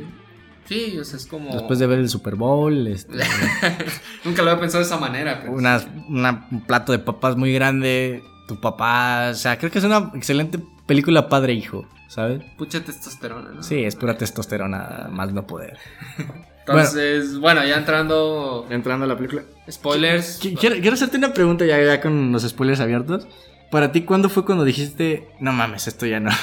Sí, 0.66 0.98
o 1.00 1.04
sea, 1.04 1.16
es 1.16 1.24
como. 1.26 1.50
después 1.54 1.78
de 1.78 1.86
ver 1.86 2.00
el 2.00 2.10
Super 2.10 2.34
Bowl, 2.34 2.86
este, 2.86 3.14
Nunca 4.24 4.42
lo 4.42 4.50
había 4.50 4.60
pensado 4.60 4.84
de 4.84 4.86
esa 4.88 4.98
manera, 4.98 5.38
pero. 5.40 5.52
una- 5.54 5.80
una- 6.08 6.46
un 6.50 6.60
plato 6.66 6.92
de 6.92 6.98
papas 6.98 7.34
muy 7.36 7.50
grande, 7.54 8.22
tu 8.46 8.60
papá, 8.60 9.30
o 9.30 9.34
sea, 9.34 9.58
creo 9.58 9.70
que 9.70 9.78
es 9.78 9.84
una 9.84 10.10
excelente 10.14 10.58
película 10.84 11.30
padre-hijo, 11.30 11.86
¿sabes? 12.08 12.42
Pucha 12.58 12.84
testosterona, 12.84 13.52
¿no? 13.54 13.62
Sí, 13.62 13.82
es 13.82 13.96
pura 13.96 14.18
testosterona, 14.18 15.08
más 15.10 15.32
no 15.32 15.46
poder. 15.46 15.78
Entonces, 16.66 17.38
bueno, 17.38 17.64
ya 17.64 17.78
entrando. 17.78 18.66
Entrando 18.68 19.06
a 19.06 19.08
la 19.08 19.16
película. 19.16 19.42
Spoilers. 19.68 20.40
Qu- 20.42 20.58
Quiero, 20.60 20.76
quiero 20.76 20.92
hacerte 20.94 21.16
una 21.16 21.32
pregunta 21.32 21.64
ya, 21.64 21.82
ya 21.82 22.00
con 22.02 22.30
los 22.32 22.42
spoilers 22.46 22.80
abiertos. 22.80 23.26
Para 23.70 23.92
ti, 23.92 24.02
¿cuándo 24.02 24.28
fue 24.28 24.44
cuando 24.44 24.64
dijiste, 24.64 25.28
no 25.38 25.52
mames, 25.52 25.86
esto 25.86 26.06
ya 26.06 26.20
no? 26.20 26.30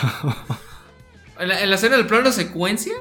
En 1.39 1.49
la, 1.49 1.61
en 1.61 1.69
la 1.69 1.75
escena 1.75 1.97
del 1.97 2.07
plano 2.07 2.31
secuencia, 2.31 2.93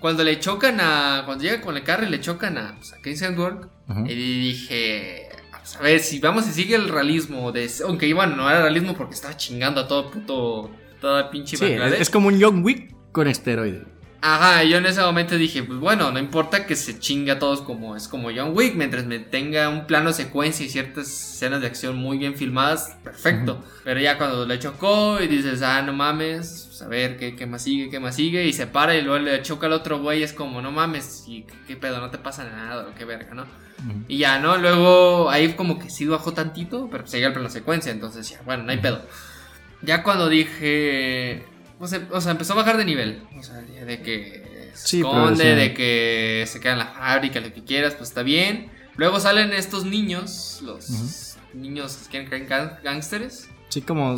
cuando 0.00 0.24
le 0.24 0.38
chocan 0.38 0.80
a. 0.80 1.22
Cuando 1.24 1.44
llega 1.44 1.60
con 1.60 1.76
el 1.76 1.82
carro 1.82 2.06
y 2.06 2.08
le 2.08 2.20
chocan 2.20 2.58
a, 2.58 2.76
pues, 2.76 3.22
a 3.22 3.30
Ujú. 3.30 4.06
y 4.06 4.14
dije. 4.14 5.28
pues, 5.50 5.76
a 5.76 5.82
ver, 5.82 6.00
si 6.00 6.18
vamos 6.18 6.46
y 6.48 6.52
sigue 6.52 6.74
el 6.74 6.88
realismo. 6.88 7.52
De, 7.52 7.70
aunque 7.84 8.12
bueno, 8.14 8.36
no 8.36 8.48
era 8.48 8.62
realismo 8.62 8.94
porque 8.94 9.14
estaba 9.14 9.36
chingando 9.36 9.82
a 9.82 9.88
todo 9.88 10.10
puto. 10.10 10.70
Toda 11.00 11.30
pinche 11.30 11.56
Sí, 11.56 11.76
es, 12.00 12.10
como 12.10 12.26
un 12.26 12.40
Young 12.40 12.64
Wick 12.64 12.92
con 13.12 13.28
esteroide. 13.28 13.84
Ajá, 14.20 14.64
yo 14.64 14.78
en 14.78 14.86
ese 14.86 15.00
momento 15.00 15.36
dije, 15.36 15.62
pues 15.62 15.78
bueno, 15.78 16.10
no 16.10 16.18
importa 16.18 16.66
que 16.66 16.74
se 16.74 16.98
chingue 16.98 17.30
a 17.30 17.38
todos 17.38 17.60
como 17.60 17.94
es 17.94 18.08
como 18.08 18.30
John 18.34 18.50
Wick, 18.52 18.74
mientras 18.74 19.06
me 19.06 19.20
tenga 19.20 19.68
un 19.68 19.86
plano 19.86 20.12
secuencia 20.12 20.66
y 20.66 20.68
ciertas 20.68 21.06
escenas 21.06 21.60
de 21.60 21.68
acción 21.68 21.96
muy 21.96 22.18
bien 22.18 22.34
filmadas, 22.34 22.96
perfecto. 23.04 23.64
Pero 23.84 24.00
ya 24.00 24.18
cuando 24.18 24.44
le 24.44 24.58
chocó 24.58 25.20
y 25.22 25.28
dices, 25.28 25.62
ah, 25.62 25.82
no 25.82 25.92
mames, 25.92 26.66
pues, 26.68 26.82
a 26.82 26.88
ver 26.88 27.16
¿qué, 27.16 27.36
qué 27.36 27.46
más 27.46 27.62
sigue, 27.62 27.90
qué 27.90 28.00
más 28.00 28.16
sigue, 28.16 28.44
y 28.44 28.52
se 28.52 28.66
para 28.66 28.96
y 28.96 29.02
luego 29.02 29.24
le 29.24 29.40
choca 29.42 29.66
al 29.66 29.72
otro 29.72 30.00
güey, 30.00 30.24
es 30.24 30.32
como, 30.32 30.60
no 30.60 30.72
mames, 30.72 31.24
y 31.28 31.46
qué, 31.68 31.76
pedo, 31.76 32.00
no 32.00 32.10
te 32.10 32.18
pasa 32.18 32.42
nada, 32.42 32.88
o 32.88 32.94
qué 32.96 33.04
verga, 33.04 33.34
¿no? 33.34 33.46
Y 34.08 34.18
ya, 34.18 34.40
¿no? 34.40 34.56
Luego 34.56 35.30
ahí 35.30 35.52
como 35.52 35.78
que 35.78 35.90
sí 35.90 36.04
bajó 36.04 36.32
tantito, 36.32 36.88
pero 36.90 37.06
seguía 37.06 37.28
el 37.28 37.32
plano 37.34 37.48
secuencia, 37.48 37.92
entonces 37.92 38.28
ya, 38.28 38.42
bueno, 38.44 38.64
no 38.64 38.72
hay 38.72 38.78
pedo. 38.78 39.00
Ya 39.82 40.02
cuando 40.02 40.28
dije. 40.28 41.44
O 41.80 41.86
sea, 41.86 42.06
o 42.10 42.20
sea, 42.20 42.32
empezó 42.32 42.54
a 42.54 42.56
bajar 42.56 42.76
de 42.76 42.84
nivel. 42.84 43.22
O 43.38 43.42
sea, 43.42 43.62
ya 43.74 43.84
de 43.84 44.02
que 44.02 44.70
se 44.74 44.88
Sí, 44.88 44.98
esconde, 44.98 45.54
de 45.54 45.74
que 45.74 46.44
se 46.46 46.60
queda 46.60 46.72
en 46.72 46.78
la 46.78 46.86
fábrica, 46.88 47.40
lo 47.40 47.52
que 47.52 47.62
quieras, 47.64 47.94
pues 47.94 48.10
está 48.10 48.22
bien. 48.22 48.70
Luego 48.96 49.20
salen 49.20 49.52
estos 49.52 49.84
niños, 49.84 50.60
los 50.62 51.36
niños 51.54 51.96
que 51.96 52.08
quieren 52.26 52.46
creer 52.46 52.80
gángsteres. 52.82 53.48
Sí, 53.68 53.82
como... 53.82 54.16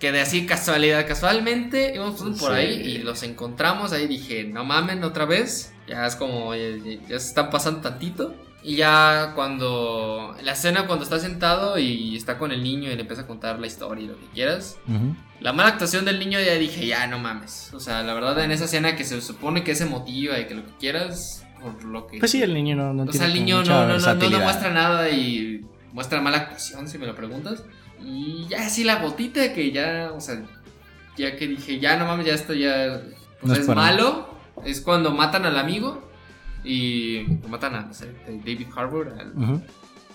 Que 0.00 0.10
de 0.10 0.20
así 0.20 0.46
casualidad, 0.46 1.06
casualmente 1.06 1.92
íbamos 1.94 2.20
por 2.20 2.34
Sí. 2.52 2.56
ahí 2.56 2.72
y 2.80 2.98
los 2.98 3.22
encontramos. 3.22 3.92
Ahí 3.92 4.08
dije, 4.08 4.42
no 4.44 4.64
mamen 4.64 5.04
otra 5.04 5.24
vez. 5.26 5.72
Ya 5.86 6.06
es 6.06 6.16
como, 6.16 6.54
ya, 6.54 6.70
ya- 6.84 7.00
ya 7.08 7.20
se 7.20 7.28
están 7.28 7.50
pasando 7.50 7.80
tantito. 7.80 8.34
Y 8.64 8.76
ya 8.76 9.32
cuando, 9.34 10.36
la 10.40 10.52
escena 10.52 10.86
cuando 10.86 11.02
está 11.02 11.18
sentado 11.18 11.78
y 11.78 12.16
está 12.16 12.38
con 12.38 12.52
el 12.52 12.62
niño 12.62 12.90
y 12.90 12.94
le 12.94 13.00
empieza 13.00 13.22
a 13.22 13.26
contar 13.26 13.58
la 13.58 13.66
historia 13.66 14.04
y 14.04 14.06
lo 14.06 14.16
que 14.16 14.26
quieras. 14.26 14.78
Ujú. 14.86 15.16
La 15.40 15.52
mala 15.52 15.70
actuación 15.70 16.04
del 16.04 16.20
niño 16.20 16.38
ya 16.40 16.54
dije, 16.54 16.86
ya 16.86 17.06
no 17.08 17.18
mames. 17.18 17.74
O 17.74 17.80
sea, 17.80 18.02
la 18.04 18.14
verdad 18.14 18.38
en 18.44 18.52
esa 18.52 18.66
escena 18.66 18.94
que 18.94 19.04
se 19.04 19.20
supone 19.20 19.64
que 19.64 19.72
es 19.72 19.80
emotiva 19.80 20.38
y 20.38 20.46
que 20.46 20.54
lo 20.54 20.64
que 20.64 20.70
quieras, 20.78 21.44
por 21.60 21.82
lo 21.82 22.06
que... 22.06 22.18
Pues 22.18 22.30
sí, 22.30 22.40
el 22.40 22.54
niño 22.54 22.76
no, 22.76 22.94
no 22.94 23.02
o 23.02 23.12
sea, 23.12 23.26
el 23.26 23.34
niño 23.34 23.64
no, 23.64 23.64
no, 23.64 23.72
no, 23.72 23.80
no, 23.80 23.86
no 23.86 23.92
versatilidad. 23.94 24.42
muestra 24.44 24.70
nada 24.70 25.10
y 25.10 25.66
muestra 25.92 26.20
mala 26.20 26.38
actuación, 26.38 26.88
si 26.88 26.98
me 26.98 27.06
lo 27.06 27.16
preguntas. 27.16 27.64
Y 28.00 28.46
ya 28.48 28.66
así 28.66 28.84
la 28.84 29.02
gotita 29.02 29.52
que 29.52 29.72
ya, 29.72 30.12
o 30.14 30.20
sea, 30.20 30.40
ya 31.16 31.36
que 31.36 31.48
dije, 31.48 31.80
ya 31.80 31.96
no 31.96 32.06
mames, 32.06 32.26
ya 32.26 32.34
esto 32.34 32.54
ya 32.54 33.00
es 33.42 33.68
malo. 33.68 34.28
Es 34.64 34.80
cuando 34.80 35.10
matan 35.10 35.46
al 35.46 35.58
amigo 35.58 36.11
y 36.64 37.24
matan 37.48 37.74
a 37.74 37.90
David 38.44 38.66
Harbour, 38.74 39.14
al. 39.18 39.62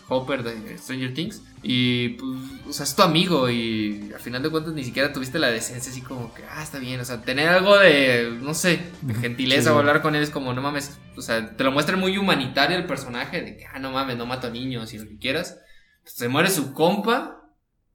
Hopper 0.09 0.43
de 0.43 0.77
Stranger 0.77 1.13
Things. 1.13 1.43
Y 1.63 2.09
pues, 2.09 2.31
o 2.69 2.73
sea, 2.73 2.85
es 2.85 2.95
tu 2.95 3.01
amigo 3.01 3.49
y 3.49 4.11
al 4.13 4.19
final 4.19 4.41
de 4.41 4.49
cuentas 4.49 4.73
ni 4.73 4.83
siquiera 4.83 5.11
tuviste 5.11 5.39
la 5.39 5.49
decencia 5.49 5.91
así 5.91 6.01
como 6.01 6.33
que, 6.33 6.43
ah, 6.49 6.63
está 6.63 6.79
bien. 6.79 6.99
O 6.99 7.05
sea, 7.05 7.21
tener 7.21 7.49
algo 7.49 7.77
de, 7.77 8.37
no 8.41 8.53
sé, 8.53 8.79
de 9.01 9.13
gentileza 9.15 9.69
Sí, 9.69 9.75
o 9.75 9.79
hablar 9.79 10.01
con 10.01 10.15
él 10.15 10.23
es 10.23 10.29
como, 10.29 10.53
no 10.53 10.61
mames. 10.61 10.97
O 11.17 11.21
sea, 11.21 11.55
te 11.55 11.63
lo 11.63 11.71
muestra 11.71 11.97
muy 11.97 12.17
humanitario 12.17 12.77
el 12.77 12.85
personaje 12.85 13.41
de 13.41 13.57
que, 13.57 13.65
ah, 13.65 13.79
no 13.79 13.91
mames, 13.91 14.17
no 14.17 14.25
mato 14.25 14.49
niños 14.49 14.93
y 14.93 14.99
lo 14.99 15.05
que 15.05 15.17
quieras. 15.17 15.59
Pues, 16.03 16.15
se 16.15 16.29
muere 16.29 16.49
su 16.49 16.73
compa 16.73 17.41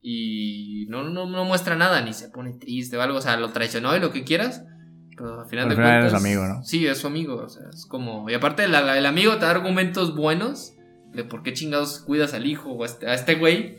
y 0.00 0.86
no, 0.88 1.04
no, 1.04 1.26
no 1.26 1.44
muestra 1.44 1.76
nada, 1.76 2.02
ni 2.02 2.12
se 2.12 2.28
pone 2.28 2.52
triste 2.54 2.96
o 2.96 3.02
algo. 3.02 3.18
O 3.18 3.22
sea, 3.22 3.36
lo 3.36 3.52
traicionó 3.52 3.96
y 3.96 4.00
lo 4.00 4.12
que 4.12 4.24
quieras. 4.24 4.62
Pero 5.22 5.40
al 5.42 5.46
final 5.46 5.64
Al 5.64 5.70
de 5.70 5.76
cuentas. 5.76 6.10
su 6.10 6.16
amigo, 6.16 6.46
¿no? 6.46 6.64
Sí, 6.64 6.86
es 6.86 6.98
su 6.98 7.06
amigo. 7.06 7.36
O 7.36 7.48
sea, 7.48 7.62
es 7.72 7.86
como. 7.86 8.28
Y 8.28 8.34
aparte, 8.34 8.64
el 8.64 8.74
amigo 9.06 9.34
te 9.34 9.44
da 9.44 9.50
argumentos 9.52 10.16
buenos 10.16 10.74
de 11.14 11.22
por 11.24 11.42
qué 11.42 11.52
chingados 11.52 12.00
cuidas 12.00 12.34
al 12.34 12.46
hijo 12.46 12.70
o 12.72 12.82
a 12.82 12.86
este, 12.86 13.06
a 13.08 13.14
este 13.14 13.36
güey. 13.36 13.76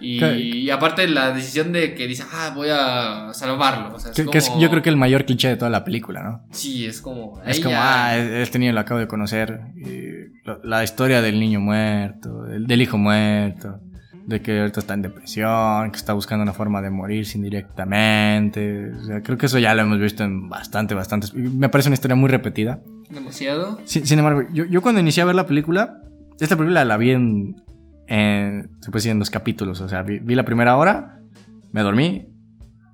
Y, 0.00 0.68
aparte, 0.70 1.08
la 1.08 1.32
decisión 1.32 1.72
de 1.72 1.94
que 1.94 2.06
dice, 2.06 2.24
ah, 2.30 2.52
voy 2.54 2.68
a 2.70 3.30
salvarlo. 3.32 3.94
O 3.94 3.98
sea, 3.98 4.10
es 4.10 4.16
Que, 4.16 4.26
que 4.26 4.38
es 4.38 4.48
como- 4.48 4.60
yo 4.60 4.68
creo 4.70 4.82
que 4.82 4.90
el 4.90 4.96
mayor 4.96 5.24
cliché 5.24 5.48
de 5.48 5.56
toda 5.56 5.70
la 5.70 5.82
película, 5.84 6.22
¿no? 6.22 6.46
Sí, 6.52 6.84
es 6.86 7.00
como. 7.00 7.40
Es 7.46 7.58
como, 7.60 7.70
ya- 7.70 8.06
ah, 8.10 8.16
este 8.18 8.58
niño 8.58 8.72
lo 8.72 8.80
acabo 8.80 9.00
de 9.00 9.08
conocer. 9.08 9.60
y 9.76 10.46
la, 10.46 10.58
la 10.62 10.84
historia 10.84 11.22
del 11.22 11.40
niño 11.40 11.60
muerto, 11.60 12.42
del, 12.44 12.66
del 12.66 12.82
hijo 12.82 12.98
muerto, 12.98 13.80
de 14.26 14.40
que 14.40 14.60
ahorita 14.60 14.80
está 14.80 14.94
en 14.94 15.02
depresión, 15.02 15.90
que 15.90 15.96
está 15.98 16.12
buscando 16.14 16.42
una 16.42 16.52
forma 16.52 16.80
de 16.80 16.90
morirse 16.90 17.36
indirectamente. 17.38 18.90
O 18.92 19.04
sea, 19.04 19.22
creo 19.22 19.36
que 19.38 19.46
eso 19.46 19.58
ya 19.58 19.74
lo 19.74 19.82
hemos 19.82 19.98
visto 19.98 20.24
en 20.24 20.48
bastante, 20.48 20.94
bastantes. 20.94 21.32
y 21.34 21.38
Me 21.38 21.68
parece 21.68 21.88
una 21.88 21.94
historia 21.94 22.14
muy 22.16 22.28
repetida. 22.30 22.80
Demasiado. 23.10 23.80
Sin, 23.84 24.06
sin 24.06 24.18
embargo, 24.18 24.42
yo, 24.52 24.64
yo 24.64 24.80
cuando 24.82 25.00
inicié 25.00 25.22
a 25.22 25.26
ver 25.26 25.34
la 25.34 25.46
película, 25.46 26.00
esta 26.40 26.56
película 26.56 26.84
la 26.84 26.96
vi 26.96 27.10
en, 27.10 27.62
en, 28.06 28.70
se 28.80 28.90
puede 28.90 29.00
decir, 29.00 29.10
en 29.12 29.18
dos 29.18 29.30
capítulos. 29.30 29.80
O 29.80 29.88
sea, 29.88 30.02
vi, 30.02 30.18
vi 30.18 30.34
la 30.34 30.44
primera 30.44 30.76
hora, 30.76 31.20
me 31.72 31.82
dormí 31.82 32.26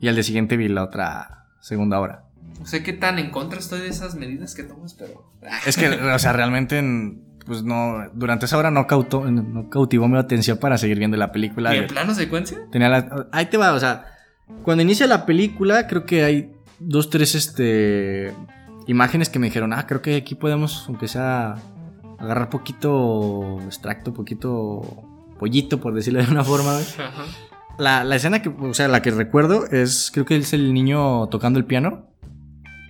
y 0.01 0.09
al 0.09 0.15
día 0.15 0.25
siguiente 0.25 0.57
vi 0.57 0.69
la 0.69 0.83
otra 0.83 1.47
segunda 1.61 2.01
hora. 2.01 2.25
No 2.59 2.67
sé 2.67 2.83
qué 2.83 2.93
tan 2.93 3.19
en 3.19 3.31
contra 3.31 3.59
estoy 3.59 3.81
de 3.81 3.89
esas 3.89 4.17
medidas 4.17 4.55
que 4.55 4.65
tomas, 4.65 4.95
pero. 4.95 5.31
Es 5.67 5.77
que, 5.77 5.89
o 5.89 6.19
sea, 6.19 6.33
realmente, 6.33 6.79
en- 6.79 7.23
pues 7.51 7.65
no, 7.65 8.05
durante 8.15 8.47
esa 8.47 8.57
hora 8.57 8.71
no, 8.71 8.87
cautó, 8.87 9.29
no 9.29 9.69
cautivó 9.69 10.07
mi 10.07 10.17
atención 10.17 10.57
para 10.59 10.79
seguir 10.79 10.99
viendo 11.01 11.17
la 11.17 11.33
película. 11.33 11.75
¿Y 11.75 11.79
en 11.79 11.89
plano 11.89 12.15
secuencia? 12.15 12.59
Tenía 12.71 12.89
la- 12.89 13.27
ahí 13.33 13.47
te 13.47 13.57
va, 13.57 13.73
o 13.73 13.81
sea, 13.81 14.05
cuando 14.63 14.85
inicia 14.85 15.09
la 15.09 15.27
película, 15.27 15.89
creo 15.89 16.07
que 16.07 16.23
hay 16.23 16.53
dos, 16.79 17.11
tres, 17.11 17.35
este, 17.35 18.33
imágenes 18.87 19.29
que 19.31 19.41
me 19.41 19.49
dijeron, 19.49 19.73
ah, 19.73 19.85
creo 19.89 20.01
que 20.01 20.15
aquí 20.15 20.37
podemos, 20.37 20.85
aunque 20.87 21.09
sea, 21.09 21.57
agarrar 22.21 22.51
poquito 22.51 23.59
extracto, 23.67 24.15
poquito 24.15 24.83
pollito, 25.41 25.81
por 25.81 25.93
decirlo 25.93 26.23
de 26.25 26.31
una 26.31 26.45
forma. 26.45 26.77
Ajá. 26.79 27.25
La, 27.79 28.05
la 28.05 28.15
escena 28.17 28.43
que, 28.43 28.51
o 28.51 28.75
sea, 28.75 28.87
la 28.89 29.03
que 29.03 29.11
recuerdo 29.11 29.67
es, 29.67 30.11
creo 30.13 30.25
que 30.27 30.37
es 30.37 30.53
el 30.53 30.73
niño 30.73 31.27
tocando 31.31 31.59
el 31.59 31.65
piano. 31.65 32.10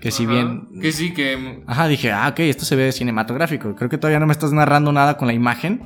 Que 0.00 0.10
si 0.10 0.24
Ajá. 0.24 0.32
bien 0.32 0.68
Que 0.80 0.92
sí, 0.92 1.12
que. 1.12 1.62
Ajá, 1.66 1.86
dije, 1.88 2.10
ah, 2.12 2.28
ok, 2.30 2.40
esto 2.40 2.64
se 2.64 2.74
ve 2.76 2.90
cinematográfico. 2.92 3.74
Creo 3.76 3.90
que 3.90 3.98
todavía 3.98 4.18
no 4.20 4.26
me 4.26 4.32
estás 4.32 4.52
narrando 4.52 4.92
nada 4.92 5.16
con 5.18 5.26
la 5.28 5.34
imagen, 5.34 5.82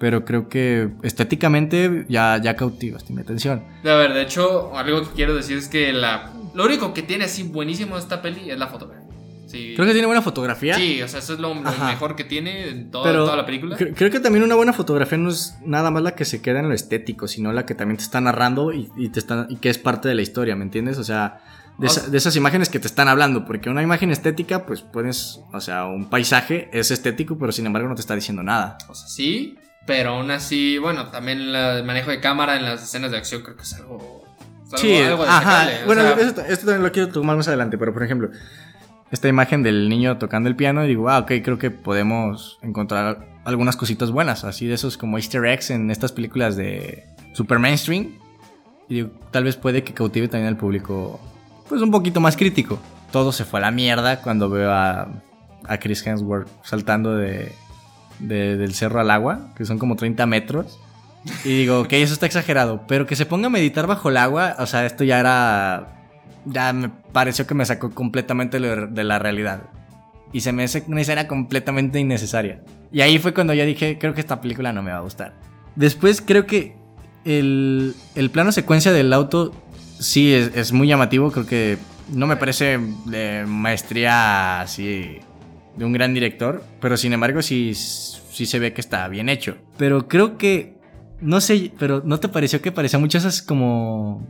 pero 0.00 0.24
creo 0.24 0.48
que 0.48 0.88
estéticamente 1.02 2.06
ya, 2.08 2.38
ya 2.42 2.56
cautivaste 2.56 3.12
mi 3.12 3.20
atención. 3.22 3.62
A 3.84 3.94
ver, 3.94 4.12
de 4.14 4.22
hecho, 4.22 4.76
algo 4.76 5.02
que 5.02 5.08
quiero 5.14 5.34
decir 5.34 5.58
es 5.58 5.68
que 5.68 5.92
la. 5.92 6.32
Lo 6.54 6.64
único 6.64 6.92
que 6.94 7.02
tiene 7.02 7.24
así 7.24 7.42
buenísimo 7.44 7.96
esta 7.98 8.22
peli 8.22 8.50
es 8.50 8.58
la 8.58 8.66
fotografía. 8.68 9.04
Sí. 9.46 9.74
Creo 9.76 9.86
que 9.86 9.92
tiene 9.92 10.06
buena 10.06 10.22
fotografía, 10.22 10.74
Sí, 10.74 11.00
o 11.02 11.06
sea, 11.06 11.20
eso 11.20 11.34
es 11.34 11.38
lo, 11.38 11.54
lo 11.54 11.60
mejor 11.86 12.16
que 12.16 12.24
tiene 12.24 12.68
en 12.68 12.90
toda, 12.90 13.04
pero 13.04 13.24
toda 13.26 13.36
la 13.36 13.46
película. 13.46 13.76
cre- 13.78 13.94
creo 13.94 14.10
que 14.10 14.18
también 14.18 14.42
una 14.44 14.56
buena 14.56 14.72
fotografía 14.72 15.16
no 15.18 15.28
es 15.30 15.56
nada 15.64 15.92
más 15.92 16.02
la 16.02 16.16
que 16.16 16.24
se 16.24 16.42
queda 16.42 16.58
en 16.60 16.68
lo 16.68 16.74
estético, 16.74 17.28
sino 17.28 17.52
la 17.52 17.64
que 17.64 17.76
también 17.76 17.96
te 17.96 18.02
está 18.02 18.20
narrando 18.20 18.72
y, 18.72 18.90
y 18.96 19.08
te 19.10 19.20
está, 19.20 19.46
y 19.48 19.56
que 19.56 19.68
es 19.70 19.78
parte 19.78 20.08
de 20.08 20.16
la 20.16 20.22
historia, 20.22 20.56
¿me 20.56 20.64
entiendes? 20.64 20.98
O 20.98 21.04
sea, 21.04 21.38
de, 21.78 21.86
esa- 21.86 22.08
de 22.08 22.16
esas 22.16 22.34
imágenes 22.36 22.68
que 22.68 22.78
te 22.78 22.86
están 22.86 23.08
hablando, 23.08 23.44
porque 23.44 23.68
una 23.70 23.82
imagen 23.82 24.10
estética, 24.10 24.64
pues 24.66 24.82
puedes, 24.82 25.40
o 25.52 25.60
sea, 25.60 25.84
un 25.86 26.06
paisaje 26.08 26.68
es 26.72 26.90
estético, 26.90 27.38
pero 27.38 27.52
sin 27.52 27.66
embargo 27.66 27.88
no 27.88 27.94
te 27.94 28.00
está 28.00 28.14
diciendo 28.14 28.42
nada. 28.42 28.78
O 28.88 28.94
sea, 28.94 29.06
sí, 29.08 29.58
pero 29.86 30.10
aún 30.10 30.30
así, 30.30 30.78
bueno, 30.78 31.08
también 31.10 31.40
el 31.54 31.84
manejo 31.84 32.10
de 32.10 32.20
cámara 32.20 32.56
en 32.56 32.64
las 32.64 32.82
escenas 32.82 33.10
de 33.10 33.18
acción 33.18 33.42
creo 33.42 33.56
que 33.56 33.62
es 33.62 33.74
algo 33.74 34.24
algo, 34.72 34.76
Sí, 34.78 34.96
algo 34.96 35.22
ajá. 35.24 35.68
Bueno, 35.86 36.02
sea, 36.02 36.14
esto, 36.26 36.40
esto 36.40 36.66
también 36.66 36.82
lo 36.82 36.90
quiero 36.92 37.08
tomar 37.08 37.36
más 37.36 37.46
adelante, 37.46 37.78
pero 37.78 37.92
por 37.92 38.02
ejemplo, 38.02 38.30
esta 39.12 39.28
imagen 39.28 39.62
del 39.62 39.88
niño 39.88 40.18
tocando 40.18 40.48
el 40.48 40.56
piano, 40.56 40.84
y 40.84 40.88
digo, 40.88 41.08
ah, 41.08 41.18
ok, 41.20 41.32
creo 41.44 41.58
que 41.58 41.70
podemos 41.70 42.58
encontrar 42.62 43.28
algunas 43.44 43.76
cositas 43.76 44.10
buenas, 44.10 44.42
así 44.42 44.66
de 44.66 44.74
esos 44.74 44.96
como 44.98 45.18
easter 45.18 45.44
eggs 45.44 45.70
en 45.70 45.90
estas 45.92 46.10
películas 46.10 46.56
de 46.56 47.04
super 47.32 47.60
mainstream. 47.60 48.14
Y 48.88 48.94
digo, 48.96 49.10
tal 49.30 49.44
vez 49.44 49.56
puede 49.56 49.84
que 49.84 49.94
cautive 49.94 50.26
también 50.26 50.48
al 50.48 50.56
público, 50.56 51.20
pues 51.68 51.82
un 51.82 51.90
poquito 51.90 52.20
más 52.20 52.36
crítico. 52.36 52.78
Todo 53.10 53.32
se 53.32 53.44
fue 53.44 53.60
a 53.60 53.62
la 53.62 53.70
mierda 53.70 54.20
cuando 54.20 54.48
veo 54.50 54.72
a, 54.72 55.08
a 55.64 55.78
Chris 55.78 56.06
Hemsworth 56.06 56.48
saltando 56.62 57.16
de, 57.16 57.52
de- 58.18 58.56
del 58.56 58.74
cerro 58.74 59.00
al 59.00 59.10
agua, 59.10 59.52
que 59.56 59.64
son 59.64 59.78
como 59.78 59.96
30 59.96 60.26
metros. 60.26 60.78
Y 61.44 61.48
digo, 61.58 61.80
ok, 61.80 61.92
eso 61.94 62.12
está 62.14 62.26
exagerado. 62.26 62.82
Pero 62.86 63.06
que 63.06 63.16
se 63.16 63.26
ponga 63.26 63.46
a 63.46 63.50
meditar 63.50 63.86
bajo 63.86 64.10
el 64.10 64.16
agua, 64.16 64.54
o 64.58 64.66
sea, 64.66 64.86
esto 64.86 65.02
ya 65.04 65.18
era. 65.20 65.92
Ya 66.44 66.72
me 66.72 66.88
pareció 67.12 67.46
que 67.46 67.54
me 67.54 67.64
sacó 67.66 67.90
completamente 67.90 68.60
de 68.60 69.04
la 69.04 69.18
realidad. 69.18 69.62
Y 70.32 70.40
se 70.42 70.52
me 70.52 70.64
hace 70.64 70.84
una 70.86 71.00
escena 71.00 71.26
completamente 71.26 71.98
innecesaria. 71.98 72.62
Y 72.92 73.00
ahí 73.00 73.18
fue 73.18 73.34
cuando 73.34 73.54
yo 73.54 73.64
dije, 73.64 73.98
creo 73.98 74.14
que 74.14 74.20
esta 74.20 74.40
película 74.40 74.72
no 74.72 74.82
me 74.82 74.92
va 74.92 74.98
a 74.98 75.00
gustar. 75.00 75.34
Después 75.74 76.20
creo 76.24 76.46
que 76.46 76.76
el, 77.24 77.94
el 78.14 78.30
plano 78.30 78.52
secuencia 78.52 78.92
del 78.92 79.12
auto 79.12 79.52
sí 79.98 80.32
es, 80.32 80.50
es 80.54 80.72
muy 80.72 80.88
llamativo. 80.88 81.30
Creo 81.30 81.46
que 81.46 81.78
no 82.12 82.26
me 82.26 82.36
parece 82.36 82.78
de 83.06 83.44
maestría 83.46 84.60
así 84.60 85.18
de 85.76 85.84
un 85.84 85.92
gran 85.92 86.14
director. 86.14 86.62
Pero 86.80 86.96
sin 86.96 87.12
embargo 87.12 87.42
sí, 87.42 87.74
sí 87.74 88.46
se 88.46 88.58
ve 88.58 88.72
que 88.72 88.80
está 88.80 89.06
bien 89.08 89.28
hecho. 89.28 89.56
Pero 89.76 90.08
creo 90.08 90.38
que 90.38 90.76
no 91.20 91.40
sé, 91.40 91.72
pero 91.78 92.02
¿no 92.04 92.20
te 92.20 92.28
pareció 92.28 92.60
que 92.60 92.72
parecía 92.72 92.98
muchas 92.98 93.24
esas 93.24 93.42
como 93.42 94.26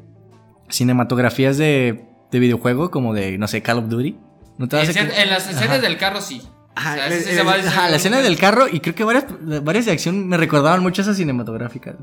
cinematografías 0.69 1.57
de, 1.59 2.05
de 2.31 2.39
videojuego, 2.39 2.91
como 2.91 3.15
de, 3.15 3.39
no 3.39 3.49
sé, 3.49 3.63
Call 3.63 3.79
of 3.79 3.89
Duty? 3.89 4.17
¿No 4.59 4.69
te 4.69 4.81
en, 4.81 4.87
das 4.87 4.97
en 4.97 5.31
las 5.31 5.45
escenas 5.49 5.65
Ajá. 5.71 5.79
del 5.81 5.97
carro 5.99 6.21
sí. 6.21 6.43
Ajá, 6.75 6.93
O 6.93 6.95
sea, 6.97 7.09
eh, 7.09 7.17
ese 7.19 7.35
se 7.35 7.43
va 7.43 7.53
a 7.55 7.59
eh, 7.59 7.65
ajá, 7.67 7.89
la 7.91 7.97
escena 7.97 8.19
que- 8.19 8.23
del 8.25 8.39
carro 8.39 8.67
y 8.71 8.81
creo 8.81 8.95
que 8.95 9.05
varias, 9.05 9.25
varias 9.65 9.87
de 9.87 9.93
acción 9.93 10.29
me 10.29 10.37
recordaban 10.37 10.83
mucho 10.83 11.03
esas 11.03 11.17
cinematográficas. 11.17 11.97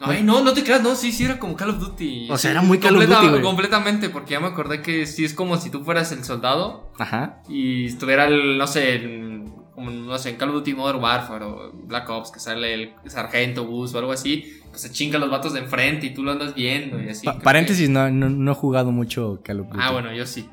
Ay, 0.00 0.22
no, 0.22 0.42
no 0.42 0.52
te 0.52 0.62
creas, 0.62 0.82
no, 0.82 0.94
sí, 0.94 1.10
sí 1.12 1.24
era 1.24 1.38
como 1.38 1.56
Call 1.56 1.70
of 1.70 1.78
Duty. 1.78 2.28
O 2.30 2.36
sea, 2.38 2.50
era 2.50 2.62
muy 2.62 2.78
Call 2.78 2.96
of 2.96 3.06
Duty, 3.06 3.28
güey. 3.28 3.42
Completamente, 3.42 4.08
porque 4.10 4.32
ya 4.32 4.40
me 4.40 4.46
acordé 4.48 4.82
que 4.82 5.06
sí 5.06 5.24
es 5.24 5.32
como 5.34 5.56
si 5.56 5.70
tú 5.70 5.84
fueras 5.84 6.12
el 6.12 6.22
soldado 6.24 6.90
Ajá. 6.98 7.40
y 7.48 7.86
estuviera 7.86 8.26
el, 8.26 8.58
no 8.58 8.66
sé, 8.66 8.96
en, 8.96 9.54
como, 9.74 9.90
no 9.90 10.18
sé, 10.18 10.30
en 10.30 10.36
Call 10.36 10.50
of 10.50 10.54
Duty 10.56 10.74
Modern 10.74 11.02
Warfare 11.02 11.44
o 11.44 11.72
Black 11.72 12.08
Ops, 12.10 12.30
que 12.30 12.40
sale 12.40 12.74
el 12.74 12.92
sargento 13.06 13.64
bus 13.66 13.94
o 13.94 13.98
algo 13.98 14.12
así, 14.12 14.60
pues 14.70 14.82
se 14.82 14.90
chingan 14.92 15.20
los 15.20 15.30
vatos 15.30 15.52
de 15.54 15.60
enfrente 15.60 16.06
y 16.06 16.14
tú 16.14 16.22
lo 16.22 16.32
andas 16.32 16.54
viendo 16.54 17.00
y 17.02 17.08
así. 17.08 17.24
Pa- 17.24 17.38
paréntesis, 17.38 17.88
no, 17.88 18.10
no, 18.10 18.28
no 18.28 18.52
he 18.52 18.54
jugado 18.54 18.92
mucho 18.92 19.40
Call 19.42 19.60
of 19.60 19.66
Duty. 19.68 19.78
Ah, 19.80 19.92
bueno, 19.92 20.12
yo 20.12 20.26
sí. 20.26 20.48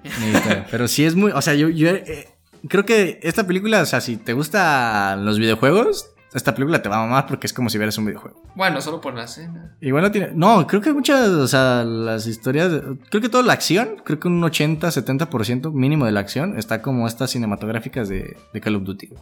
Pero 0.72 0.88
sí 0.88 1.04
es 1.06 1.16
muy. 1.16 1.32
O 1.34 1.42
sea, 1.42 1.54
yo, 1.56 1.68
yo 1.70 1.90
eh, 1.90 2.28
creo 2.70 2.86
que 2.86 3.20
esta 3.24 3.46
película, 3.46 3.82
o 3.82 3.86
sea, 3.86 4.00
si 4.02 4.16
te 4.18 4.34
gustan 4.34 5.26
los 5.26 5.38
videojuegos, 5.40 6.10
esta 6.34 6.56
película 6.56 6.82
te 6.82 6.90
va 6.90 6.98
a 6.98 7.06
mamar 7.06 7.28
porque 7.28 7.48
es 7.48 7.54
como 7.54 7.70
si 7.70 7.78
vieras 7.78 7.98
un 7.98 8.06
videojuego. 8.06 8.42
Bueno, 8.56 8.82
solo 8.82 9.00
por 9.00 9.14
la 9.14 9.26
escena. 9.26 9.76
Igual 9.82 10.04
no 10.04 10.12
tiene. 10.12 10.32
No, 10.34 10.66
creo 10.66 10.82
que 10.82 10.92
muchas, 10.94 11.30
o 11.30 11.48
sea, 11.48 11.84
las 11.84 12.26
historias. 12.28 12.72
Creo 13.10 13.22
que 13.22 13.30
toda 13.30 13.44
la 13.44 13.54
acción, 13.54 14.02
creo 14.04 14.20
que 14.20 14.28
un 14.28 14.44
80, 14.44 14.88
70% 14.88 15.72
mínimo 15.72 16.06
de 16.06 16.12
la 16.12 16.22
acción 16.22 16.58
está 16.58 16.82
como 16.82 17.08
estas 17.08 17.32
cinematográficas 17.32 18.10
de, 18.10 18.36
de 18.54 18.62
Call 18.62 18.76
of 18.76 18.84
Duty. 18.84 19.08
Eh, 19.08 19.16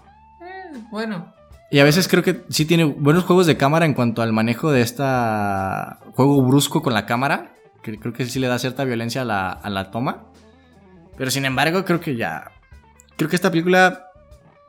bueno. 0.89 1.33
Y 1.69 1.79
a 1.79 1.83
veces 1.83 2.07
creo 2.07 2.23
que 2.23 2.43
sí 2.49 2.65
tiene 2.65 2.83
buenos 2.83 3.23
juegos 3.23 3.45
de 3.45 3.57
cámara 3.57 3.85
en 3.85 3.93
cuanto 3.93 4.21
al 4.21 4.33
manejo 4.33 4.71
de 4.71 4.81
esta 4.81 5.99
juego 6.13 6.41
brusco 6.43 6.81
con 6.81 6.93
la 6.93 7.05
cámara. 7.05 7.53
Que 7.81 7.97
creo 7.97 8.13
que 8.13 8.25
sí 8.25 8.39
le 8.39 8.47
da 8.47 8.59
cierta 8.59 8.83
violencia 8.83 9.23
a 9.23 9.25
la, 9.25 9.51
a 9.51 9.69
la 9.69 9.91
toma. 9.91 10.25
Pero 11.17 11.31
sin 11.31 11.45
embargo, 11.45 11.83
creo 11.83 11.99
que 11.99 12.15
ya. 12.15 12.51
Creo 13.17 13.29
que 13.29 13.35
esta 13.35 13.51
película 13.51 14.10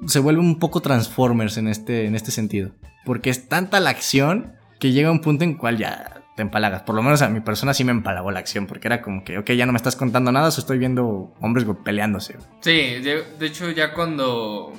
se 0.07 0.19
vuelve 0.19 0.41
un 0.41 0.59
poco 0.59 0.81
Transformers 0.81 1.57
en 1.57 1.69
este, 1.69 2.07
en 2.07 2.15
este 2.15 2.31
sentido. 2.31 2.73
Porque 3.05 3.31
es 3.31 3.49
tanta 3.49 3.81
la 3.81 3.91
acción 3.91 4.55
que 4.79 4.93
llega 4.93 5.11
un 5.11 5.21
punto 5.21 5.45
en 5.45 5.55
cual 5.55 5.79
ya 5.79 6.23
te 6.37 6.43
empalagas. 6.43 6.83
Por 6.83 6.95
lo 6.95 7.03
menos 7.03 7.23
a 7.23 7.29
mi 7.29 7.41
persona 7.41 7.75
sí 7.75 7.85
me 7.85 7.93
empalagó 7.93 8.31
la 8.31 8.41
acción. 8.41 8.67
Porque 8.67 8.89
era 8.89 9.03
como 9.03 9.25
que, 9.25 9.39
ok, 9.39 9.51
ya 9.53 9.67
no 9.67 9.73
me 9.73 9.77
estás 9.77 9.97
contando 9.97 10.33
nada, 10.33 10.51
solo 10.51 10.63
estoy 10.63 10.79
viendo 10.79 11.35
hombres 11.41 11.67
peleándose. 11.85 12.37
Sí, 12.61 13.01
de, 13.01 13.25
de 13.39 13.47
hecho 13.47 13.71
ya 13.71 13.93
cuando... 13.93 14.73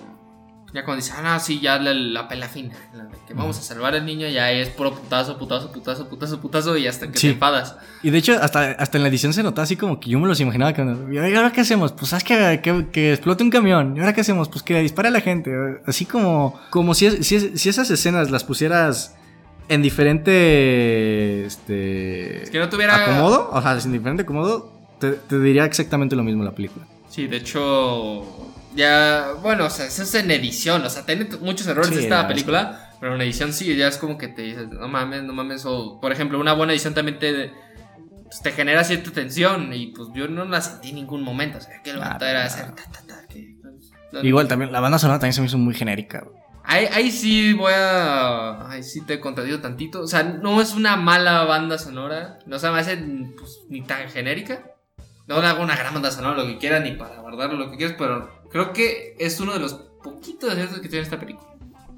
Ya 0.74 0.84
cuando 0.84 1.04
dice, 1.04 1.14
ah, 1.16 1.22
no, 1.22 1.40
sí, 1.40 1.60
ya 1.60 1.78
la, 1.78 1.94
la 1.94 2.28
pela 2.28 2.48
fina, 2.48 2.74
la 2.96 3.04
de 3.04 3.16
que 3.28 3.36
vamos 3.36 3.60
a 3.60 3.62
salvar 3.62 3.94
al 3.94 4.06
niño, 4.08 4.28
ya 4.28 4.52
es 4.52 4.70
puro 4.70 4.92
putazo, 4.96 5.38
putazo, 5.38 5.72
putazo, 5.72 6.10
putazo, 6.10 6.42
putazo, 6.42 6.76
y 6.78 6.88
hasta 6.88 7.12
que 7.12 7.18
Sí. 7.20 7.28
te 7.28 7.34
enfadas. 7.34 7.76
Y 8.02 8.10
de 8.10 8.18
hecho, 8.18 8.34
hasta, 8.42 8.72
hasta 8.72 8.98
en 8.98 9.04
la 9.04 9.10
edición 9.10 9.34
se 9.34 9.44
notaba 9.44 9.64
así 9.64 9.76
como 9.78 10.00
que 10.00 10.10
yo 10.10 10.20
me 10.20 10.28
los 10.28 10.40
imaginaba 10.40 10.74
que. 10.74 10.82
¿Y 11.12 11.18
ahora 11.36 11.52
qué 11.52 11.62
hacemos? 11.62 11.92
Pues 11.92 12.12
haz 12.14 12.24
que, 12.24 12.60
que, 12.64 12.88
que 12.92 13.14
explote 13.14 13.44
un 13.44 13.52
camión. 13.52 13.96
¿Y 13.96 14.00
ahora 14.00 14.14
qué 14.14 14.22
hacemos? 14.22 14.50
Pues 14.50 14.64
que 14.64 14.80
dispare 14.82 15.10
a 15.10 15.12
la 15.12 15.22
gente. 15.22 15.52
Así 15.86 16.06
como. 16.06 16.60
Como 16.72 16.96
si, 16.96 17.06
es- 17.06 17.28
si, 17.28 17.36
es- 17.36 17.62
si 17.62 17.70
esas 17.70 17.92
escenas 17.92 18.32
las 18.32 18.44
pusieras 18.44 19.16
en 19.70 19.84
diferente. 19.84 21.46
Este. 21.46 22.44
Es 22.44 22.50
que 22.50 22.60
no 22.60 22.70
tuviera... 22.70 22.96
Acomodo. 22.96 23.50
O 23.52 23.62
sea, 23.62 23.78
en 23.80 23.92
diferente 23.92 24.24
acomodo. 24.24 24.72
Te, 25.00 25.12
te 25.12 25.40
diría 25.40 25.66
exactamente 25.66 26.16
lo 26.16 26.24
mismo 26.24 26.44
la 26.44 26.52
película. 26.52 26.86
Sí, 27.10 27.28
de 27.28 27.38
hecho, 27.38 28.26
ya, 28.76 29.34
bueno, 29.42 29.66
o 29.66 29.70
sea, 29.70 29.86
eso 29.86 30.04
es 30.04 30.14
en 30.16 30.32
edición, 30.32 30.84
o 30.84 30.90
sea, 30.90 31.06
tiene 31.06 31.26
muchos 31.42 31.68
errores 31.68 31.92
Sí, 31.92 32.00
esta 32.00 32.24
la 32.24 32.28
película, 32.28 32.90
pero 33.00 33.16
en 33.16 33.22
edición 33.22 33.54
sí, 33.54 33.76
ya 33.76 33.88
es 33.88 33.98
como 33.98 34.18
que 34.18 34.28
te 34.30 34.42
dices, 34.44 34.68
no 34.70 34.88
mames, 34.88 35.24
no 35.24 35.34
mames, 35.34 35.64
o 35.66 36.00
por 36.02 36.12
ejemplo, 36.12 36.40
una 36.40 36.54
buena 36.54 36.74
edición 36.74 36.94
también 36.94 37.20
te, 37.20 37.52
pues, 38.24 38.42
te 38.42 38.52
genera 38.52 38.84
cierta 38.84 39.12
tensión 39.12 39.74
y 39.74 39.88
pues 39.88 40.10
yo 40.14 40.28
no 40.28 40.46
la 40.46 40.62
sentí 40.62 40.90
en 40.90 40.96
ningún 40.96 41.22
momento, 41.24 41.58
o 41.58 41.62
sea, 41.62 41.82
que 41.84 41.92
el 41.92 42.02
Ah, 42.02 42.10
vato 42.10 42.26
era 42.26 42.44
hacer 42.46 42.72
ta, 42.76 42.84
ta, 42.92 43.02
ta, 43.08 43.28
que, 43.28 43.56
pues, 43.62 43.92
no- 44.12 44.22
Igual 44.24 44.48
también. 44.48 44.72
La 44.72 44.80
banda 44.80 44.98
sonora 45.00 45.20
también 45.20 45.34
se 45.34 45.42
me 45.42 45.48
hizo 45.48 45.58
muy 45.58 45.74
genérica. 45.74 46.24
ahí 46.66 47.12
sí 47.12 47.54
voy 47.54 47.74
a. 47.76 48.70
Ahí 48.70 48.84
sí 48.84 49.02
te 49.06 49.16
he 49.16 49.20
contradigo 49.20 49.60
tantito. 49.60 50.02
O 50.02 50.08
sea, 50.08 50.24
no 50.24 50.62
es 50.62 50.74
una 50.74 50.96
mala 50.96 51.44
banda 51.46 51.78
sonora. 51.78 52.40
No 52.46 52.58
se 52.60 52.70
me 52.72 52.80
hace 52.80 52.96
pues, 52.98 53.60
ni 53.70 53.82
tan 53.82 54.08
genérica. 54.10 54.64
No 55.28 55.42
le 55.42 55.48
hago 55.48 55.64
una 55.64 55.76
gran 55.76 55.94
banda 55.94 56.12
sonora, 56.12 56.38
lo 56.38 56.46
que 56.48 56.58
quieras, 56.58 56.84
ni 56.84 56.92
para 56.92 57.20
guardarlo, 57.22 57.58
lo 57.58 57.72
que 57.72 57.78
quieras, 57.78 57.96
pero 57.98 58.30
creo 58.52 58.74
que 58.74 59.16
es 59.20 59.40
uno 59.40 59.54
de 59.54 59.60
los 59.60 59.74
poquitos 60.04 60.52
aciertos 60.52 60.80
que 60.80 60.90
tiene 60.90 61.04
esta 61.04 61.20
película. 61.20 61.48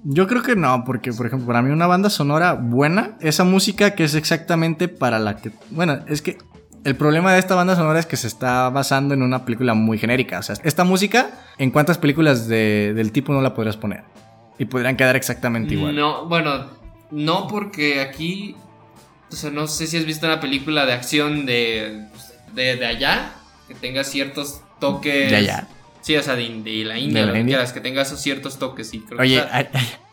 Yo 0.03 0.27
creo 0.27 0.43
que 0.43 0.55
no, 0.55 0.83
porque 0.85 1.11
por 1.11 1.25
ejemplo, 1.25 1.47
para 1.47 1.63
mí 1.63 1.71
una 1.71 1.87
banda 1.87 2.11
sonora 2.11 2.53
buena, 2.53 3.17
esa 3.21 3.43
música 3.43 3.95
que 3.95 4.03
es 4.03 4.13
exactamente 4.13 4.87
para 4.87 5.17
la 5.17 5.37
que... 5.37 5.51
Bueno, 5.71 5.99
es 6.07 6.21
que 6.21 6.37
el 6.83 6.95
problema 6.95 7.33
de 7.33 7.39
esta 7.39 7.55
banda 7.55 7.75
sonora 7.75 7.97
es 7.99 8.05
que 8.05 8.15
se 8.15 8.27
está 8.27 8.69
basando 8.69 9.15
en 9.15 9.23
una 9.23 9.43
película 9.45 9.73
muy 9.73 9.97
genérica. 9.97 10.37
O 10.37 10.43
sea, 10.43 10.55
esta 10.63 10.83
música, 10.83 11.31
¿en 11.57 11.71
cuántas 11.71 11.97
películas 11.97 12.47
de- 12.47 12.93
del 12.93 13.11
tipo 13.11 13.33
no 13.33 13.41
la 13.41 13.55
podrías 13.55 13.77
poner? 13.77 14.03
Y 14.59 14.65
podrían 14.65 14.95
quedar 14.95 15.15
exactamente 15.15 15.73
igual. 15.73 15.95
No, 15.95 16.27
bueno, 16.27 16.67
no 17.09 17.47
porque 17.47 17.99
aquí. 18.01 18.55
O 19.31 19.35
sea, 19.35 19.49
no 19.49 19.65
sé 19.65 19.87
si 19.87 19.97
has 19.97 20.05
visto 20.05 20.27
una 20.27 20.39
película 20.39 20.85
de 20.85 20.93
acción 20.93 21.47
de, 21.47 22.05
de, 22.55 22.75
de 22.77 22.85
allá, 22.85 23.33
que 23.67 23.75
tenga 23.75 24.03
ciertos 24.03 24.61
toques. 24.79 25.29
Ya, 25.31 25.39
ya. 25.41 25.67
Sí, 26.01 26.15
o 26.15 26.21
sea, 26.23 26.35
de, 26.35 26.43
de 26.63 26.85
la 26.85 26.97
India, 26.99 27.21
¿De 27.21 27.25
la 27.25 27.27
lo 27.27 27.33
que 27.33 27.39
India? 27.39 27.55
quieras, 27.57 27.73
que 27.73 27.81
tenga 27.81 28.01
esos 28.03 28.21
ciertos 28.21 28.59
toques. 28.59 28.89
Sí, 28.89 29.03
creo 29.07 29.19
Oye, 29.19 29.41
hay, 29.51 29.67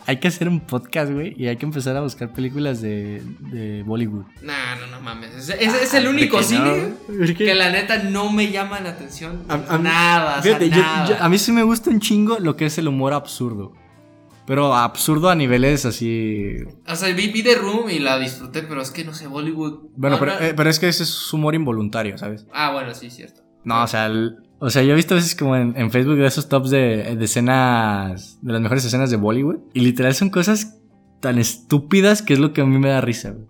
hay- 0.07 0.16
que 0.16 0.26
hacer 0.28 0.49
un 0.49 0.61
podcast, 0.61 1.12
güey, 1.12 1.34
y 1.36 1.49
hay 1.49 1.57
que 1.59 1.66
empezar 1.66 1.95
a 1.97 2.01
buscar 2.01 2.32
películas 2.32 2.80
de, 2.80 3.22
de 3.40 3.82
Bollywood. 3.82 4.24
Nah, 4.43 4.76
no, 4.76 4.86
no 4.86 5.01
mames. 5.03 5.34
Es, 5.34 5.49
es- 5.51 5.74
es 5.74 5.95
el 5.95 6.09
único 6.09 6.38
¿De 6.38 6.43
que 6.43 6.49
cine 6.49 7.34
que 7.34 7.55
la 7.55 7.70
neta 7.70 7.99
no 7.99 8.32
me 8.32 8.51
llama 8.51 8.80
la 8.80 8.88
atención. 8.90 9.43
A- 9.51 9.55
a 9.74 9.78
mí- 9.78 9.84
nada, 9.84 10.38
o 10.38 10.43
sea, 10.43 10.57
Fíjate, 10.59 10.70
yo- 10.70 10.76
nada. 10.82 11.09
yo- 11.09 11.16
a 11.22 11.28
mí 11.28 11.38
sí 11.38 11.53
me 11.53 11.62
gusta 11.62 11.90
un 11.90 12.01
chingo 12.01 12.38
lo 12.38 12.57
que 12.57 12.64
es 12.66 12.78
el 12.78 12.88
humor 12.88 13.12
absurdo. 13.12 13.72
Pero 14.47 14.74
absurdo 14.74 15.30
a 15.30 15.34
niveles 15.34 15.84
así. 15.84 16.57
O 16.88 16.97
sea, 16.97 17.14
vi, 17.14 17.28
vi 17.28 17.43
The 17.45 17.55
Room 17.55 17.90
y 17.90 18.01
la 18.01 18.18
disfruté, 18.18 18.62
pero 18.62 18.82
es 18.82 18.90
que 18.90 19.05
no 19.05 19.14
sé, 19.14 19.26
Bollywood. 19.28 19.90
Bueno, 19.97 20.16
no, 20.16 20.20
pero, 20.20 20.32
no- 20.34 20.40
eh, 20.47 20.55
pero 20.57 20.68
es 20.68 20.78
que 20.80 20.88
ese 20.88 21.05
es 21.05 21.32
humor 21.32 21.55
involuntario, 21.55 22.18
¿sabes? 22.18 22.47
Ah, 22.53 22.72
bueno, 22.72 22.93
sí, 22.95 23.09
cierto. 23.11 23.43
No, 23.64 23.84
o 23.84 23.86
sea, 23.86 24.07
el- 24.07 24.36
o 24.59 24.68
sea, 24.70 24.82
yo 24.82 24.93
he 24.93 24.97
visto 24.97 25.14
a 25.14 25.16
veces 25.18 25.34
como 25.36 25.55
en, 25.57 25.74
en 25.76 25.90
Facebook 25.93 26.16
de 26.16 26.26
esos 26.26 26.49
tops 26.49 26.70
de, 26.70 27.16
de 27.16 27.24
escenas, 27.24 28.38
de 28.43 28.53
las 28.53 28.61
mejores 28.61 28.84
escenas 28.84 29.11
de 29.11 29.16
Bollywood. 29.16 29.59
Y 29.74 29.80
literal 29.80 30.14
son 30.14 30.30
cosas 30.30 30.78
tan 31.20 31.38
estúpidas 31.38 32.22
que 32.22 32.32
es 32.34 32.40
lo 32.40 32.53
que 32.53 32.61
a 32.62 32.66
mí 32.66 32.78
me 32.78 32.88
da 32.88 33.01
risa, 33.01 33.30
güey. 33.30 33.47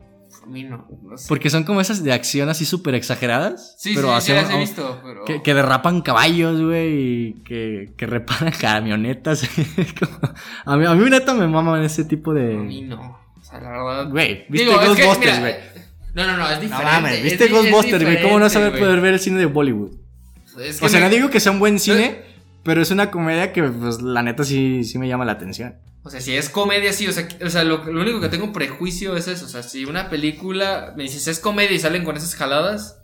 A 0.52 0.54
mí 0.54 0.64
no. 0.64 0.86
no 1.02 1.16
sé. 1.16 1.24
Porque 1.28 1.48
son 1.48 1.64
como 1.64 1.80
esas 1.80 2.04
de 2.04 2.12
acción 2.12 2.50
así 2.50 2.66
súper 2.66 2.94
exageradas. 2.94 3.74
Sí, 3.78 3.92
pero 3.94 4.08
sí, 4.20 4.32
hacen- 4.32 4.36
las 4.36 4.50
he 4.50 4.58
visto, 4.58 5.00
pero. 5.02 5.24
Que, 5.24 5.40
que 5.42 5.54
derrapan 5.54 6.02
caballos, 6.02 6.60
güey, 6.60 6.88
y 7.28 7.32
que, 7.42 7.94
que 7.96 8.06
reparan 8.06 8.52
camionetas. 8.60 9.48
Como- 9.98 10.34
a, 10.66 10.76
mí, 10.76 10.84
a 10.84 10.94
mí 10.94 11.08
neta 11.08 11.32
me 11.32 11.46
maman 11.46 11.82
ese 11.82 12.04
tipo 12.04 12.32
A 12.32 12.34
mí 12.34 12.82
de... 12.82 12.88
no. 12.88 13.18
O 13.40 13.42
sea, 13.42 13.60
la 13.62 13.70
verdad. 13.70 14.10
Güey, 14.10 14.44
viste 14.50 14.66
Digo, 14.68 14.78
Ghostbusters, 14.78 15.40
güey. 15.40 15.54
No, 16.14 16.26
no, 16.26 16.36
no, 16.36 16.44
es 16.50 16.56
No 16.56 16.60
diferente. 16.60 16.84
mames, 16.92 17.12
es 17.14 17.22
viste 17.22 17.44
es 17.46 17.50
Ghostbusters, 17.50 18.04
güey. 18.04 18.20
¿Cómo 18.22 18.38
no 18.38 18.50
saber 18.50 18.78
poder 18.78 19.00
ver 19.00 19.14
el 19.14 19.20
cine 19.20 19.38
de 19.38 19.46
Bollywood? 19.46 19.92
Es 20.60 20.80
que 20.80 20.84
O 20.84 20.88
sea, 20.90 21.00
me- 21.00 21.06
no 21.06 21.10
digo 21.14 21.30
que 21.30 21.40
sea 21.40 21.50
un 21.52 21.58
buen 21.60 21.78
cine, 21.78 22.20
Pero 22.62 22.80
es 22.82 22.90
una 22.90 23.10
comedia 23.10 23.52
que, 23.52 23.62
pues, 23.62 24.02
la 24.02 24.22
neta 24.22 24.44
sí, 24.44 24.84
sí 24.84 24.98
me 24.98 25.08
llama 25.08 25.24
la 25.24 25.32
atención. 25.32 25.74
O 26.04 26.10
sea, 26.10 26.20
si 26.20 26.34
es 26.36 26.48
comedia, 26.48 26.92
sí. 26.92 27.06
O 27.06 27.12
sea, 27.12 27.28
o 27.44 27.48
sea 27.50 27.64
lo, 27.64 27.84
lo 27.84 28.00
único 28.02 28.20
que 28.20 28.28
tengo 28.28 28.52
prejuicio 28.52 29.16
es 29.16 29.28
eso. 29.28 29.46
O 29.46 29.48
sea, 29.48 29.62
si 29.62 29.84
una 29.84 30.10
película 30.10 30.94
me 30.96 31.04
dices 31.04 31.28
es 31.28 31.38
comedia 31.38 31.72
y 31.72 31.78
salen 31.78 32.04
con 32.04 32.16
esas 32.16 32.34
jaladas, 32.34 32.98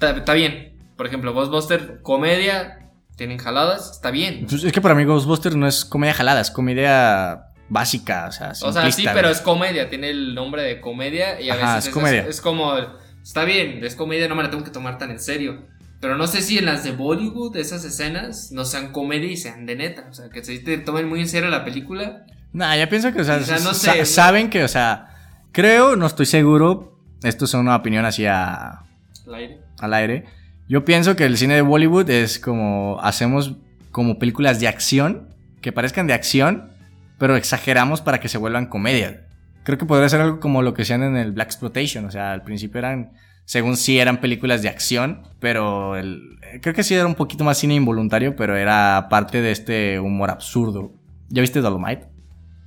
está, 0.00 0.34
bien. 0.34 0.72
Por 0.96 1.06
ejemplo, 1.06 1.32
Ghostbuster, 1.34 2.00
comedia, 2.02 2.90
tienen 3.16 3.38
jaladas, 3.38 3.90
está 3.92 4.10
bien. 4.10 4.46
Pues 4.48 4.64
es 4.64 4.72
que 4.72 4.80
para 4.80 4.94
mí 4.94 5.04
Ghostbusters 5.04 5.56
no 5.56 5.66
es 5.66 5.84
comedia 5.84 6.14
jalada, 6.14 6.40
es 6.40 6.50
comedia 6.50 7.46
básica, 7.68 8.26
o 8.28 8.32
sea, 8.32 8.52
O 8.62 8.72
sea, 8.72 8.90
sí, 8.92 9.04
pero 9.12 9.28
es 9.28 9.40
comedia, 9.40 9.88
tiene 9.90 10.10
el 10.10 10.34
nombre 10.34 10.62
de 10.62 10.80
comedia 10.80 11.40
y 11.40 11.50
a 11.50 11.54
Ajá, 11.54 11.74
veces 11.76 11.88
es 11.88 11.94
comedia. 11.94 12.26
es 12.26 12.40
como, 12.40 12.74
está 13.22 13.44
bien, 13.44 13.84
es 13.84 13.96
comedia, 13.96 14.28
no 14.28 14.36
me 14.36 14.44
la 14.44 14.50
tengo 14.50 14.62
que 14.64 14.70
tomar 14.70 14.98
tan 14.98 15.10
en 15.10 15.18
serio. 15.18 15.66
Pero 16.06 16.16
no 16.16 16.28
sé 16.28 16.40
si 16.40 16.56
en 16.56 16.66
las 16.66 16.84
de 16.84 16.92
Bollywood 16.92 17.56
esas 17.56 17.84
escenas 17.84 18.52
no 18.52 18.64
sean 18.64 18.92
comedia 18.92 19.28
y 19.28 19.36
sean 19.36 19.66
de 19.66 19.74
neta. 19.74 20.06
O 20.08 20.14
sea, 20.14 20.28
que 20.28 20.44
se 20.44 20.56
te 20.60 20.78
tomen 20.78 21.08
muy 21.08 21.18
en 21.20 21.26
serio 21.28 21.50
la 21.50 21.64
película. 21.64 22.24
Nah, 22.52 22.76
ya 22.76 22.88
pienso 22.88 23.12
que, 23.12 23.22
o 23.22 23.24
sea, 23.24 23.38
O 23.38 23.40
sea, 23.40 23.58
no 23.58 23.74
sé, 23.74 24.04
saben 24.06 24.48
que, 24.48 24.62
o 24.62 24.68
sea, 24.68 25.08
creo, 25.50 25.96
no 25.96 26.06
estoy 26.06 26.26
seguro, 26.26 26.96
esto 27.24 27.44
es 27.46 27.54
una 27.54 27.74
opinión 27.74 28.04
así 28.04 28.24
a- 28.24 28.84
al 29.26 29.34
aire. 29.34 29.58
al 29.80 29.94
aire. 29.94 30.24
Yo 30.68 30.84
pienso 30.84 31.16
que 31.16 31.24
el 31.24 31.36
cine 31.36 31.56
de 31.56 31.62
Bollywood 31.62 32.08
es 32.08 32.38
como, 32.38 33.00
hacemos 33.02 33.56
como 33.90 34.20
películas 34.20 34.60
de 34.60 34.68
acción, 34.68 35.34
que 35.60 35.72
parezcan 35.72 36.06
de 36.06 36.14
acción, 36.14 36.70
pero 37.18 37.34
exageramos 37.34 38.00
para 38.00 38.20
que 38.20 38.28
se 38.28 38.38
vuelvan 38.38 38.66
comedia. 38.66 39.26
Creo 39.64 39.76
que 39.76 39.86
podría 39.86 40.08
ser 40.08 40.20
algo 40.20 40.38
como 40.38 40.62
lo 40.62 40.72
que 40.72 40.82
hacían 40.82 41.02
en 41.02 41.16
el 41.16 41.32
Black 41.32 41.48
Exploitation, 41.48 42.04
o 42.04 42.12
sea, 42.12 42.30
al 42.32 42.42
principio 42.44 42.78
eran, 42.78 43.10
según 43.46 43.78
sí 43.78 43.98
eran 43.98 44.20
películas 44.20 44.60
de 44.60 44.68
acción, 44.68 45.22
pero 45.40 45.96
el- 45.96 46.38
creo 46.60 46.74
que 46.74 46.82
sí 46.84 46.94
era 46.94 47.06
un 47.06 47.14
poquito 47.14 47.42
más 47.44 47.56
cine 47.56 47.74
involuntario, 47.74 48.36
pero 48.36 48.54
era 48.56 49.06
parte 49.08 49.40
de 49.40 49.50
este 49.52 49.98
humor 49.98 50.30
absurdo. 50.30 50.92
¿Ya 51.30 51.40
viste 51.40 51.60
Dolomite? 51.62 52.06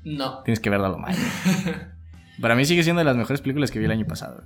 No. 0.04 0.42
Tienes 0.44 0.60
que 0.60 0.70
ver 0.72 0.80
Dolomite. 0.80 1.20
Para 2.42 2.56
mí 2.56 2.66
sigue 2.66 2.84
siendo 2.84 3.00
de 3.02 3.06
las 3.06 3.16
mejores 3.18 3.42
películas 3.42 3.70
que 3.72 3.80
vi 3.80 3.86
el 3.86 3.92
año 3.92 4.06
pasado. 4.08 4.44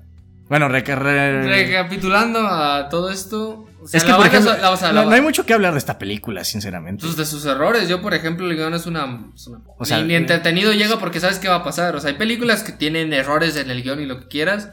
Bueno, 0.49 0.67
re- 0.67 0.81
re- 0.81 1.43
Recapitulando 1.47 2.39
a 2.39 2.89
todo 2.89 3.09
esto. 3.11 3.65
o 3.81 3.87
sea, 3.87 3.97
es 3.97 4.03
que, 4.03 4.11
por 4.13 4.25
ejemplo, 4.25 4.51
so- 4.51 4.57
la- 4.61 4.71
o 4.71 4.77
sea, 4.77 4.91
no, 4.91 5.09
hay 5.09 5.21
mucho 5.21 5.45
que 5.45 5.53
hablar 5.53 5.73
de 5.73 5.79
esta 5.79 5.97
película, 5.97 6.43
sinceramente. 6.43 7.03
pues, 7.05 7.15
de 7.15 7.25
sus 7.25 7.45
errores. 7.45 7.87
Yo, 7.87 8.01
por 8.01 8.13
ejemplo, 8.13 8.49
el 8.49 8.55
guion 8.57 8.73
es 8.73 8.85
una. 8.85 9.27
es 9.35 9.47
una- 9.47 9.61
O 9.77 9.85
sea, 9.85 9.99
ni, 10.01 10.09
ni 10.09 10.15
entretenido 10.15 10.73
llega 10.73 10.99
porque 10.99 11.19
sabes 11.19 11.39
qué 11.39 11.47
va 11.47 11.55
a 11.57 11.63
pasar. 11.63 11.95
O 11.95 11.99
sea, 12.01 12.09
hay 12.11 12.17
películas 12.17 12.63
que 12.63 12.71
tienen 12.73 13.13
errores 13.13 13.55
en 13.55 13.69
el 13.71 13.83
guion 13.83 14.01
y 14.01 14.05
lo 14.05 14.19
que 14.19 14.27
quieras. 14.27 14.71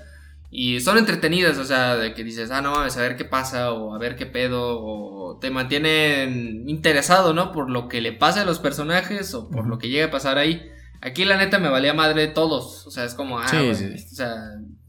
Y 0.51 0.81
son 0.81 0.99
entretenidas, 0.99 1.59
o 1.59 1.65
sea, 1.65 1.97
de 1.97 2.13
que 2.13 2.25
dices, 2.25 2.51
ah, 2.51 2.61
no 2.61 2.73
mames, 2.73 2.97
a 2.97 3.03
ver 3.03 3.17
qué 3.17 3.25
pasa, 3.25 3.73
o 3.73 3.95
a 3.95 3.99
ver 3.99 4.17
qué 4.17 4.27
pedo, 4.27 4.81
o 4.83 5.39
te 5.39 5.51
mantienen 5.51 6.69
interesado, 6.69 7.33
¿no? 7.33 7.53
Por 7.53 7.71
lo 7.71 7.89
que 7.89 8.01
le 8.01 8.13
pasa 8.13 8.43
a 8.43 8.45
los 8.45 8.59
personajes, 8.59 9.33
o 9.35 9.49
por 9.49 9.67
lo 9.67 9.79
que 9.79 9.89
llega 9.89 10.07
a 10.07 10.11
pasar 10.11 10.39
ahí. 10.39 10.69
Aquí, 11.03 11.25
la 11.25 11.39
neta, 11.39 11.59
me 11.59 11.69
valía 11.69 11.95
madre 11.95 12.27
todos. 12.27 12.87
O 12.87 12.91
sea, 12.91 13.05
es 13.05 13.15
como, 13.15 13.39
ah, 13.39 13.47
Sí, 13.49 13.57
o 13.57 14.15
sea, 14.15 14.35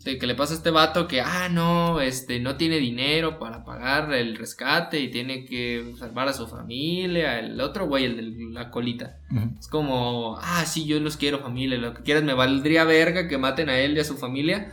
de 0.03 0.17
que 0.17 0.25
le 0.25 0.35
pasa 0.35 0.53
a 0.53 0.57
este 0.57 0.71
vato 0.71 1.07
que, 1.07 1.21
ah, 1.21 1.47
no, 1.47 2.01
este, 2.01 2.39
no 2.39 2.55
tiene 2.55 2.77
dinero 2.77 3.37
para 3.37 3.63
pagar 3.63 4.11
el 4.13 4.35
rescate 4.35 4.99
y 4.99 5.11
tiene 5.11 5.45
que 5.45 5.93
salvar 5.97 6.27
a 6.27 6.33
su 6.33 6.47
familia, 6.47 7.39
el 7.39 7.61
otro 7.61 7.87
güey, 7.87 8.05
el 8.05 8.15
de 8.35 8.45
la 8.51 8.71
colita. 8.71 9.19
Es 9.59 9.67
como, 9.67 10.37
ah, 10.41 10.65
sí, 10.65 10.85
yo 10.85 10.99
los 10.99 11.17
quiero 11.17 11.39
familia, 11.39 11.77
lo 11.77 11.93
que 11.93 12.01
quieras, 12.03 12.23
me 12.23 12.33
valdría 12.33 12.83
verga 12.83 13.27
que 13.27 13.37
maten 13.37 13.69
a 13.69 13.77
él 13.77 13.95
y 13.95 13.99
a 13.99 14.03
su 14.03 14.17
familia. 14.17 14.71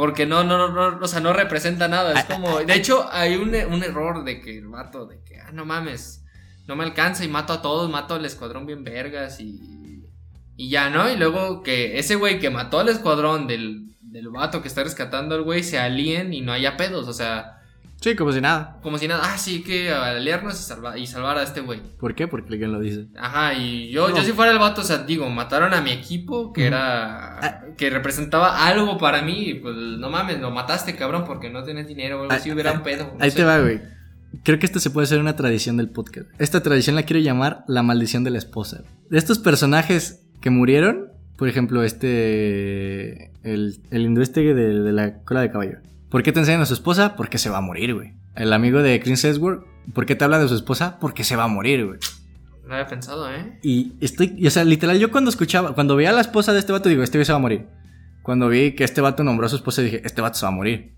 Porque 0.00 0.24
no, 0.24 0.44
no, 0.44 0.56
no, 0.56 0.92
no, 0.92 1.04
o 1.04 1.06
sea, 1.06 1.20
no 1.20 1.34
representa 1.34 1.86
nada. 1.86 2.14
Es 2.18 2.24
Ah, 2.24 2.34
como, 2.34 2.58
de 2.60 2.74
hecho, 2.74 3.06
hay 3.12 3.34
un, 3.36 3.50
un 3.50 3.82
error 3.84 4.24
de 4.24 4.40
que 4.40 4.56
el 4.56 4.66
vato, 4.68 5.04
de 5.04 5.22
que, 5.22 5.38
ah, 5.38 5.50
no 5.52 5.66
mames, 5.66 6.24
no 6.66 6.74
me 6.74 6.84
alcanza 6.84 7.22
y 7.22 7.28
mato 7.28 7.52
a 7.52 7.60
todos, 7.60 7.90
mato 7.90 8.14
al 8.14 8.24
escuadrón 8.24 8.64
bien 8.64 8.82
vergas 8.82 9.40
y, 9.40 9.60
y 10.56 10.70
ya, 10.70 10.88
¿no? 10.88 11.10
Y 11.10 11.18
luego 11.18 11.62
que 11.62 11.98
ese 11.98 12.14
güey 12.14 12.38
que 12.40 12.48
mató 12.48 12.78
al 12.78 12.88
escuadrón 12.88 13.46
del, 13.46 13.94
del 14.00 14.30
vato 14.30 14.62
que 14.62 14.68
está 14.68 14.82
rescatando 14.84 15.34
al 15.34 15.42
güey 15.42 15.62
se 15.62 15.78
alíen 15.78 16.32
y 16.32 16.40
no 16.40 16.52
haya 16.54 16.78
pedos, 16.78 17.06
o 17.06 17.12
sea, 17.12 17.59
Sí, 18.00 18.16
como 18.16 18.32
si 18.32 18.40
nada. 18.40 18.78
como 18.82 18.96
si 18.96 19.06
nada, 19.08 19.22
ah, 19.26 19.36
sí, 19.36 19.62
que 19.62 19.92
aliarnos 19.92 20.58
y, 20.58 20.62
salva- 20.62 20.96
y 20.98 21.06
salvar 21.06 21.36
a 21.36 21.42
este 21.42 21.60
güey. 21.60 21.80
¿Por 21.98 22.14
qué? 22.14 22.26
Porque 22.28 22.48
alguien 22.52 22.72
lo 22.72 22.80
dice. 22.80 23.08
Ajá, 23.18 23.52
y 23.54 23.90
yo, 23.90 24.08
No. 24.08 24.16
yo 24.16 24.22
si 24.22 24.32
fuera 24.32 24.52
el 24.52 24.58
vato, 24.58 24.80
o 24.80 24.84
sea, 24.84 24.98
digo, 25.04 25.28
mataron 25.28 25.74
a 25.74 25.82
mi 25.82 25.90
equipo, 25.90 26.52
que 26.52 26.66
era, 26.66 27.66
que 27.76 27.90
representaba 27.90 28.66
algo 28.66 28.96
para 28.96 29.20
mí, 29.20 29.52
pues 29.60 29.76
no 29.76 30.08
mames, 30.08 30.40
lo 30.40 30.50
mataste, 30.50 30.96
cabrón, 30.96 31.24
porque 31.26 31.50
no 31.50 31.62
tienes 31.62 31.86
dinero, 31.86 32.16
o 32.18 32.22
algo 32.22 32.32
Ah, 32.32 32.36
así, 32.36 32.50
hubiera 32.50 32.70
ah, 32.70 32.74
un 32.74 32.82
pedo. 32.82 33.04
no 33.18 33.22
Ahí 33.22 33.30
sé. 33.30 33.36
te 33.36 33.44
va, 33.44 33.58
güey. 33.60 33.80
Creo 34.44 34.58
que 34.58 34.64
esto 34.66 34.78
se 34.80 34.90
puede 34.90 35.06
ser 35.06 35.18
una 35.20 35.36
tradición 35.36 35.76
del 35.76 35.90
podcast. 35.90 36.26
Esta 36.38 36.62
tradición 36.62 36.96
la 36.96 37.02
quiero 37.02 37.20
llamar 37.20 37.64
la 37.68 37.82
maldición 37.82 38.24
de 38.24 38.30
la 38.30 38.38
esposa. 38.38 38.82
De 39.10 39.18
estos 39.18 39.38
personajes 39.40 40.22
que 40.40 40.48
murieron, 40.50 41.08
por 41.36 41.48
ejemplo, 41.48 41.82
este. 41.82 43.30
El, 43.42 43.80
el 43.90 44.02
hindú 44.02 44.22
este 44.22 44.40
de, 44.54 44.80
de 44.80 44.92
la 44.92 45.18
cola 45.24 45.40
de 45.40 45.50
caballo. 45.50 45.78
¿Por 46.10 46.22
qué 46.24 46.32
te 46.32 46.40
enseñan 46.40 46.60
a 46.60 46.66
su 46.66 46.74
esposa? 46.74 47.14
Porque 47.16 47.38
se 47.38 47.50
va 47.50 47.58
a 47.58 47.60
morir, 47.62 47.94
güey. 47.94 48.14
El 48.34 48.52
amigo 48.52 48.82
de 48.82 49.00
Chris 49.00 49.24
Hemsworth, 49.24 49.64
¿por 49.94 50.06
qué 50.06 50.16
te 50.16 50.24
habla 50.24 50.40
de 50.40 50.48
su 50.48 50.56
esposa? 50.56 50.98
Porque 51.00 51.22
se 51.22 51.36
va 51.36 51.44
a 51.44 51.48
morir, 51.48 51.86
güey. 51.86 51.98
No 52.66 52.74
había 52.74 52.86
pensado, 52.86 53.32
¿eh? 53.32 53.58
Y 53.62 53.94
estoy, 54.00 54.34
y, 54.36 54.46
o 54.46 54.50
sea, 54.50 54.64
literal, 54.64 54.98
yo 54.98 55.10
cuando 55.10 55.30
escuchaba, 55.30 55.74
cuando 55.74 55.96
veía 55.96 56.10
a 56.10 56.12
la 56.12 56.20
esposa 56.20 56.52
de 56.52 56.58
este 56.58 56.72
vato, 56.72 56.88
digo, 56.88 57.02
este 57.02 57.18
güey 57.18 57.24
se 57.24 57.32
va 57.32 57.38
a 57.38 57.40
morir. 57.40 57.68
Cuando 58.22 58.48
vi 58.48 58.74
que 58.74 58.84
este 58.84 59.00
vato 59.00 59.24
nombró 59.24 59.46
a 59.46 59.48
su 59.48 59.56
esposa, 59.56 59.82
dije, 59.82 60.02
este 60.04 60.20
vato 60.20 60.38
se 60.38 60.46
va 60.46 60.52
a 60.52 60.54
morir. 60.54 60.96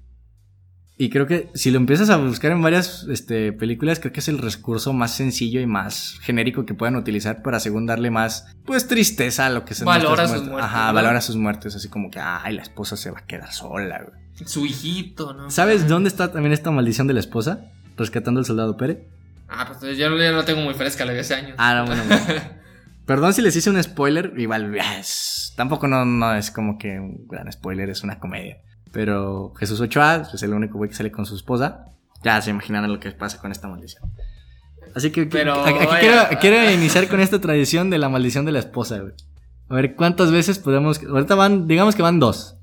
Y 0.99 1.11
creo 1.11 1.27
que 1.27 1.51
si 1.55 1.71
lo 1.71 1.79
empiezas 1.79 2.11
a 2.11 2.17
buscar 2.17 2.53
en 2.53 2.63
varias 2.63 3.07
este, 3.11 3.53
películas, 3.53 4.01
creo 4.01 4.13
que 4.13 4.21
es 4.21 4.29
el 4.29 4.39
recurso 4.39 4.93
más 4.93 5.15
sencillo 5.15 5.61
y 5.61 5.67
más 5.67 6.19
genérico 6.21 6.65
que 6.65 6.75
puedan 6.75 6.97
utilizar 6.97 7.43
para, 7.43 7.61
según 7.61 7.87
darle 7.87 8.11
más, 8.11 8.47
pues, 8.65 8.87
tristeza 8.87 9.47
a 9.47 9.51
lo 9.51 9.65
que 9.65 9.75
se 9.75 9.85
Valor 9.85 10.19
nuestras 10.19 10.31
a 10.31 10.35
sus 10.39 10.47
muertes. 10.47 10.65
Ajá, 10.65 10.87
¿no? 10.89 10.95
valor 10.95 11.17
a 11.17 11.21
sus 11.21 11.37
muertes. 11.37 11.77
Así 11.77 11.89
como 11.89 12.11
que, 12.11 12.21
ay, 12.21 12.55
la 12.55 12.63
esposa 12.63 12.97
se 12.97 13.11
va 13.11 13.21
a 13.21 13.27
quedar 13.27 13.53
sola, 13.53 14.03
güey. 14.07 14.22
Su 14.47 14.67
hijito, 14.67 15.35
¿no? 15.35 15.51
¿Sabes 15.51 15.89
dónde 15.89 16.09
está 16.09 16.33
también 16.33 16.53
esta 16.53 16.71
maldición 16.71 17.07
de 17.07 17.15
la 17.15 17.21
esposa? 17.21 17.71
Rescatando 17.97 18.41
al 18.41 18.47
soldado 18.47 18.77
Pérez. 18.77 18.99
Ah, 19.49 19.67
pues 19.69 19.97
yo 19.97 20.09
no, 20.11 20.17
yo 20.17 20.33
no 20.33 20.45
tengo 20.45 20.63
muy 20.63 20.75
fresca, 20.75 21.05
la 21.05 21.13
vi 21.13 21.19
hace 21.19 21.35
años. 21.35 21.55
Ah, 21.59 21.75
no, 21.75 21.87
bueno, 21.87 22.03
bueno. 22.07 22.25
Perdón 23.07 23.35
si 23.35 23.43
les 23.43 23.55
hice 23.57 23.69
un 23.69 23.83
spoiler, 23.83 24.33
igual 24.37 24.75
tampoco 25.57 25.89
no, 25.89 26.05
no 26.05 26.35
es 26.35 26.51
como 26.51 26.79
que 26.79 26.99
un 26.99 27.27
gran 27.29 27.51
spoiler, 27.53 27.91
es 27.91 28.03
una 28.03 28.19
comedia. 28.19 28.59
Pero 28.93 29.53
Jesús 29.59 29.81
Ochoa 29.81 30.29
es 30.33 30.43
el 30.43 30.55
único 30.55 30.79
güey 30.79 30.89
que 30.89 30.97
sale 30.97 31.11
con 31.11 31.27
su 31.27 31.35
esposa. 31.35 31.87
Ya 32.23 32.41
se 32.41 32.51
imaginarán 32.51 32.93
lo 32.93 33.01
que 33.01 33.11
pasa 33.11 33.39
con 33.39 33.51
esta 33.51 33.69
maldición. 33.69 34.11
Así 34.95 35.11
que 35.11 35.27
Pero, 35.27 35.65
aquí 35.65 35.87
quiero, 36.01 36.17
quiero 36.41 36.71
iniciar 36.71 37.09
con 37.09 37.21
esta 37.21 37.41
tradición 37.41 37.91
de 37.91 37.99
la 37.99 38.09
maldición 38.09 38.45
de 38.45 38.53
la 38.53 38.59
esposa, 38.59 38.99
güey. 38.99 39.15
A 39.69 39.75
ver 39.75 39.97
cuántas 39.97 40.31
veces 40.31 40.59
podemos... 40.59 41.03
Ahorita 41.03 41.35
van, 41.35 41.67
digamos 41.67 41.97
que 41.97 42.03
van 42.03 42.21
dos. 42.21 42.57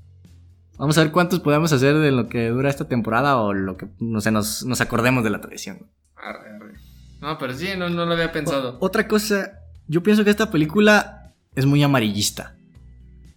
Vamos 0.80 0.96
a 0.96 1.02
ver 1.02 1.12
cuántos 1.12 1.40
podemos 1.40 1.70
hacer 1.74 1.98
de 1.98 2.10
lo 2.10 2.30
que 2.30 2.48
dura 2.48 2.70
esta 2.70 2.88
temporada 2.88 3.36
o 3.36 3.52
lo 3.52 3.76
que 3.76 3.88
no 3.98 4.22
sé, 4.22 4.30
nos, 4.30 4.64
nos 4.64 4.80
acordemos 4.80 5.22
de 5.22 5.28
la 5.28 5.42
tradición. 5.42 5.90
Arre, 6.16 6.56
arre. 6.56 6.72
No, 7.20 7.36
pero 7.36 7.52
sí, 7.52 7.68
no, 7.76 7.90
no 7.90 8.06
lo 8.06 8.14
había 8.14 8.32
pensado. 8.32 8.78
Otra 8.80 9.06
cosa, 9.06 9.60
yo 9.88 10.02
pienso 10.02 10.24
que 10.24 10.30
esta 10.30 10.50
película 10.50 11.34
es 11.54 11.66
muy 11.66 11.82
amarillista. 11.82 12.56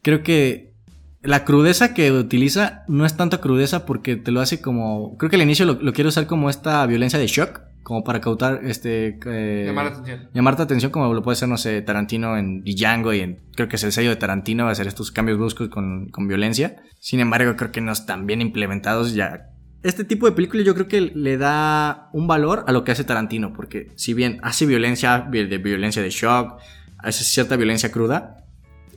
Creo 0.02 0.24
que 0.24 0.74
la 1.22 1.44
crudeza 1.44 1.94
que 1.94 2.14
utiliza 2.14 2.86
no 2.88 3.06
es 3.06 3.18
tanta 3.18 3.42
crudeza 3.42 3.86
porque 3.86 4.16
te 4.16 4.32
lo 4.32 4.40
hace 4.40 4.62
como. 4.62 5.18
Creo 5.18 5.30
que 5.30 5.36
al 5.36 5.42
inicio 5.42 5.66
lo, 5.66 5.74
lo 5.74 5.92
quiere 5.92 6.08
usar 6.08 6.28
como 6.28 6.50
esta 6.50 6.86
violencia 6.86 7.20
de 7.20 7.28
shock, 7.28 7.60
como 7.84 8.04
para 8.04 8.20
cautar 8.22 8.62
este. 8.64 9.20
eh, 9.26 9.64
Llamar 9.68 9.86
la 9.86 9.92
atención. 9.92 10.30
llamarte 10.34 10.60
la 10.62 10.64
atención, 10.66 10.92
como 10.92 11.14
lo 11.14 11.22
puede 11.22 11.34
hacer, 11.34 11.50
no 11.50 11.58
sé, 11.58 11.82
Tarantino 11.82 12.38
en 12.38 12.64
Django 12.64 13.14
y 13.14 13.20
en. 13.20 13.40
Creo 13.56 13.68
que 13.68 13.76
es 13.76 13.84
el 13.84 13.92
sello 13.92 14.10
de 14.10 14.16
Tarantino, 14.16 14.64
va 14.64 14.70
a 14.70 14.74
hacer 14.74 14.88
estos 14.88 15.12
cambios 15.12 15.38
bruscos 15.38 15.70
con, 15.70 16.08
con 16.10 16.28
violencia. 16.28 16.78
Sin 17.00 17.20
embargo, 17.20 17.56
creo 17.56 17.72
que 17.72 17.82
no 17.82 17.92
están 17.92 18.26
bien 18.26 18.42
implementados 18.42 19.14
ya. 19.14 19.50
Este 19.84 20.06
tipo 20.06 20.26
de 20.28 20.32
películas 20.32 20.66
yo 20.66 20.74
creo 20.76 20.88
que 20.88 21.02
le 21.02 21.38
da 21.38 22.10
un 22.14 22.26
valor 22.26 22.64
a 22.68 22.72
lo 22.72 22.86
que 22.86 22.94
hace 22.94 23.04
Tarantino, 23.04 23.52
porque 23.54 23.92
si 23.96 24.14
bien 24.14 24.40
hace 24.42 24.66
violencia, 24.66 25.20
vi- 25.30 25.46
de 25.46 25.58
violencia 25.58 26.02
de 26.02 26.10
shock, 26.10 26.58
hace 27.00 27.26
cierta 27.26 27.58
violencia 27.58 27.92
cruda, 27.92 28.38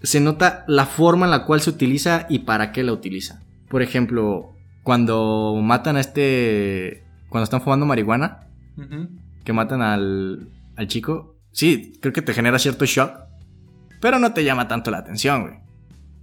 se 0.04 0.20
nota 0.20 0.64
la 0.68 0.86
forma 0.86 1.26
en 1.26 1.32
la 1.32 1.44
cual 1.44 1.60
se 1.60 1.70
utiliza 1.70 2.26
y 2.28 2.40
para 2.40 2.70
qué 2.70 2.84
la 2.84 2.92
utiliza. 2.92 3.42
Por 3.68 3.82
ejemplo, 3.82 4.52
cuando 4.84 5.58
matan 5.60 5.96
a 5.96 6.00
este. 6.00 7.02
Cuando 7.28 7.42
están 7.44 7.60
fumando 7.62 7.84
marihuana, 7.86 8.45
Que 9.44 9.52
matan 9.52 9.82
al, 9.82 10.48
al 10.76 10.86
chico, 10.88 11.36
sí, 11.52 11.94
creo 12.00 12.12
que 12.12 12.22
te 12.22 12.34
genera 12.34 12.58
cierto 12.58 12.84
shock, 12.84 13.12
pero 14.00 14.18
no 14.18 14.32
te 14.32 14.44
llama 14.44 14.68
tanto 14.68 14.90
la 14.90 14.98
atención, 14.98 15.42
güey. 15.42 15.54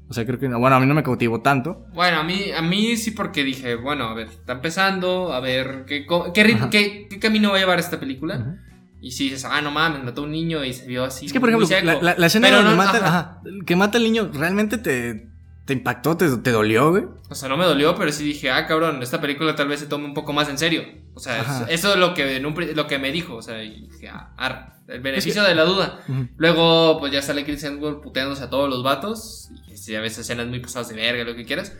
O 0.09 0.13
sea, 0.13 0.25
creo 0.25 0.37
que, 0.37 0.49
no- 0.49 0.59
bueno, 0.59 0.75
a 0.75 0.79
mí 0.79 0.85
no 0.85 0.93
me 0.93 1.01
cautivó 1.01 1.41
tanto. 1.41 1.85
Bueno, 1.93 2.17
a 2.19 2.23
mí, 2.23 2.51
a 2.55 2.61
mí 2.61 2.97
sí 2.97 3.11
porque 3.11 3.43
dije, 3.43 3.75
bueno, 3.75 4.05
a 4.05 4.13
ver, 4.13 4.27
está 4.27 4.53
empezando, 4.53 5.33
a 5.33 5.39
ver 5.39 5.85
qué, 5.87 6.05
qué, 6.33 6.43
qué- 6.69 7.07
qué 7.09 7.19
camino 7.19 7.49
va 7.51 7.55
a 7.55 7.59
llevar 7.59 7.79
esta 7.79 7.99
película. 7.99 8.57
Y 9.01 9.11
si 9.11 9.25
dices, 9.25 9.45
ah, 9.45 9.61
no 9.61 9.71
mames, 9.71 10.03
mató 10.03 10.21
a 10.21 10.23
un 10.25 10.31
niño 10.31 10.63
y 10.63 10.71
se 10.73 10.85
vio 10.87 11.03
así. 11.03 11.25
Es 11.25 11.33
que, 11.33 11.39
por 11.39 11.49
ejemplo, 11.49 11.67
la, 11.83 12.01
la- 12.01 12.15
la 12.17 12.25
escena 12.27 12.49
no- 12.61 12.75
mata, 12.75 12.97
ajá. 12.97 13.07
ajá, 13.07 13.41
que 13.65 13.75
mata 13.75 13.97
al 13.97 14.03
niño 14.03 14.29
realmente 14.33 14.77
te, 14.77 15.29
¿Te 15.65 15.73
impactó? 15.73 16.17
¿Te, 16.17 16.27
te 16.37 16.51
dolió, 16.51 16.89
güey? 16.91 17.05
O 17.29 17.35
sea, 17.35 17.47
no 17.47 17.55
me 17.55 17.63
dolió, 17.65 17.95
pero 17.95 18.11
sí 18.11 18.23
dije, 18.25 18.51
ah, 18.51 18.67
cabrón, 18.67 19.01
esta 19.01 19.21
película 19.21 19.55
tal 19.55 19.69
vez 19.69 19.79
se 19.79 19.85
tome 19.87 20.05
un 20.05 20.13
poco 20.13 20.33
más 20.33 20.49
en 20.49 20.57
serio. 20.57 20.83
O 21.13 21.19
sea, 21.21 21.39
Ajá. 21.41 21.65
eso 21.69 21.93
es 21.93 21.99
lo 21.99 22.13
que, 22.13 22.35
en 22.35 22.45
un 22.45 22.53
pri- 22.53 22.73
lo 22.75 22.85
que 22.87 22.99
me 22.99 23.11
dijo. 23.13 23.35
O 23.35 23.41
sea, 23.41 23.55
dije, 23.59 24.09
ah, 24.09 24.33
arre, 24.35 24.65
el 24.89 24.99
beneficio 24.99 25.41
Es 25.41 25.47
que- 25.47 25.49
de 25.49 25.55
la 25.55 25.63
duda. 25.63 25.99
Luego, 26.35 26.99
pues 26.99 27.13
ya 27.13 27.21
sale 27.21 27.45
Chris 27.45 27.63
Hemsworth 27.63 28.01
puteándose 28.03 28.43
a 28.43 28.49
todos 28.49 28.69
los 28.69 28.83
vatos. 28.83 29.49
Y 29.87 29.95
a 29.95 30.01
veces 30.01 30.19
escenas 30.19 30.47
muy 30.47 30.59
pasadas 30.59 30.89
de 30.89 30.95
verga, 30.95 31.23
lo 31.23 31.35
que 31.35 31.45
quieras. 31.45 31.73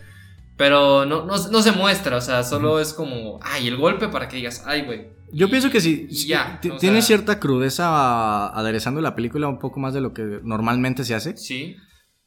Pero 0.55 1.05
no, 1.05 1.25
no, 1.25 1.36
no 1.49 1.61
se 1.61 1.71
muestra, 1.71 2.17
o 2.17 2.21
sea, 2.21 2.43
solo 2.43 2.79
es 2.79 2.93
como, 2.93 3.39
ay, 3.41 3.67
el 3.67 3.75
golpe 3.77 4.07
para 4.07 4.27
que 4.29 4.38
digas, 4.38 4.63
ay, 4.65 4.84
güey. 4.84 5.07
Yo 5.31 5.47
Y- 5.47 5.49
pienso 5.49 5.69
que 5.71 5.81
sí. 5.81 6.07
sí, 6.11 6.27
ya. 6.27 6.59
tiene 6.61 6.79
sea, 6.79 7.01
cierta 7.01 7.39
crudeza 7.39 8.47
aderezando 8.47 9.01
la 9.01 9.15
película 9.15 9.47
un 9.47 9.57
poco 9.59 9.79
más 9.79 9.93
de 9.93 10.01
lo 10.01 10.13
que 10.13 10.21
normalmente 10.43 11.03
se 11.05 11.15
hace. 11.15 11.36
Sí. 11.38 11.75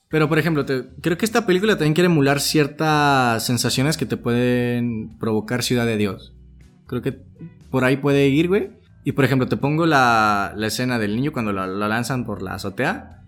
Pero, 0.08 0.28
por 0.28 0.38
ejemplo, 0.38 0.64
te- 0.64 0.84
creo 1.02 1.18
que 1.18 1.24
esta 1.24 1.46
película 1.46 1.74
también 1.74 1.94
quiere 1.94 2.06
emular 2.06 2.40
ciertas 2.40 3.44
sensaciones 3.44 3.96
que 3.96 4.06
te 4.06 4.16
pueden 4.16 5.16
provocar 5.18 5.62
Ciudad 5.62 5.84
de 5.86 5.96
Dios. 5.96 6.32
Creo 6.86 7.02
que 7.02 7.18
por 7.70 7.84
ahí 7.84 7.96
puede 7.96 8.28
ir, 8.28 8.48
güey. 8.48 8.70
Y, 9.04 9.12
por 9.12 9.24
ejemplo, 9.24 9.48
te 9.48 9.56
pongo 9.56 9.86
la, 9.86 10.52
la 10.56 10.66
escena 10.68 10.98
del 10.98 11.16
niño 11.16 11.32
cuando 11.32 11.52
la, 11.52 11.66
la 11.66 11.88
lanzan 11.88 12.24
por 12.24 12.42
la 12.42 12.54
azotea. 12.54 13.22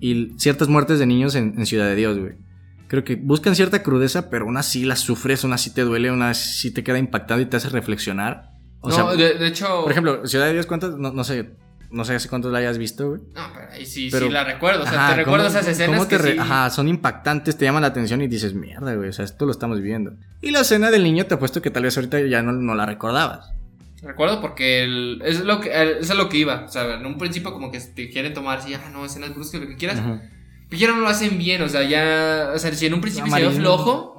Y 0.00 0.34
ciertas 0.38 0.68
muertes 0.68 0.98
de 0.98 1.06
niños 1.06 1.34
en, 1.36 1.54
en 1.58 1.66
Ciudad 1.66 1.86
de 1.86 1.94
Dios, 1.94 2.18
güey. 2.18 2.34
Creo 2.88 3.02
que 3.04 3.16
buscan 3.16 3.54
cierta 3.56 3.82
crudeza, 3.82 4.30
pero 4.30 4.44
aún 4.44 4.56
así 4.56 4.84
la 4.84 4.94
sufres, 4.96 5.42
aún 5.42 5.52
así 5.52 5.72
te 5.74 5.82
duele, 5.82 6.08
aún 6.08 6.22
así 6.22 6.72
te 6.72 6.84
queda 6.84 6.98
impactado 6.98 7.40
y 7.40 7.46
te 7.46 7.56
hace 7.56 7.68
reflexionar. 7.68 8.50
O 8.80 8.88
no, 8.90 8.94
sea, 8.94 9.04
de, 9.16 9.34
de 9.38 9.46
hecho. 9.48 9.82
por 9.82 9.90
ejemplo, 9.90 10.24
Ciudad 10.26 10.46
de 10.46 10.52
Dios, 10.52 10.66
¿cuántas? 10.66 10.96
No, 10.96 11.12
no 11.12 11.24
sé, 11.24 11.56
no 11.90 12.04
sé 12.04 12.14
hace 12.14 12.28
cuántos 12.28 12.52
la 12.52 12.58
hayas 12.58 12.78
visto, 12.78 13.08
güey. 13.10 13.20
No, 13.34 13.42
pero 13.54 13.70
ahí 13.72 13.86
sí, 13.86 14.08
Pero- 14.10 14.26
sí 14.26 14.32
la 14.32 14.44
recuerdo. 14.44 14.82
O 14.84 14.86
sea, 14.86 15.04
Ajá, 15.06 15.10
te 15.10 15.16
recuerdo 15.16 15.46
¿cómo- 15.46 15.58
esas 15.58 15.68
escenas 15.68 15.96
cómo 15.98 16.08
te 16.08 16.16
que 16.16 16.22
re- 16.22 16.32
sí- 16.32 16.38
Ajá, 16.38 16.70
son 16.70 16.88
impactantes, 16.88 17.56
te 17.56 17.64
llaman 17.64 17.82
la 17.82 17.88
atención 17.88 18.20
y 18.22 18.28
dices, 18.28 18.54
mierda, 18.54 18.94
güey, 18.94 19.08
o 19.08 19.12
sea, 19.12 19.24
esto 19.24 19.46
lo 19.46 19.52
estamos 19.52 19.78
viviendo. 19.78 20.12
Y 20.42 20.50
la 20.50 20.60
escena 20.60 20.90
del 20.90 21.02
niño 21.04 21.26
te 21.26 21.34
apuesto 21.34 21.62
que 21.62 21.70
tal 21.70 21.82
vez 21.84 21.96
ahorita 21.96 22.20
ya 22.20 22.42
no, 22.42 22.52
no 22.52 22.74
la 22.74 22.86
recordabas. 22.86 23.50
Recuerdo 24.02 24.40
porque 24.40 24.84
el- 24.84 25.22
es 25.24 25.40
lo 25.40 25.60
que 25.60 25.70
el- 25.72 25.98
es 26.00 26.10
a 26.10 26.14
lo 26.14 26.28
que 26.28 26.36
iba. 26.38 26.64
O 26.64 26.68
sea, 26.68 26.94
en 26.94 27.06
un 27.06 27.18
principio 27.18 27.52
como 27.52 27.70
que 27.72 27.80
te 27.80 28.10
quieren 28.10 28.34
tomar 28.34 28.58
así, 28.58 28.74
ah, 28.74 28.90
no, 28.92 29.04
escenas 29.04 29.34
bruscas, 29.34 29.60
lo 29.60 29.66
que 29.66 29.76
quieras. 29.76 30.00
Pero 30.68 30.80
ya 30.80 30.88
no 30.88 30.96
lo 31.00 31.08
hacen 31.08 31.38
bien, 31.38 31.62
o 31.62 31.68
sea, 31.68 31.82
ya. 31.84 32.50
O 32.54 32.58
sea, 32.58 32.72
si 32.74 32.86
en 32.86 32.94
un 32.94 33.00
principio 33.00 33.32
se 33.32 33.42
ve 33.42 33.50
flojo, 33.50 34.16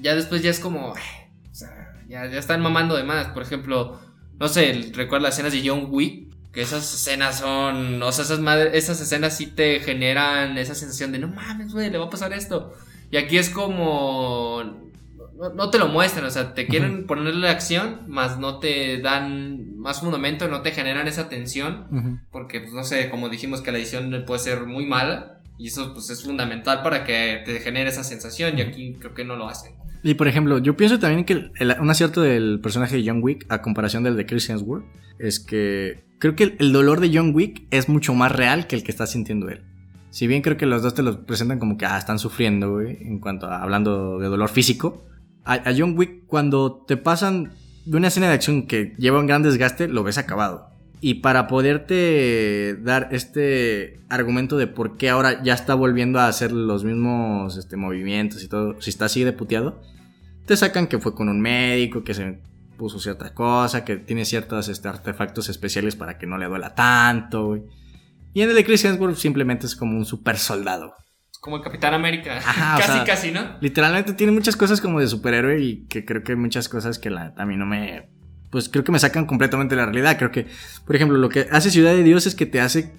ya 0.00 0.14
después 0.14 0.42
ya 0.42 0.50
es 0.50 0.60
como. 0.60 0.94
ay, 0.94 1.02
O 1.50 1.54
sea, 1.54 1.92
ya, 2.08 2.26
ya 2.26 2.38
están 2.38 2.62
mamando 2.62 2.94
de 2.96 3.02
más. 3.04 3.26
Por 3.28 3.42
ejemplo, 3.42 3.98
no 4.38 4.48
sé, 4.48 4.90
recuerda 4.94 5.24
las 5.24 5.34
escenas 5.34 5.52
de 5.52 5.68
John 5.68 5.86
Wick. 5.90 6.29
Que 6.52 6.62
esas 6.62 6.92
escenas 6.94 7.38
son. 7.38 8.02
O 8.02 8.10
sea, 8.12 8.24
esas, 8.24 8.40
madre- 8.40 8.76
esas 8.76 9.00
escenas 9.00 9.36
sí 9.36 9.46
te 9.46 9.80
generan 9.80 10.58
esa 10.58 10.74
sensación 10.74 11.12
de 11.12 11.18
no 11.18 11.28
mames, 11.28 11.72
güey, 11.72 11.90
le 11.90 11.98
va 11.98 12.06
a 12.06 12.10
pasar 12.10 12.32
esto. 12.32 12.74
Y 13.10 13.16
aquí 13.18 13.38
es 13.38 13.50
como. 13.50 14.62
No, 15.38 15.48
no 15.54 15.70
te 15.70 15.78
lo 15.78 15.88
muestran, 15.88 16.26
o 16.26 16.30
sea, 16.30 16.52
te 16.52 16.66
quieren 16.66 17.06
ponerle 17.06 17.48
acción, 17.48 18.00
más 18.08 18.38
no 18.38 18.58
te 18.58 19.00
dan 19.00 19.78
más 19.78 20.00
fundamento, 20.00 20.48
no 20.48 20.60
te 20.60 20.72
generan 20.72 21.08
esa 21.08 21.28
tensión. 21.30 21.86
Porque, 22.30 22.60
pues 22.60 22.72
no 22.74 22.84
sé, 22.84 23.08
como 23.08 23.28
dijimos 23.30 23.62
que 23.62 23.72
la 23.72 23.78
edición 23.78 24.24
puede 24.26 24.40
ser 24.40 24.66
muy 24.66 24.84
mala. 24.86 25.38
Y 25.56 25.68
eso 25.68 25.92
pues 25.92 26.08
es 26.10 26.24
fundamental 26.24 26.82
para 26.82 27.04
que 27.04 27.42
te 27.44 27.60
genere 27.60 27.90
esa 27.90 28.02
sensación. 28.02 28.58
Y 28.58 28.62
aquí 28.62 28.96
creo 28.98 29.12
que 29.14 29.24
no 29.24 29.36
lo 29.36 29.46
hacen. 29.48 29.72
Y 30.02 30.14
por 30.14 30.28
ejemplo, 30.28 30.58
yo 30.58 30.76
pienso 30.76 30.98
también 30.98 31.24
que 31.24 31.50
un 31.80 31.90
acierto 31.90 32.22
del 32.22 32.60
personaje 32.60 32.96
de 32.96 33.04
John 33.06 33.20
Wick 33.22 33.46
a 33.48 33.60
comparación 33.60 34.02
del 34.02 34.16
de 34.16 34.26
Chris 34.26 34.48
Hemsworth 34.48 34.84
es 35.18 35.40
que 35.40 36.04
creo 36.18 36.34
que 36.34 36.56
el, 36.58 36.72
dolor 36.72 37.00
de 37.00 37.10
John 37.12 37.32
Wick 37.34 37.66
es 37.70 37.88
mucho 37.88 38.14
más 38.14 38.32
real 38.32 38.66
que 38.66 38.76
el 38.76 38.82
que 38.82 38.90
está 38.90 39.06
sintiendo 39.06 39.48
él. 39.48 39.62
Si 40.10 40.26
bien 40.26 40.42
creo 40.42 40.56
que 40.56 40.66
los 40.66 40.82
dos 40.82 40.94
te 40.94 41.02
lo 41.02 41.24
presentan 41.26 41.58
como 41.58 41.76
que 41.76 41.86
ah, 41.86 41.98
están 41.98 42.18
sufriendo, 42.18 42.80
en 42.80 43.18
cuanto 43.20 43.46
a 43.46 43.62
hablando 43.62 44.18
de 44.18 44.28
dolor 44.28 44.48
físico, 44.48 45.04
a, 45.44 45.54
a 45.54 45.74
John 45.76 45.96
Wick 45.96 46.26
cuando 46.26 46.84
te 46.86 46.96
pasan 46.96 47.52
de 47.84 47.96
una 47.96 48.08
escena 48.08 48.28
de 48.28 48.34
acción 48.34 48.66
que 48.66 48.94
lleva 48.98 49.20
un 49.20 49.26
gran 49.26 49.42
desgaste, 49.42 49.86
lo 49.88 50.02
ves 50.02 50.18
acabado. 50.18 50.69
Y 51.00 51.14
para 51.14 51.46
poderte 51.46 52.76
dar 52.80 53.08
este 53.12 54.00
argumento 54.10 54.58
de 54.58 54.66
por 54.66 54.98
qué 54.98 55.08
ahora 55.08 55.42
ya 55.42 55.54
está 55.54 55.74
volviendo 55.74 56.18
a 56.18 56.28
hacer 56.28 56.52
los 56.52 56.84
mismos 56.84 57.56
este, 57.56 57.76
movimientos 57.76 58.42
y 58.42 58.48
todo, 58.48 58.80
si 58.82 58.90
está 58.90 59.06
así 59.06 59.24
de 59.24 59.32
puteado, 59.32 59.80
te 60.46 60.56
sacan 60.56 60.86
que 60.86 60.98
fue 60.98 61.14
con 61.14 61.28
un 61.28 61.40
médico, 61.40 62.04
que 62.04 62.12
se 62.12 62.40
puso 62.76 62.98
cierta 62.98 63.32
cosa, 63.34 63.84
que 63.84 63.96
tiene 63.96 64.24
ciertos 64.24 64.68
este, 64.68 64.88
artefactos 64.88 65.48
especiales 65.48 65.96
para 65.96 66.18
que 66.18 66.26
no 66.26 66.38
le 66.38 66.46
duela 66.46 66.74
tanto, 66.74 67.46
güey. 67.46 67.62
Y 68.32 68.42
en 68.42 68.50
el 68.50 68.56
de 68.56 68.64
Chris 68.64 68.84
Hemsworth 68.84 69.16
simplemente 69.16 69.66
es 69.66 69.76
como 69.76 69.96
un 69.96 70.04
super 70.04 70.38
soldado. 70.38 70.94
Como 71.40 71.56
el 71.56 71.62
Capitán 71.62 71.94
América. 71.94 72.36
Ajá, 72.36 72.76
o 72.76 72.78
casi, 72.80 72.92
sea, 72.92 73.04
casi, 73.04 73.30
¿no? 73.32 73.56
Literalmente 73.60 74.12
tiene 74.12 74.32
muchas 74.32 74.56
cosas 74.56 74.80
como 74.80 75.00
de 75.00 75.06
superhéroe 75.08 75.60
y 75.60 75.86
que 75.86 76.04
creo 76.04 76.22
que 76.22 76.32
hay 76.32 76.38
muchas 76.38 76.68
cosas 76.68 76.98
que 76.98 77.10
la, 77.10 77.34
a 77.36 77.46
mí 77.46 77.56
no 77.56 77.66
me... 77.66 78.08
Pues 78.50 78.68
creo 78.68 78.84
que 78.84 78.92
me 78.92 78.98
sacan 78.98 79.26
completamente 79.26 79.74
de 79.74 79.80
la 79.80 79.86
realidad. 79.86 80.18
Creo 80.18 80.32
que, 80.32 80.46
por 80.84 80.96
ejemplo, 80.96 81.16
lo 81.18 81.28
que 81.28 81.46
hace 81.52 81.70
Ciudad 81.70 81.92
de 81.92 82.02
Dios 82.02 82.26
es 82.26 82.34
que 82.34 82.46
te 82.46 82.60
hace 82.60 82.92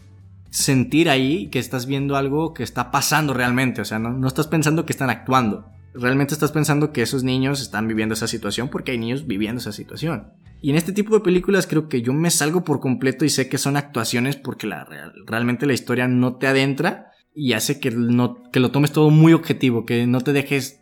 sentir 0.49 1.09
ahí 1.09 1.47
que 1.47 1.59
estás 1.59 1.85
viendo 1.85 2.15
algo 2.15 2.53
que 2.53 2.63
está 2.63 2.91
pasando 2.91 3.33
realmente. 3.33 3.81
O 3.81 3.85
sea, 3.85 3.99
no, 3.99 4.11
no 4.11 4.27
estás 4.27 4.47
pensando 4.47 4.85
que 4.85 4.93
están 4.93 5.09
actuando. 5.09 5.65
Realmente 5.93 6.33
estás 6.33 6.53
pensando 6.53 6.93
que 6.93 7.01
esos 7.01 7.23
niños 7.23 7.61
están 7.61 7.87
viviendo 7.87 8.13
esa 8.13 8.27
situación 8.27 8.69
porque 8.69 8.91
hay 8.91 8.97
niños 8.97 9.27
viviendo 9.27 9.59
esa 9.59 9.73
situación. 9.73 10.31
Y 10.61 10.69
en 10.69 10.77
este 10.77 10.93
tipo 10.93 11.13
de 11.15 11.21
películas 11.21 11.67
creo 11.67 11.89
que 11.89 12.01
yo 12.01 12.13
me 12.13 12.29
salgo 12.29 12.63
por 12.63 12.79
completo 12.79 13.25
y 13.25 13.29
sé 13.29 13.49
que 13.49 13.57
son 13.57 13.75
actuaciones 13.75 14.37
porque 14.37 14.67
la, 14.67 14.85
real- 14.85 15.13
realmente 15.25 15.65
la 15.65 15.73
historia 15.73 16.07
no 16.07 16.35
te 16.35 16.47
adentra 16.47 17.11
y 17.35 17.53
hace 17.53 17.79
que, 17.79 17.91
no, 17.91 18.43
que 18.51 18.59
lo 18.61 18.71
tomes 18.71 18.91
todo 18.93 19.09
muy 19.09 19.33
objetivo, 19.33 19.85
que 19.85 20.05
no 20.07 20.21
te 20.21 20.31
dejes, 20.31 20.79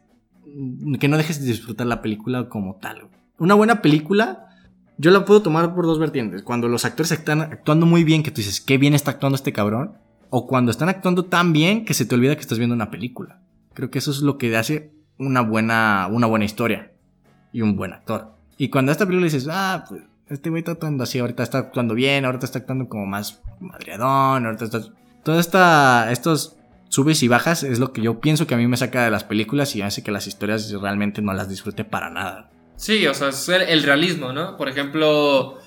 que 0.99 1.07
no 1.07 1.17
dejes 1.17 1.41
de 1.41 1.47
disfrutar 1.47 1.87
la 1.87 2.01
película 2.03 2.49
como 2.49 2.75
tal. 2.75 3.07
Una 3.39 3.53
buena 3.55 3.81
película, 3.81 4.48
yo 4.99 5.11
la 5.11 5.23
puedo 5.23 5.41
tomar 5.41 5.73
por 5.73 5.85
dos 5.85 5.97
vertientes. 5.97 6.43
Cuando 6.43 6.67
los 6.67 6.83
actores 6.83 7.13
están 7.13 7.41
actuando 7.41 7.85
muy 7.85 8.03
bien, 8.03 8.21
que 8.21 8.31
tú 8.31 8.41
dices, 8.41 8.59
qué 8.59 8.77
bien 8.77 8.93
está 8.93 9.11
actuando 9.11 9.37
este 9.37 9.53
cabrón. 9.53 9.93
O 10.29 10.45
cuando 10.45 10.71
están 10.71 10.89
actuando 10.89 11.23
tan 11.23 11.53
bien 11.53 11.85
que 11.85 11.93
se 11.93 12.05
te 12.05 12.15
olvida 12.15 12.35
que 12.35 12.41
estás 12.41 12.57
viendo 12.57 12.75
una 12.75 12.91
película. 12.91 13.39
Creo 13.73 13.89
que 13.89 13.99
eso 13.99 14.11
es 14.11 14.21
lo 14.21 14.37
que 14.37 14.55
hace 14.57 14.91
una 15.17 15.39
buena, 15.39 16.09
una 16.11 16.27
buena 16.27 16.43
historia 16.43 16.91
y 17.53 17.61
un 17.61 17.77
buen 17.77 17.93
actor. 17.93 18.35
Y 18.57 18.67
cuando 18.67 18.91
a 18.91 18.93
esta 18.93 19.05
película 19.05 19.23
dices, 19.23 19.47
ah, 19.49 19.85
pues 19.87 20.01
este 20.27 20.49
güey 20.49 20.59
está 20.59 20.73
actuando 20.73 21.05
así, 21.05 21.17
ahorita 21.17 21.43
está 21.43 21.59
actuando 21.59 21.93
bien, 21.93 22.25
ahorita 22.25 22.45
está 22.45 22.59
actuando 22.59 22.89
como 22.89 23.05
más 23.05 23.41
madreadón, 23.61 24.45
ahorita 24.45 24.65
está... 24.65 24.81
Toda 25.23 25.39
esta, 25.39 26.11
estos 26.11 26.57
subes 26.89 27.23
y 27.23 27.29
bajas 27.29 27.63
es 27.63 27.79
lo 27.79 27.93
que 27.93 28.01
yo 28.01 28.19
pienso 28.19 28.47
que 28.47 28.53
a 28.53 28.57
mí 28.57 28.67
me 28.67 28.75
saca 28.75 29.05
de 29.05 29.11
las 29.11 29.23
películas 29.23 29.77
y 29.77 29.81
hace 29.81 30.03
que 30.03 30.11
las 30.11 30.27
historias 30.27 30.69
realmente 30.73 31.21
no 31.21 31.33
las 31.33 31.47
disfrute 31.47 31.85
para 31.85 32.09
nada. 32.09 32.49
Sí, 32.79 33.05
o 33.07 33.13
sea, 33.13 33.27
es 33.27 33.49
el, 33.49 33.63
el 33.63 33.83
realismo, 33.83 34.31
¿no? 34.31 34.55
Por 34.55 34.69
ejemplo, 34.69 35.57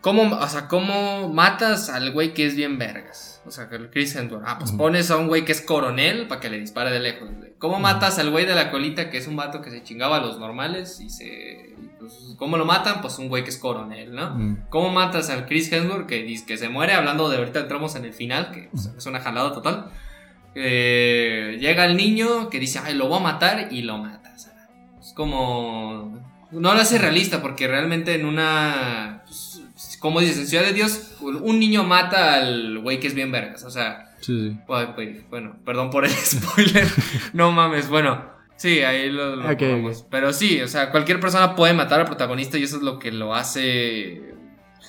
¿cómo, 0.00 0.22
o 0.22 0.48
sea, 0.48 0.68
¿cómo 0.68 1.28
matas 1.28 1.90
al 1.90 2.12
güey 2.12 2.32
que 2.32 2.46
es 2.46 2.56
bien 2.56 2.78
vergas? 2.78 3.42
O 3.44 3.50
sea, 3.50 3.68
que 3.68 3.76
el 3.76 3.90
Chris 3.90 4.16
Hemsworth. 4.16 4.44
Ah, 4.46 4.58
pues 4.58 4.72
pones 4.72 5.10
a 5.10 5.18
un 5.18 5.28
güey 5.28 5.44
que 5.44 5.52
es 5.52 5.60
coronel 5.60 6.28
para 6.28 6.40
que 6.40 6.48
le 6.48 6.58
dispare 6.58 6.90
de 6.90 7.00
lejos. 7.00 7.28
güey. 7.36 7.52
¿Cómo 7.58 7.78
matas 7.78 8.18
al 8.18 8.30
güey 8.30 8.46
de 8.46 8.54
la 8.54 8.70
colita 8.70 9.10
que 9.10 9.18
es 9.18 9.26
un 9.26 9.36
vato 9.36 9.60
que 9.60 9.70
se 9.70 9.82
chingaba 9.82 10.16
a 10.16 10.20
los 10.20 10.38
normales 10.38 10.98
y 11.00 11.10
se... 11.10 11.76
pues, 11.98 12.34
¿Cómo 12.38 12.56
lo 12.56 12.64
matan? 12.64 13.02
Pues 13.02 13.18
un 13.18 13.28
güey 13.28 13.44
que 13.44 13.50
es 13.50 13.58
coronel, 13.58 14.14
¿no? 14.14 14.56
¿Cómo 14.70 14.90
matas 14.90 15.28
al 15.28 15.44
Chris 15.44 15.70
Hemsworth 15.70 16.06
que 16.06 16.22
dice 16.22 16.46
que 16.46 16.56
se 16.56 16.70
muere? 16.70 16.94
Hablando 16.94 17.28
de 17.28 17.36
ahorita 17.36 17.60
entramos 17.60 17.96
en 17.96 18.06
el 18.06 18.14
final, 18.14 18.50
que 18.50 18.70
pues, 18.72 18.86
es 18.96 19.04
una 19.04 19.20
jalada 19.20 19.52
total. 19.52 19.90
Eh, 20.54 21.58
llega 21.60 21.84
el 21.84 21.98
niño 21.98 22.48
que 22.48 22.58
dice, 22.58 22.80
ay, 22.82 22.94
lo 22.94 23.08
voy 23.08 23.18
a 23.18 23.22
matar 23.22 23.68
y 23.70 23.82
lo 23.82 23.98
mata. 23.98 24.32
o 24.34 24.38
sea, 24.38 24.54
es 24.98 25.12
como... 25.12 26.31
No 26.52 26.74
lo 26.74 26.80
hace 26.80 26.98
realista 26.98 27.40
porque 27.42 27.66
realmente 27.66 28.14
en 28.14 28.26
una... 28.26 29.22
pues, 29.26 29.62
como 30.00 30.20
dices, 30.20 30.38
en 30.38 30.46
Ciudad 30.46 30.64
de 30.64 30.72
Dios, 30.72 31.16
un 31.20 31.58
niño 31.58 31.82
mata 31.84 32.34
al 32.34 32.78
güey 32.80 33.00
que 33.00 33.06
es 33.08 33.14
bien 33.14 33.32
vergas. 33.32 33.64
O 33.64 33.70
sea, 33.70 34.08
Sí, 34.20 34.50
sí. 34.50 34.56
Ay, 34.68 34.86
güey, 34.94 35.20
bueno, 35.30 35.56
perdón 35.64 35.90
por 35.90 36.04
el 36.04 36.10
spoiler. 36.12 36.86
no 37.32 37.50
mames, 37.52 37.88
bueno. 37.88 38.30
Sí, 38.56 38.80
ahí 38.82 39.10
lo, 39.10 39.34
lo 39.36 39.44
Ok, 39.50 39.58
ponemos. 39.58 40.04
Pero 40.10 40.32
sí, 40.32 40.60
o 40.60 40.68
sea, 40.68 40.90
cualquier 40.92 41.18
persona 41.18 41.56
puede 41.56 41.72
matar 41.74 41.98
al 42.00 42.06
protagonista 42.06 42.56
y 42.58 42.62
eso 42.62 42.76
es 42.76 42.82
lo 42.82 43.00
que 43.00 43.10
lo 43.10 43.34
hace 43.34 44.34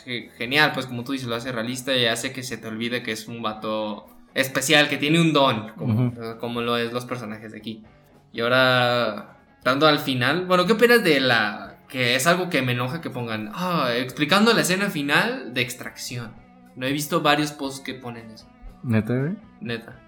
ge- 0.06 0.30
genial, 0.38 0.72
pues 0.74 0.86
como 0.86 1.04
tú 1.04 1.14
dices, 1.14 1.28
lo 1.28 1.36
hace 1.36 1.52
realista 1.52 1.96
y 1.96 2.06
hace 2.06 2.32
que 2.32 2.44
se 2.44 2.58
te 2.58 2.68
olvide 2.68 3.02
que 3.02 3.12
es 3.12 3.28
un 3.28 3.42
vato 3.42 4.06
especial, 4.36 4.90
que 4.90 4.98
tiene 4.98 5.20
un 5.20 5.34
don, 5.34 5.70
como, 5.78 6.08
Ujú. 6.10 6.38
como 6.40 6.62
lo 6.62 6.78
es 6.78 6.94
los 6.94 7.06
personajes 7.06 7.52
de 7.54 7.58
aquí. 7.58 7.84
Y 8.32 8.42
ahora, 8.42 9.38
dando 9.64 9.88
al 9.88 10.00
final, 10.00 10.46
bueno, 10.46 10.66
¿qué 10.66 10.74
opinas 10.74 11.04
de 11.04 11.20
la... 11.20 11.78
que 11.90 12.16
es 12.16 12.28
algo 12.28 12.50
que 12.50 12.62
me 12.62 12.72
enoja 12.74 13.02
que 13.02 13.10
pongan, 13.10 13.50
ah, 13.54 13.90
explicando 13.96 14.54
la 14.54 14.62
escena 14.62 14.90
final 14.90 15.54
de 15.54 15.62
extracción? 15.62 16.32
No 16.76 16.86
he 16.88 16.92
visto 16.92 17.22
varios 17.22 17.52
posts 17.52 17.82
que 17.82 17.94
ponen 17.94 18.32
eso, 18.32 18.48
Neta, 18.84 19.16
güey. 19.16 19.34
neta. 19.62 20.00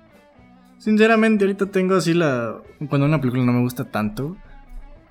Sinceramente, 0.78 1.46
ahorita 1.46 1.68
tengo 1.68 1.96
así 1.96 2.14
la. 2.14 2.58
Cuando 2.90 3.06
una 3.08 3.20
película 3.22 3.44
no 3.44 3.54
me 3.54 3.62
gusta 3.62 3.86
tanto, 3.86 4.36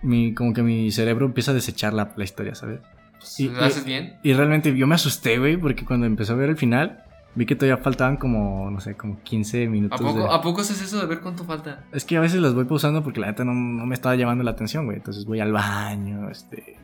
mi, 0.03 0.35
como 0.35 0.53
que 0.53 0.63
mi 0.63 0.91
cerebro 0.93 1.27
empieza 1.27 1.53
a 1.53 1.55
desechar 1.55 1.95
la, 1.95 2.13
la 2.17 2.25
historia, 2.25 2.55
¿sabes? 2.55 2.81
Pues, 3.19 3.41
Y- 3.41 3.49
¿Lo 3.49 3.63
y- 3.63 3.65
haces 3.65 3.85
bien? 3.85 4.19
Y 4.23 4.35
realmente 4.35 4.77
yo 4.77 4.87
me 4.87 4.95
asusté, 4.95 5.39
güey, 5.39 5.57
porque 5.57 5.85
cuando 5.85 6.07
empezó 6.07 6.35
a 6.35 6.37
ver 6.37 6.51
el 6.51 6.57
final, 6.57 7.04
Vi 7.37 7.47
que 7.47 7.57
todavía 7.57 7.83
faltaban 7.83 8.17
como, 8.17 8.71
no 8.71 8.81
sé, 8.81 8.95
como 8.97 9.21
15 9.23 9.67
minutos. 9.67 10.01
¿A 10.01 10.05
poco, 10.05 10.19
de- 10.21 10.35
¿A 10.35 10.41
poco 10.41 10.61
haces 10.61 10.81
eso 10.81 11.01
de 11.01 11.07
ver 11.07 11.21
cuánto 11.21 11.45
falta? 11.45 11.81
Es 11.93 12.05
que 12.05 12.17
a 12.17 12.21
veces 12.21 12.41
los 12.41 12.55
voy 12.55 12.65
pausando 12.65 13.03
porque 13.03 13.19
la 13.21 13.27
neta 13.27 13.45
no, 13.45 13.53
no 13.55 13.87
me 13.87 13.95
estaba 13.95 14.15
llamando 14.15 14.45
la 14.45 14.53
atención, 14.53 14.85
güey. 14.85 14.99
Entonces 14.99 15.25
voy 15.25 15.41
al 15.41 15.53
baño, 15.53 16.31
este... 16.31 16.77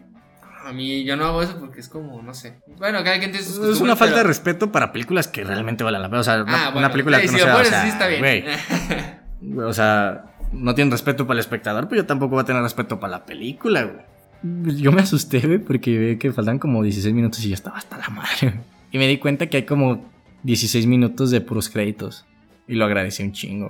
A 0.66 0.72
mí 0.72 1.04
yo 1.04 1.16
no 1.16 1.24
hago 1.24 1.42
eso 1.42 1.56
porque 1.58 1.80
es 1.80 1.88
como, 1.88 2.20
no 2.22 2.34
sé. 2.34 2.58
Bueno, 2.78 3.02
cada 3.02 3.18
quien 3.18 3.30
tiene 3.30 3.46
sus 3.46 3.58
Es 3.76 3.80
una 3.80 3.96
falta 3.96 4.16
de 4.18 4.24
respeto 4.24 4.70
para 4.70 4.92
películas 4.92 5.26
que 5.26 5.42
realmente 5.42 5.82
valen 5.84 6.02
la 6.02 6.08
pena. 6.08 6.20
O 6.20 6.24
sea, 6.24 6.42
una, 6.42 6.52
Ah, 6.52 6.60
una 6.68 6.70
bueno, 6.72 6.90
película 6.92 7.18
sí, 7.18 7.26
que 7.26 7.32
no 7.32 7.38
si 7.38 7.38
lo 7.38 7.44
sea, 7.46 7.54
o 7.54 7.56
pones 7.56 7.68
sea, 7.70 7.80
así 7.80 7.88
está 7.90 8.06
bien. 8.08 8.20
güey, 8.20 8.44
o 9.68 9.72
sea, 9.72 10.24
no 10.52 10.74
tienen 10.74 10.90
respeto 10.92 11.26
para 11.26 11.34
el 11.36 11.40
espectador, 11.40 11.88
pero 11.88 12.02
yo 12.02 12.06
tampoco 12.06 12.34
voy 12.34 12.42
a 12.42 12.44
tener 12.44 12.62
respeto 12.62 13.00
para 13.00 13.12
la 13.12 13.24
película, 13.24 13.84
güey. 13.84 14.76
Yo 14.80 14.92
me 14.92 15.02
asusté, 15.02 15.40
güey, 15.40 15.58
porque 15.58 15.96
vi 15.98 16.16
que 16.18 16.32
faltan 16.32 16.58
como 16.58 16.82
16 16.82 17.14
minutos 17.14 17.44
y 17.44 17.48
ya 17.50 17.54
estaba 17.54 17.78
hasta 17.78 17.96
la 17.98 18.08
madre. 18.08 18.60
Y 18.92 18.98
me 18.98 19.06
di 19.06 19.18
cuenta 19.18 19.46
que 19.46 19.58
hay 19.58 19.62
como 19.64 20.04
16 20.42 20.86
minutos 20.86 21.30
de 21.30 21.40
puros 21.40 21.68
créditos. 21.68 22.26
Y 22.68 22.74
lo 22.74 22.84
agradecí 22.84 23.22
un 23.22 23.32
chingo. 23.32 23.68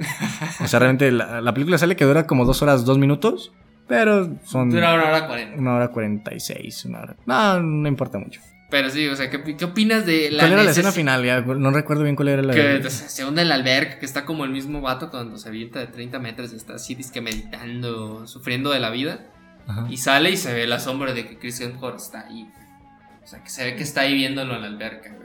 O 0.62 0.68
sea, 0.68 0.79
realmente 0.79 1.11
la, 1.11 1.41
la 1.41 1.55
película 1.55 1.79
sale 1.79 1.97
que 1.97 2.05
dura 2.05 2.27
como 2.27 2.45
2 2.45 2.62
horas, 2.62 2.85
2 2.85 2.99
minutos. 2.99 3.53
Pero 3.89 4.39
son 4.45 4.71
Dura 4.71 4.95
una 4.95 5.05
hora 5.05 5.27
cuarenta. 5.27 5.59
una 5.59 5.75
hora 5.75 5.89
46, 5.89 6.85
una 6.85 7.01
hora. 7.01 7.16
No, 7.27 7.61
no 7.61 7.89
importa 7.89 8.18
mucho. 8.18 8.41
Pero 8.71 8.89
sí, 8.89 9.09
o 9.09 9.16
sea, 9.16 9.29
¿qué, 9.31 9.57
qué 9.57 9.64
opinas 9.64 10.07
de 10.07 10.31
la 10.31 10.43
¿Cuál 10.45 10.53
era 10.53 10.62
la 10.62 10.71
escena 10.71 10.93
final? 10.93 11.25
Ya, 11.25 11.41
no 11.41 11.73
recuerdo 11.73 12.05
bien 12.05 12.14
cuál 12.14 12.29
era 12.29 12.41
la. 12.43 12.55
Que 12.55 12.89
se 12.89 13.25
hunde 13.25 13.43
en 13.43 13.49
la 13.49 13.57
alberca, 13.57 13.99
que 13.99 14.07
está 14.07 14.25
como 14.25 14.45
el 14.45 14.53
mismo 14.53 14.81
vato 14.81 15.11
cuando 15.11 15.39
se 15.39 15.49
avienta 15.49 15.81
de 15.81 15.89
30 15.89 16.21
metros 16.21 16.53
y 16.53 16.57
está 16.57 16.75
así, 16.75 16.95
disque 16.95 17.21
meditando, 17.21 18.29
sufriendo 18.29 18.71
de 18.71 18.79
la 18.79 18.91
vida. 18.91 19.27
Ajá. 19.66 19.87
Y 19.91 19.97
sale 19.97 20.31
y 20.31 20.37
se 20.37 20.55
ve 20.55 20.68
la 20.68 20.79
sombra 20.79 21.12
de 21.12 21.27
que 21.27 21.39
Chris 21.39 21.61
Hemsworth 21.61 21.97
está 22.01 22.27
ahí. 22.29 22.49
O 23.25 23.27
sea, 23.27 23.43
que 23.43 23.51
se 23.51 23.64
ve 23.64 23.75
que 23.75 23.83
está 23.83 24.03
ahí 24.03 24.14
viéndolo 24.14 24.55
en 24.55 24.61
la 24.62 24.68
alberca. 24.68 25.16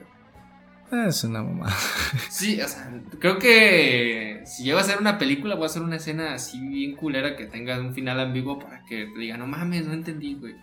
Es 1.08 1.24
una 1.24 1.43
mamá. 1.43 1.68
Sí, 2.30 2.60
o 2.62 2.68
sea, 2.68 2.91
creo 3.20 3.39
que 3.39 4.41
si 4.46 4.64
llego 4.64 4.78
a 4.78 4.82
hacer 4.82 4.98
una 5.00 5.18
película, 5.18 5.56
voy 5.56 5.64
a 5.64 5.68
hacer 5.68 5.82
una 5.82 5.96
escena 5.98 6.34
así 6.34 6.60
bien 6.60 6.96
culera 6.96 7.36
que 7.36 7.46
tenga 7.46 7.80
un 7.80 7.93
final 7.93 8.20
ambiguo 8.20 8.60
para 8.60 8.84
que 8.86 9.06
te 9.14 9.20
diga, 9.20 9.38
no 9.38 9.48
mames, 9.48 9.86
no 9.86 9.93
entendí, 9.93 10.36
güey. 10.36 10.56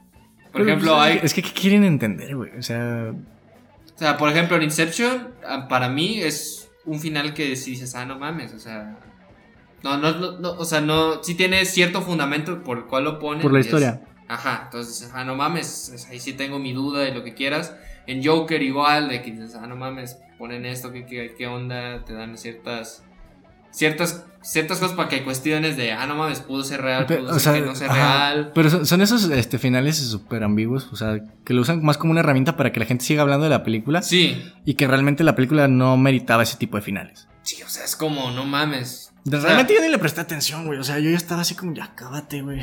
Por 0.52 0.62
ejemplo, 0.62 1.00
hay. 1.00 1.18
Es 1.22 1.32
que, 1.34 1.42
¿qué 1.42 1.52
quieren 1.52 1.84
entender, 1.84 2.36
güey? 2.36 2.50
O 2.58 2.62
sea. 2.62 3.12
O 3.94 3.98
sea, 3.98 4.16
por 4.16 4.28
ejemplo, 4.30 4.56
en 4.56 4.64
Inception, 4.64 5.28
ah, 5.46 5.66
para 5.68 5.88
mí 5.88 6.20
es 6.20 6.70
un 6.84 7.00
final 7.00 7.32
que 7.34 7.56
si 7.56 7.72
dices, 7.72 7.94
ah, 7.94 8.04
no 8.04 8.18
mames, 8.18 8.52
o 8.52 8.58
sea. 8.58 8.98
No, 9.82 9.96
no, 9.96 10.12
no, 10.18 10.38
no, 10.38 10.50
o 10.52 10.64
sea, 10.64 10.80
no. 10.80 11.22
Sí 11.24 11.34
tiene 11.34 11.64
cierto 11.64 12.02
fundamento 12.02 12.62
por 12.62 12.78
el 12.78 12.84
cual 12.84 13.04
lo 13.04 13.18
ponen. 13.18 13.42
Por 13.42 13.52
la 13.52 13.60
es- 13.60 13.66
historia. 13.66 14.02
ajá, 14.28 14.62
entonces, 14.66 15.10
ah, 15.14 15.24
no 15.24 15.34
mames, 15.36 16.06
ahí 16.10 16.20
sí 16.20 16.34
tengo 16.34 16.58
mi 16.58 16.72
duda 16.72 17.00
de 17.00 17.12
lo 17.14 17.24
que 17.24 17.34
quieras. 17.34 17.74
En 18.06 18.24
Joker 18.24 18.62
igual, 18.62 19.08
de 19.08 19.22
que 19.22 19.30
dices, 19.32 19.54
ah, 19.54 19.66
no 19.66 19.76
mames, 19.76 20.18
ponen 20.38 20.66
esto, 20.66 20.92
¿qué, 20.92 21.06
qué, 21.06 21.34
qué 21.38 21.46
onda? 21.46 22.04
Te 22.04 22.12
dan 22.14 22.36
ciertas. 22.36 23.04
Ciertas, 23.70 24.26
ciertas 24.42 24.78
cosas 24.80 24.94
para 24.94 25.08
que 25.08 25.24
cuestiones 25.24 25.78
de, 25.78 25.92
ah, 25.92 26.06
no 26.06 26.14
mames, 26.14 26.40
pudo 26.40 26.62
ser 26.62 26.82
real, 26.82 27.06
pudo 27.06 27.30
o 27.30 27.32
ser 27.38 27.40
sea, 27.40 27.52
que 27.54 27.60
no 27.62 27.70
ajá, 27.72 27.94
real. 28.34 28.52
Pero 28.54 28.68
son, 28.68 28.84
son 28.84 29.00
esos 29.00 29.30
este, 29.30 29.58
finales 29.58 29.96
súper 29.96 30.42
ambiguos. 30.44 30.88
O 30.92 30.96
sea, 30.96 31.20
que 31.44 31.54
lo 31.54 31.62
usan 31.62 31.82
más 31.82 31.96
como 31.96 32.10
una 32.10 32.20
herramienta 32.20 32.54
para 32.56 32.70
que 32.70 32.80
la 32.80 32.86
gente 32.86 33.04
siga 33.04 33.22
hablando 33.22 33.44
de 33.44 33.50
la 33.50 33.64
película. 33.64 34.02
Sí, 34.02 34.42
Y 34.66 34.74
que 34.74 34.86
realmente 34.86 35.24
la 35.24 35.34
película 35.34 35.68
no 35.68 35.96
meritaba 35.96 36.42
ese 36.42 36.58
tipo 36.58 36.76
de 36.76 36.82
finales. 36.82 37.28
sí, 37.42 37.62
o 37.62 37.68
sea, 37.68 37.84
es 37.84 37.96
como, 37.96 38.30
no 38.32 38.44
mames. 38.44 39.10
De- 39.24 39.36
O 39.38 39.40
sea, 39.40 39.48
Realmente 39.50 39.72
yo 39.74 39.80
ni 39.80 39.88
le 39.88 39.98
presté 39.98 40.20
atención, 40.20 40.66
güey. 40.66 40.78
O 40.78 40.84
sea, 40.84 40.98
yo 40.98 41.08
ya 41.08 41.16
estaba 41.16 41.40
así 41.42 41.54
como, 41.54 41.72
ya 41.72 41.94
cábate, 41.94 42.42
güey. 42.42 42.60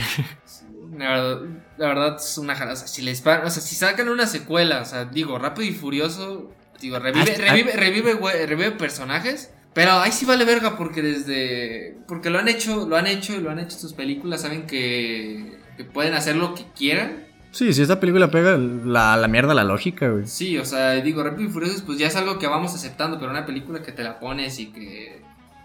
La 1.00 1.10
verdad, 1.12 1.41
la 1.78 1.88
verdad 1.88 2.16
es 2.20 2.38
una 2.38 2.56
jala. 2.56 2.74
O 2.74 2.76
sea, 2.76 2.88
si 2.88 3.02
les 3.02 3.22
o 3.22 3.24
sea, 3.24 3.50
si 3.50 3.76
sacan 3.76 4.10
una 4.10 4.28
secuela, 4.28 4.82
o 4.82 4.86
sea, 4.86 5.06
digo, 5.06 5.39
rápido 5.39 5.68
y 5.70 5.74
furioso, 5.74 6.52
digo, 6.82 7.00
revive, 7.00 7.32
Hasta- 7.32 7.41
revive, 7.52 7.72
revive, 7.74 8.14
güey, 8.14 8.45
revive 8.45 8.72
personajes. 8.72 9.52
Pero 9.74 9.91
ahí 9.93 10.12
sí 10.12 10.26
vale 10.26 10.45
verga 10.45 10.78
porque 10.78 11.02
desde. 11.02 11.97
Porque 12.08 12.30
lo 12.30 12.39
han 12.39 12.47
hecho, 12.47 12.88
lo 12.88 12.97
han 12.97 13.08
hecho 13.08 13.34
y 13.34 13.39
lo 13.39 13.50
han 13.52 13.60
hecho 13.60 13.78
sus 13.78 13.93
películas, 13.93 14.41
saben 14.41 14.66
que, 14.68 15.60
que 15.78 15.84
pueden 15.84 16.14
hacer 16.16 16.36
lo 16.36 16.54
que 16.56 16.66
quieran. 16.76 17.26
Sí, 17.52 17.72
si 17.74 17.82
esta 17.82 18.00
película 18.00 18.30
pega 18.30 18.58
la, 18.58 19.16
la 19.18 19.28
mierda 19.28 19.54
la 19.54 19.64
lógica, 19.64 20.10
güey. 20.10 20.28
Sí, 20.28 20.58
o 20.58 20.66
sea, 20.66 20.91
digo, 20.95 21.24
Rápido 21.24 21.50
y 21.50 21.52
Furioso, 21.52 21.84
pues 21.86 21.97
ya 21.97 22.08
es 22.08 22.16
algo 22.16 22.38
que 22.39 22.47
vamos 22.47 22.76
aceptando, 22.76 23.18
pero 23.20 23.32
una 23.32 23.45
película 23.45 23.82
que 23.82 23.91
te 23.91 24.04
la 24.04 24.20
pones 24.20 24.60
y 24.60 24.68
que 24.68 25.22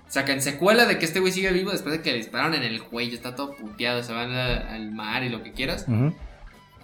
sacan 0.08 0.40
secuela 0.40 0.86
de 0.86 0.98
que 0.98 1.04
este 1.04 1.20
güey 1.20 1.32
sigue 1.32 1.50
vivo 1.52 1.70
después 1.72 1.92
de 1.96 2.02
que 2.02 2.12
le 2.12 2.18
dispararon 2.18 2.54
en 2.54 2.62
el 2.62 2.82
cuello, 2.82 3.14
está 3.14 3.34
todo 3.34 3.54
puteado, 3.56 4.02
se 4.02 4.12
van 4.12 4.32
a- 4.32 4.74
al 4.74 4.92
mar 4.92 5.22
y 5.24 5.28
lo 5.28 5.42
que 5.42 5.52
quieras. 5.52 5.86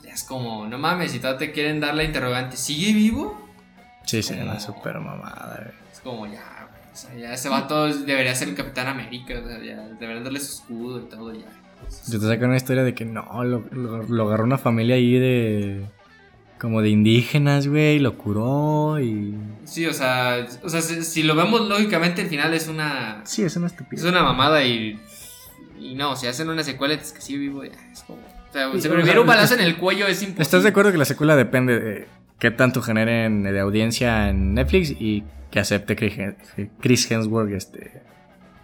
Ya 0.03 0.13
es 0.15 0.25
como, 0.25 0.67
no 0.67 0.79
mames, 0.79 1.13
si 1.13 1.19
todavía 1.19 1.39
te 1.39 1.53
quieren 1.53 1.79
dar 1.81 1.95
la 1.95 2.03
interrogante, 2.05 2.57
¿sigue 2.57 2.93
vivo? 2.93 3.49
Sí, 4.07 4.23
sí, 4.23 4.35
Como- 4.35 4.51
una 4.51 4.59
súper 4.61 4.99
mamada, 4.99 5.61
güey. 5.63 5.75
Es 5.93 6.01
como, 6.01 6.27
ya, 6.27 6.69
güey, 6.71 6.83
o 6.93 6.97
sea, 6.97 7.15
ya 7.15 7.33
ese 7.35 7.49
vato 7.49 7.87
debería 7.87 8.35
ser 8.35 8.49
el 8.49 8.55
Capitán 8.57 8.89
América, 8.89 9.35
o 9.39 9.47
sea, 9.47 9.59
ya 9.63 9.77
deberían 10.01 10.25
darle 10.25 10.41
su 10.41 10.55
escudo 10.63 11.01
y 11.01 11.09
todo, 11.09 11.33
ya. 11.35 11.47
Yo 12.09 12.19
te 12.21 12.27
sacan 12.27 12.49
una 12.49 12.57
historia 12.57 12.83
de 12.83 12.95
que 12.95 13.05
no, 13.05 13.45
lo, 13.45 13.65
lo- 13.71 14.03
lo 14.03 14.27
agarró 14.27 14.45
una 14.45 14.59
familia 14.59 14.97
ahí 14.97 15.19
de. 15.19 15.85
Como 16.61 16.83
de 16.83 16.91
indígenas, 16.91 17.67
güey, 17.67 17.99
lo 17.99 18.17
curó 18.19 19.01
y. 19.01 19.35
Sí, 19.65 19.87
o 19.87 19.93
sea, 19.95 20.47
o 20.63 20.69
sea 20.69 20.83
si, 20.83 21.03
si 21.03 21.23
lo 21.23 21.35
vemos 21.35 21.69
lógicamente, 21.69 22.23
el 22.23 22.29
final 22.29 22.53
es 22.55 22.69
una, 22.69 23.23
Sí, 23.25 23.43
es 23.43 23.57
una 23.57 23.67
es 23.67 23.73
estupidez. 23.73 24.05
una 24.05 24.23
mamada 24.23 24.63
y, 24.65 25.01
y 25.79 25.95
no, 25.95 26.17
si 26.17 26.27
hacen 26.27 26.49
una 26.51 26.63
secuela 26.63 26.95
es 26.95 27.13
que 27.13 27.21
sigue 27.21 27.39
vivo, 27.39 27.65
ya, 27.65 27.71
es 27.91 28.03
como, 28.03 28.19
o 28.19 28.53
sea, 28.53 28.71
Sí, 28.73 28.83
si 28.83 28.89
o 28.89 28.95
me 28.95 29.05
sea, 29.05 29.21
un 29.21 29.27
balazo 29.27 29.55
en 29.55 29.61
el 29.61 29.77
cuello 29.79 30.07
es 30.07 30.21
imposible. 30.23 30.43
¿Estás 30.43 30.63
de 30.63 30.69
acuerdo 30.69 30.93
que 30.93 30.99
la 30.99 31.05
secuela 31.07 31.35
depende 31.35 31.81
de 31.81 32.07
qué 32.39 32.51
tanto 32.51 32.83
generen 32.83 33.43
de 33.43 33.61
audiencia 33.61 34.29
en 34.29 34.55
Netflix 34.55 34.91
y 34.91 35.25
que 35.51 35.61
acepte 35.61 35.97
Chris 36.81 37.11
Hemsworth 37.11 37.53
este, 37.53 38.03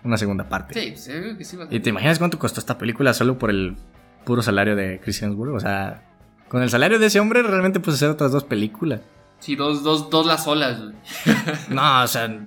una 0.04 0.18
segunda 0.18 0.48
parte? 0.48 0.74
Sí, 0.78 0.90
pues, 0.90 1.06
yo 1.06 1.14
creo 1.20 1.38
que 1.38 1.44
sí 1.44 1.56
va 1.56 1.64
a 1.64 1.68
¿Y 1.74 1.80
te 1.80 1.90
imaginas 1.90 2.18
cuánto 2.18 2.38
costó 2.38 2.60
esta 2.60 2.76
película 2.76 3.14
solo 3.14 3.38
por 3.38 3.48
el 3.50 3.76
puro 4.24 4.42
salario 4.42 4.76
de 4.76 5.00
Chris 5.02 5.22
Hemsworth? 5.22 5.54
O 5.54 5.60
sea, 5.60 6.02
con 6.48 6.62
el 6.62 6.70
salario 6.70 6.98
de 6.98 7.06
ese 7.06 7.20
hombre 7.20 7.42
realmente 7.42 7.80
puedes 7.80 8.00
hacer 8.00 8.10
otras 8.10 8.32
dos 8.32 8.44
películas. 8.44 9.00
Sí, 9.38 9.54
dos, 9.56 9.82
dos, 9.82 10.08
dos 10.10 10.26
las 10.26 10.46
olas, 10.46 10.80
güey. 10.80 10.94
No, 11.70 12.02
o 12.02 12.06
sea, 12.06 12.46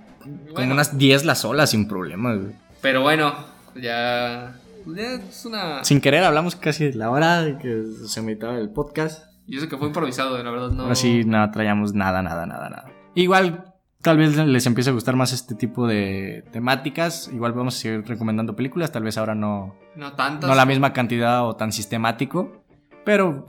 como 0.56 0.72
unas 0.72 0.98
10 0.98 1.26
las 1.26 1.40
solas 1.42 1.70
sin 1.72 1.88
problemas, 1.88 2.38
güey. 2.40 2.52
Pero 2.82 3.02
bueno, 3.02 3.34
ya, 3.76 4.56
ya 4.88 5.14
es 5.14 5.46
una... 5.46 5.84
Sin 5.84 6.02
querer 6.02 6.24
hablamos 6.24 6.56
casi 6.56 6.86
de 6.86 6.96
la 6.96 7.10
hora 7.10 7.42
de 7.42 7.58
que 7.58 7.84
se 8.08 8.22
meditaba 8.22 8.58
el 8.58 8.70
podcast. 8.70 9.26
Yo 9.48 9.60
sé 9.60 9.68
que 9.68 9.78
fue 9.78 9.88
improvisado, 9.88 10.42
la 10.42 10.50
verdad 10.52 10.70
no... 10.72 10.84
Ahora 10.84 10.96
sí, 10.96 11.24
no 11.26 11.50
traíamos 11.52 11.94
nada, 11.94 12.22
nada, 12.22 12.46
nada, 12.46 12.70
nada. 12.70 12.92
Igual, 13.16 13.74
tal 14.02 14.18
vez 14.18 14.36
les 14.38 14.66
empiece 14.66 14.90
a 14.92 14.94
gustar 14.94 15.16
más 15.16 15.34
este 15.34 15.56
tipo 15.56 15.88
de 15.88 16.44
temáticas. 16.52 17.30
Igual 17.34 17.54
vamos 17.54 17.76
a 17.76 17.80
seguir 17.80 18.06
recomendando 18.08 18.56
películas. 18.56 18.92
Tal 18.92 19.04
vez 19.04 19.18
ahora 19.18 19.36
no, 19.36 19.76
No 19.96 20.14
tantas. 20.14 20.48
no 20.50 20.56
la 20.56 20.66
misma 20.66 20.94
cantidad 20.94 21.46
o 21.48 21.56
tan 21.56 21.72
sistemático. 21.72 22.64
Pero, 23.06 23.48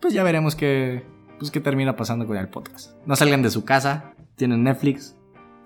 pues 0.00 0.14
ya 0.14 0.22
veremos 0.22 0.54
qué, 0.56 1.04
pues, 1.38 1.50
qué 1.50 1.60
termina 1.60 1.96
pasando 1.96 2.26
con 2.26 2.36
el 2.36 2.48
podcast. 2.48 2.92
No 3.06 3.16
salgan 3.16 3.42
de 3.42 3.50
su 3.50 3.64
casa. 3.64 4.14
Tienen 4.36 4.64
Netflix. 4.64 5.16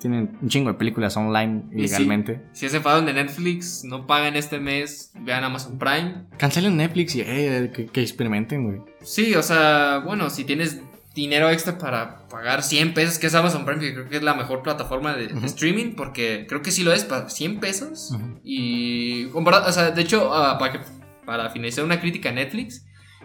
Tienen 0.01 0.37
un 0.43 0.49
chingo 0.49 0.71
de 0.71 0.75
películas 0.77 1.17
online 1.17 1.63
Y 1.71 1.75
sí. 1.75 1.79
ilegalmente. 1.79 2.43
Si 2.53 2.69
se 2.69 2.77
enfadan 2.79 3.07
de 3.07 3.15
Netflix, 3.15 3.85
no 3.85 4.07
paguen 4.07 4.37
este 4.37 4.59
mes, 4.59 5.13
vean 5.21 5.45
Amazon 5.45 5.79
Prime. 5.79 6.27
Cancelen 6.37 6.77
Netflix 6.77 7.15
y 7.15 7.23
eh, 7.23 7.71
que, 7.75 7.87
que 7.87 8.03
experimenten, 8.03 8.65
güey. 8.65 8.81
Sí, 9.03 9.35
o 9.35 9.43
sea, 9.43 10.03
bueno, 10.05 10.29
si 10.29 10.45
tienes 10.45 10.81
dinero 11.15 11.49
extra 11.49 11.79
para 11.79 12.27
pagar 12.29 12.63
100 12.63 12.93
pesos, 12.93 13.19
que 13.19 13.29
es 13.29 13.35
Amazon 13.35 13.65
Prime, 13.65 13.81
que 13.81 13.95
creo 13.95 14.09
que 14.09 14.17
es 14.17 14.23
la 14.23 14.35
mejor 14.35 14.63
plataforma 14.63 15.15
de, 15.15 15.27
streaming, 15.47 15.95
porque 15.95 16.45
creo 16.49 16.61
que 16.61 16.73
sí 16.73 16.83
lo 16.83 16.93
es, 16.93 17.05
para 17.05 17.31
100 17.31 17.61
pesos. 17.61 18.11
Ujú. 18.11 18.41
Y, 18.43 19.27
comparado- 19.27 19.69
o 19.69 19.73
sea, 19.73 19.93
de 19.93 20.03
hecho, 20.03 20.35
ah, 20.35 20.59
para, 20.59 20.73
que, 20.73 20.81
para 21.25 21.49
finalizar 21.51 21.85
una 21.85 22.01
crítica 22.01 22.29
a 22.31 22.33
Netflix, 22.33 22.85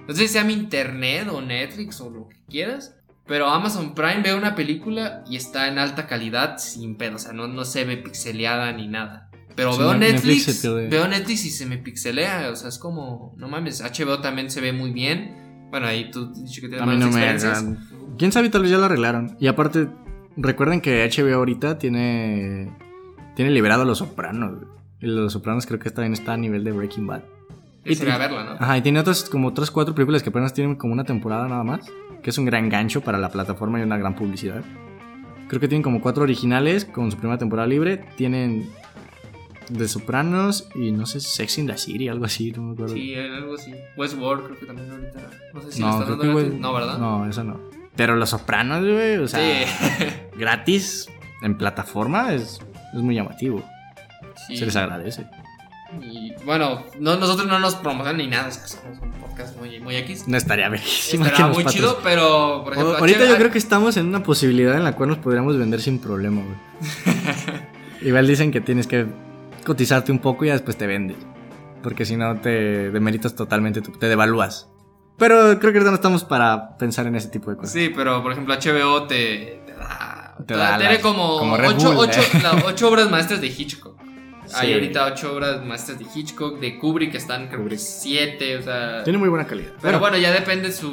no 0.10 0.16
sé 0.16 0.22
si 0.22 0.34
sea 0.34 0.44
mi 0.44 0.54
internet 0.54 1.28
o 1.32 1.40
Netflix 1.40 2.02
o 2.02 2.10
lo 2.10 2.28
que 2.28 2.38
quieras, 2.50 2.96
pero 3.28 3.48
Amazon 3.48 3.94
Prime 3.94 4.24
ve 4.24 4.34
una 4.34 4.56
película 4.56 5.24
y 5.30 5.36
está 5.36 5.68
en 5.68 5.78
alta 5.78 6.08
calidad 6.08 6.58
sin 6.58 6.96
pedo, 6.96 7.18
o 7.18 7.20
sea, 7.20 7.32
no, 7.32 7.48
no 7.48 7.64
se 7.64 7.86
ve 7.86 7.96
pixeleada 7.98 8.72
ni 8.72 8.88
nada. 8.88 9.30
Pero 9.56 9.72
Sí, 9.72 9.80
veo 9.80 9.94
Netflix 9.94 10.48
Netflix, 10.48 10.90
veo 10.90 11.08
Netflix 11.08 11.46
y 11.46 11.52
se 11.52 11.68
me 11.68 11.78
pixelea, 11.78 12.50
o 12.52 12.56
sea, 12.56 12.70
es 12.70 12.80
como, 12.80 13.36
no 13.38 13.50
mames, 13.50 13.84
HBO 13.84 14.20
también 14.20 14.50
se 14.50 14.62
ve 14.62 14.74
muy 14.74 14.90
bien. 14.90 15.68
Bueno, 15.70 15.86
ahí 15.86 16.10
tú 16.10 16.34
dicho 16.34 16.60
que 16.68 16.76
A 16.80 16.88
mí 16.88 16.98
no 16.98 17.12
me. 17.12 17.38
Quién 18.18 18.32
sabe, 18.32 18.50
tal 18.50 18.64
vez 18.64 18.72
ya 18.72 18.80
lo 18.80 18.86
arreglaron. 18.86 19.38
Y 19.40 19.46
aparte, 19.46 19.90
recuerden 20.38 20.82
que 20.82 21.08
HBO 21.08 21.36
ahorita 21.36 21.78
tiene. 21.78 22.76
Tiene 23.36 23.52
liberado 23.52 23.84
a 23.84 23.86
los 23.86 24.00
sopranos. 24.00 24.64
los 25.02 25.34
sopranos 25.34 25.68
creo 25.68 25.78
que 25.78 25.92
también 25.92 26.14
está 26.14 26.34
a 26.34 26.38
nivel 26.38 26.64
de 26.64 26.72
Breaking 26.72 27.06
Bad. 27.06 27.22
Y 27.86 27.96
sería 27.96 28.18
verla, 28.18 28.44
¿no? 28.44 28.52
Ajá, 28.52 28.78
y 28.78 28.82
tiene 28.82 29.00
otras, 29.00 29.30
como 29.30 29.48
otras 29.48 29.72
cuatro 29.72 29.96
películas 29.96 30.24
que 30.24 30.30
apenas 30.30 30.54
tienen 30.54 30.76
como 30.76 30.94
una 30.94 31.04
temporada 31.04 31.48
nada 31.48 31.64
más. 31.64 31.86
Que 32.22 32.32
es 32.32 32.38
un 32.38 32.46
gran 32.46 32.70
gancho 32.70 33.02
para 33.02 33.18
la 33.18 33.30
plataforma 33.30 33.80
y 33.80 33.84
una 33.84 33.98
gran 33.98 34.16
publicidad. 34.16 34.62
Creo 35.48 35.60
que 35.60 35.68
tienen 35.68 35.84
como 35.84 36.02
cuatro 36.02 36.24
originales 36.24 36.86
con 36.86 37.10
su 37.10 37.18
primera 37.18 37.38
temporada 37.38 37.68
libre. 37.68 38.06
Tienen 38.18 38.70
The 39.76 39.88
Sopranos 39.88 40.68
y 40.76 40.92
no 40.92 41.06
sé, 41.06 41.20
Sex 41.20 41.60
in 41.60 41.68
the 41.68 41.78
City, 41.78 42.08
algo 42.08 42.26
así, 42.26 42.52
no 42.52 42.64
me 42.64 42.74
acuerdo. 42.74 42.94
Sí, 42.94 43.16
algo 43.16 43.56
así. 43.56 43.74
Westworld 43.96 44.46
creo 44.46 44.60
que 44.60 44.66
también 44.66 44.92
ahorita. 44.92 45.20
No 45.54 45.62
sé 45.62 45.72
si 45.72 45.82
no, 45.82 45.90
están 45.92 46.10
dando 46.10 46.24
Netflix. 46.24 46.60
No, 46.60 46.74
¿verdad? 46.74 46.98
No, 46.98 47.30
eso 47.30 47.44
no. 47.44 47.60
Pero 47.96 48.16
Los 48.16 48.30
Sopranos, 48.30 48.82
güey, 48.84 49.18
o 49.18 49.28
sea, 49.28 49.40
sí. 49.40 50.06
gratis 50.38 51.08
en 51.42 51.58
plataforma 51.58 52.34
es, 52.34 52.60
es 52.94 53.02
muy 53.02 53.16
llamativo. 53.16 53.64
Sí. 54.48 54.58
Se 54.58 54.66
les 54.66 54.76
agradece. 54.76 55.26
Y 56.02 56.34
bueno, 56.46 56.86
no, 57.00 57.16
nosotros 57.18 57.48
no 57.48 57.60
nos 57.60 57.76
promocionan 57.76 58.18
ni 58.18 58.28
nada, 58.28 58.48
o 58.48 58.52
sea, 58.52 58.68
somos 58.68 59.00
un 59.02 59.12
podcast 59.12 59.58
muy, 59.58 59.80
muy 59.80 59.96
X. 59.98 60.28
No 60.28 60.38
estaría 60.38 60.70
bellísimo. 60.70 61.26
Estará 61.26 61.48
muy 61.48 61.66
chido, 61.66 62.00
pero 62.04 62.62
por 62.64 62.74
ejemplo, 62.74 62.98
Ahorita 62.98 63.26
yo 63.26 63.36
creo 63.38 63.52
que 63.52 63.58
estamos 63.58 63.98
en 63.98 64.08
una 64.08 64.22
posibilidad 64.24 64.76
en 64.76 64.84
la 64.84 64.94
cual 64.94 65.10
nos 65.10 65.18
podríamos 65.18 65.58
vender 65.58 65.82
sin 65.82 66.00
problema, 66.00 66.42
güey. 66.44 67.16
Igual 68.02 68.28
dicen 68.28 68.52
que 68.52 68.62
tienes 68.62 68.88
que 68.88 69.08
cotizarte 69.66 70.12
un 70.12 70.20
poco 70.20 70.46
y 70.46 70.48
ya 70.48 70.54
después 70.54 70.78
te 70.78 70.88
vendes. 70.88 71.18
Porque 71.84 72.06
si 72.06 72.16
no 72.18 72.40
te 72.40 72.92
demeritas 72.92 73.36
totalmente, 73.36 73.82
te 73.82 74.08
devalúas. 74.08 74.70
Pero 75.18 75.60
creo 75.60 75.72
que 75.74 75.80
ahorita 75.80 75.90
no 75.92 75.96
estamos 75.96 76.24
para 76.24 76.78
pensar 76.78 77.08
en 77.08 77.16
ese 77.16 77.28
tipo 77.30 77.52
de 77.52 77.58
cosas. 77.58 77.74
Sí, 77.74 77.92
pero 77.94 78.22
por 78.24 78.32
ejemplo, 78.32 78.54
HBO 78.56 79.04
te, 79.08 79.62
te 79.66 79.74
da. 79.74 80.36
Te 80.46 80.56
da 80.56 80.78
tiene 80.78 81.02
como, 81.02 81.40
como 81.40 81.58
Red 81.58 81.70
ocho, 81.72 81.92
Bull, 81.94 82.08
ocho- 82.10 82.22
eh. 82.22 82.40
la- 82.42 82.64
ocho 82.66 82.90
obras 82.90 83.10
maestras 83.12 83.42
de 83.42 83.48
Hitchcock. 83.48 84.00
Hay 84.54 84.74
ahorita 84.74 85.06
ocho 85.06 85.34
obras 85.36 85.64
maestras 85.66 86.00
de 86.00 86.06
Hitchcock, 86.14 86.60
de 86.60 86.78
Kubrick, 86.80 87.12
que 87.12 87.18
están 87.18 87.48
creo 87.48 87.68
que 87.68 87.78
siete, 87.78 88.58
o 88.58 88.62
sea. 88.64 89.04
Tiene 89.04 89.20
muy 89.20 89.30
buena 89.30 89.46
calidad. 89.46 89.72
Pero 89.82 90.00
bueno, 90.00 90.18
ya 90.18 90.32
depende 90.32 90.72
sus, 90.72 90.92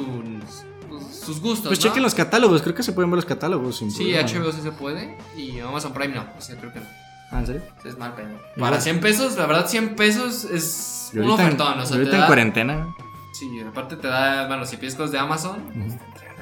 sus 1.11 1.41
gustos. 1.41 1.67
Pues 1.67 1.79
¿no? 1.79 1.83
chequen 1.89 2.03
los 2.03 2.13
catálogos, 2.15 2.61
creo 2.61 2.75
que 2.75 2.83
se 2.83 2.91
pueden 2.93 3.09
ver 3.11 3.17
los 3.17 3.25
catálogos. 3.25 3.77
sin 3.77 3.91
Sí, 3.91 4.13
problema. 4.13 4.29
HBO 4.45 4.51
sí 4.51 4.61
se 4.61 4.71
puede. 4.71 5.17
Y 5.35 5.59
Amazon 5.59 5.93
Prime 5.93 6.15
no. 6.15 6.25
O 6.37 6.41
sea, 6.41 6.55
creo 6.57 6.71
que 6.73 6.79
no. 6.79 6.85
Ah, 7.31 7.39
¿en 7.39 7.45
serio? 7.47 7.61
Es 7.83 7.97
mal 7.97 8.13
pedo. 8.15 8.29
Para 8.55 8.69
bueno. 8.69 8.81
100 8.81 8.99
pesos, 9.01 9.35
la 9.37 9.45
verdad, 9.47 9.67
100 9.67 9.95
pesos 9.95 10.45
es 10.45 11.09
un 11.13 11.23
en- 11.23 11.29
ofertón. 11.31 11.79
O 11.79 11.85
sea, 11.85 11.95
ahorita 11.97 12.11
te 12.11 12.15
en 12.15 12.21
da, 12.21 12.27
cuarentena. 12.27 12.95
Sí, 13.33 13.49
aparte 13.59 13.97
te 13.97 14.07
da, 14.07 14.47
bueno, 14.47 14.65
si 14.65 14.77
pides 14.77 14.95
cosas 14.95 15.11
de 15.11 15.19
Amazon, 15.19 15.57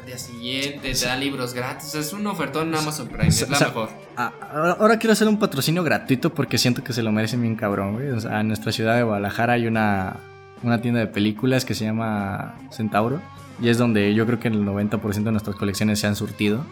al 0.06 0.12
día 0.12 0.18
siguiente, 0.20 0.94
te 0.94 1.06
dan 1.06 1.20
libros 1.20 1.56
gratis. 1.56 1.96
Es 1.96 2.14
un 2.14 2.28
ofertón 2.28 2.68
en 2.68 2.76
Amazon 2.76 3.08
Prime, 3.08 3.28
es 3.28 3.50
la 3.50 3.60
mejor. 3.60 3.90
Ah, 4.16 4.32
ahora, 4.54 4.78
ahora 4.80 5.00
quiero 5.00 5.14
hacer 5.14 5.28
un 5.28 5.40
patrocinio 5.40 5.84
gratuito 5.84 6.32
porque 6.32 6.60
siento 6.60 6.84
que 6.84 6.94
se 6.94 7.02
lo 7.02 7.12
merecen 7.12 7.42
bien 7.42 7.56
cabrón, 7.56 7.94
güey. 7.94 8.10
O 8.10 8.20
sea, 8.20 8.42
en 8.42 8.48
nuestra 8.50 8.72
ciudad 8.72 8.96
de 8.96 9.02
Guadalajara 9.02 9.54
hay 9.54 9.66
una, 9.66 10.18
una 10.62 10.80
tienda 10.80 11.00
de 11.00 11.08
películas 11.08 11.66
que 11.66 11.74
se 11.74 11.86
llama 11.86 12.54
Centauro. 12.72 13.20
Y 13.60 13.70
es 13.70 13.80
donde 13.80 14.14
yo 14.14 14.28
creo 14.28 14.40
que 14.40 14.50
el 14.50 14.64
90% 14.64 15.24
de 15.24 15.32
nuestras 15.32 15.56
colecciones 15.56 16.00
se 16.00 16.06
han 16.06 16.16
surtido. 16.16 16.64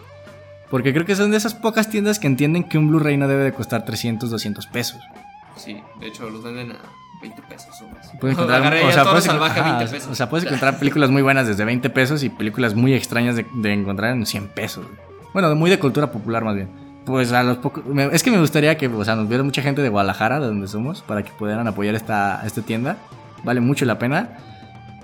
Porque 0.69 0.93
creo 0.93 1.05
que 1.05 1.15
son 1.15 1.31
de 1.31 1.38
esas 1.38 1.55
pocas 1.55 1.89
tiendas 1.89 2.19
que 2.19 2.27
entienden 2.27 2.65
que 2.65 2.77
un 2.77 2.89
Blu-ray 2.89 3.17
no 3.17 3.27
debe 3.27 3.45
de 3.45 3.53
costar 3.53 3.84
300, 3.84 4.29
200 4.29 4.67
pesos. 4.67 5.01
Sí, 5.55 5.81
de 5.99 6.07
hecho, 6.07 6.29
los 6.29 6.43
venden 6.43 6.73
a 6.73 6.79
20 7.24 7.41
pesos 7.43 7.82
o 7.82 7.88
más. 7.88 8.11
Puedes 8.19 8.38
encontrar, 8.38 8.61
o 8.61 8.76
ya 8.76 8.91
sea, 8.91 9.03
Toro 9.03 9.11
puedes, 9.11 9.26
Salvaje 9.26 9.59
a 9.59 9.63
ajá, 9.63 9.78
20 9.78 9.93
pesos. 9.93 10.11
o 10.11 10.15
sea, 10.15 10.30
puedes 10.30 10.45
encontrar 10.47 10.78
películas 10.78 11.09
muy 11.09 11.21
buenas 11.21 11.47
desde 11.47 11.65
20 11.65 11.89
pesos 11.89 12.24
y 12.24 12.30
películas 12.30 12.76
muy 12.76 12.93
extrañas 12.93 13.36
de, 13.36 13.45
de 13.55 13.74
encontrar 13.74 14.13
en 14.13 14.26
100 14.26 14.49
pesos. 14.49 14.86
Bueno, 15.34 15.53
muy 15.55 15.69
de 15.69 15.80
cultura 15.80 16.11
popular 16.11 16.43
más 16.43 16.55
bien. 16.55 16.69
Pues 17.05 17.34
a 17.34 17.43
los 17.43 17.57
pocos... 17.57 17.84
Es 18.11 18.24
que 18.24 18.32
me 18.32 18.39
gustaría 18.39 18.78
que, 18.78 18.88
o 18.88 19.03
sea, 19.03 19.15
nos 19.15 19.28
viera 19.28 19.43
mucha 19.43 19.61
gente 19.61 19.82
de 19.82 19.89
Guadalajara, 19.89 20.39
de 20.39 20.47
donde 20.47 20.67
somos, 20.67 21.01
para 21.01 21.24
que 21.24 21.32
pudieran 21.32 21.67
apoyar 21.67 21.95
esta, 21.95 22.41
esta 22.45 22.61
tienda. 22.61 22.97
Vale 23.43 23.59
mucho 23.59 23.84
la 23.86 23.99
pena. 23.99 24.38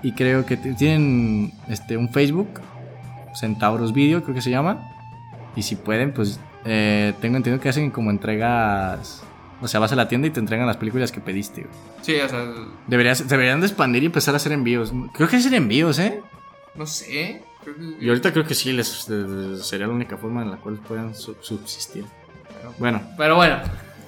Y 0.02 0.12
creo 0.12 0.46
que 0.46 0.56
tienen 0.56 1.52
este, 1.68 1.98
un 1.98 2.08
Facebook, 2.10 2.60
Centauros 3.34 3.92
Video, 3.92 4.22
creo 4.22 4.34
que 4.34 4.40
se 4.40 4.50
llama. 4.50 4.78
Y 5.56 5.62
si 5.62 5.76
pueden, 5.76 6.12
pues 6.14 6.40
eh, 6.64 7.12
tengo 7.20 7.36
entendido 7.36 7.60
que 7.60 7.68
hacen 7.68 7.90
como 7.90 8.10
entregas... 8.10 9.22
O 9.62 9.68
sea, 9.68 9.78
vas 9.80 9.92
a 9.92 9.96
la 9.96 10.08
tienda 10.08 10.26
y 10.26 10.30
te 10.30 10.40
entregan 10.40 10.66
las 10.66 10.76
películas 10.78 11.12
que 11.12 11.20
pediste. 11.20 11.62
güey. 11.62 11.74
Sí, 12.02 12.14
o 12.20 12.28
sea, 12.28 12.44
Deberías, 12.86 13.28
deberían 13.28 13.60
de 13.60 13.66
expandir 13.66 14.02
y 14.02 14.06
empezar 14.06 14.34
a 14.34 14.36
hacer 14.38 14.52
envíos. 14.52 14.92
Creo 15.12 15.28
que 15.28 15.36
hacer 15.36 15.54
envíos, 15.54 15.98
¿eh? 15.98 16.20
no 16.74 16.86
sé. 16.86 17.42
creo 17.62 17.76
que- 17.76 18.04
Y 18.04 18.08
ahorita 18.08 18.32
creo 18.32 18.46
que 18.46 18.54
sí, 18.54 18.72
les, 18.72 18.88
sería 19.62 19.86
la 19.86 19.92
única 19.92 20.16
forma 20.16 20.42
en 20.42 20.50
la 20.50 20.56
cual 20.56 20.76
puedan 20.76 21.14
su- 21.14 21.36
subsistir. 21.40 22.04
Bueno, 22.78 23.02
Pero 23.18 23.36
bueno. 23.36 23.58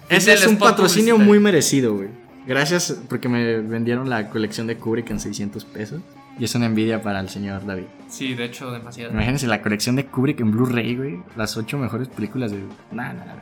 ese 0.08 0.32
es 0.34 0.46
un 0.46 0.56
patrocinio 0.58 1.18
muy 1.18 1.38
merecido, 1.38 1.94
güey. 1.94 2.08
Gracias 2.46 2.96
porque 3.08 3.28
me 3.28 3.60
vendieron 3.60 4.08
la 4.10 4.28
colección 4.30 4.66
de 4.66 4.76
Kubrick 4.76 5.10
en 5.10 5.20
600 5.20 5.64
pesos. 5.64 6.00
Y 6.38 6.44
es 6.44 6.54
una 6.54 6.64
envidia 6.66 7.02
para 7.02 7.20
el 7.20 7.28
señor 7.28 7.66
David. 7.66 7.84
Sí, 8.08 8.34
de 8.34 8.46
hecho, 8.46 8.70
demasiado. 8.72 9.12
Imagínense 9.12 9.46
la 9.46 9.60
colección 9.60 9.96
de 9.96 10.06
Kubrick 10.06 10.40
en 10.40 10.50
Blu-ray, 10.50 10.96
güey. 10.96 11.22
Las 11.36 11.58
ocho 11.58 11.76
mejores 11.76 12.08
películas 12.08 12.50
de... 12.52 12.62
Nada, 12.90 13.12
nada. 13.12 13.36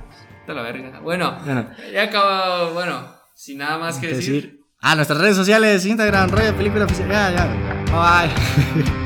La 0.54 0.62
verga. 0.62 1.00
Bueno, 1.00 1.38
Bueno, 1.44 1.66
ya 1.92 2.04
acabó. 2.04 2.72
Bueno, 2.74 3.14
sin 3.34 3.58
nada 3.58 3.78
más 3.78 3.98
que 3.98 4.08
¿qué 4.08 4.14
decir. 4.14 4.34
decir? 4.34 4.60
Ah, 4.80 4.94
nuestras 4.94 5.20
redes 5.20 5.36
sociales, 5.36 5.84
Instagram, 5.84 6.30
rollo 6.30 6.54
película 6.56 6.84
oficial. 6.86 7.08
Ya, 7.08 7.30
ya. 7.30 7.46
Bye 7.92 8.82
bye. 8.82 8.92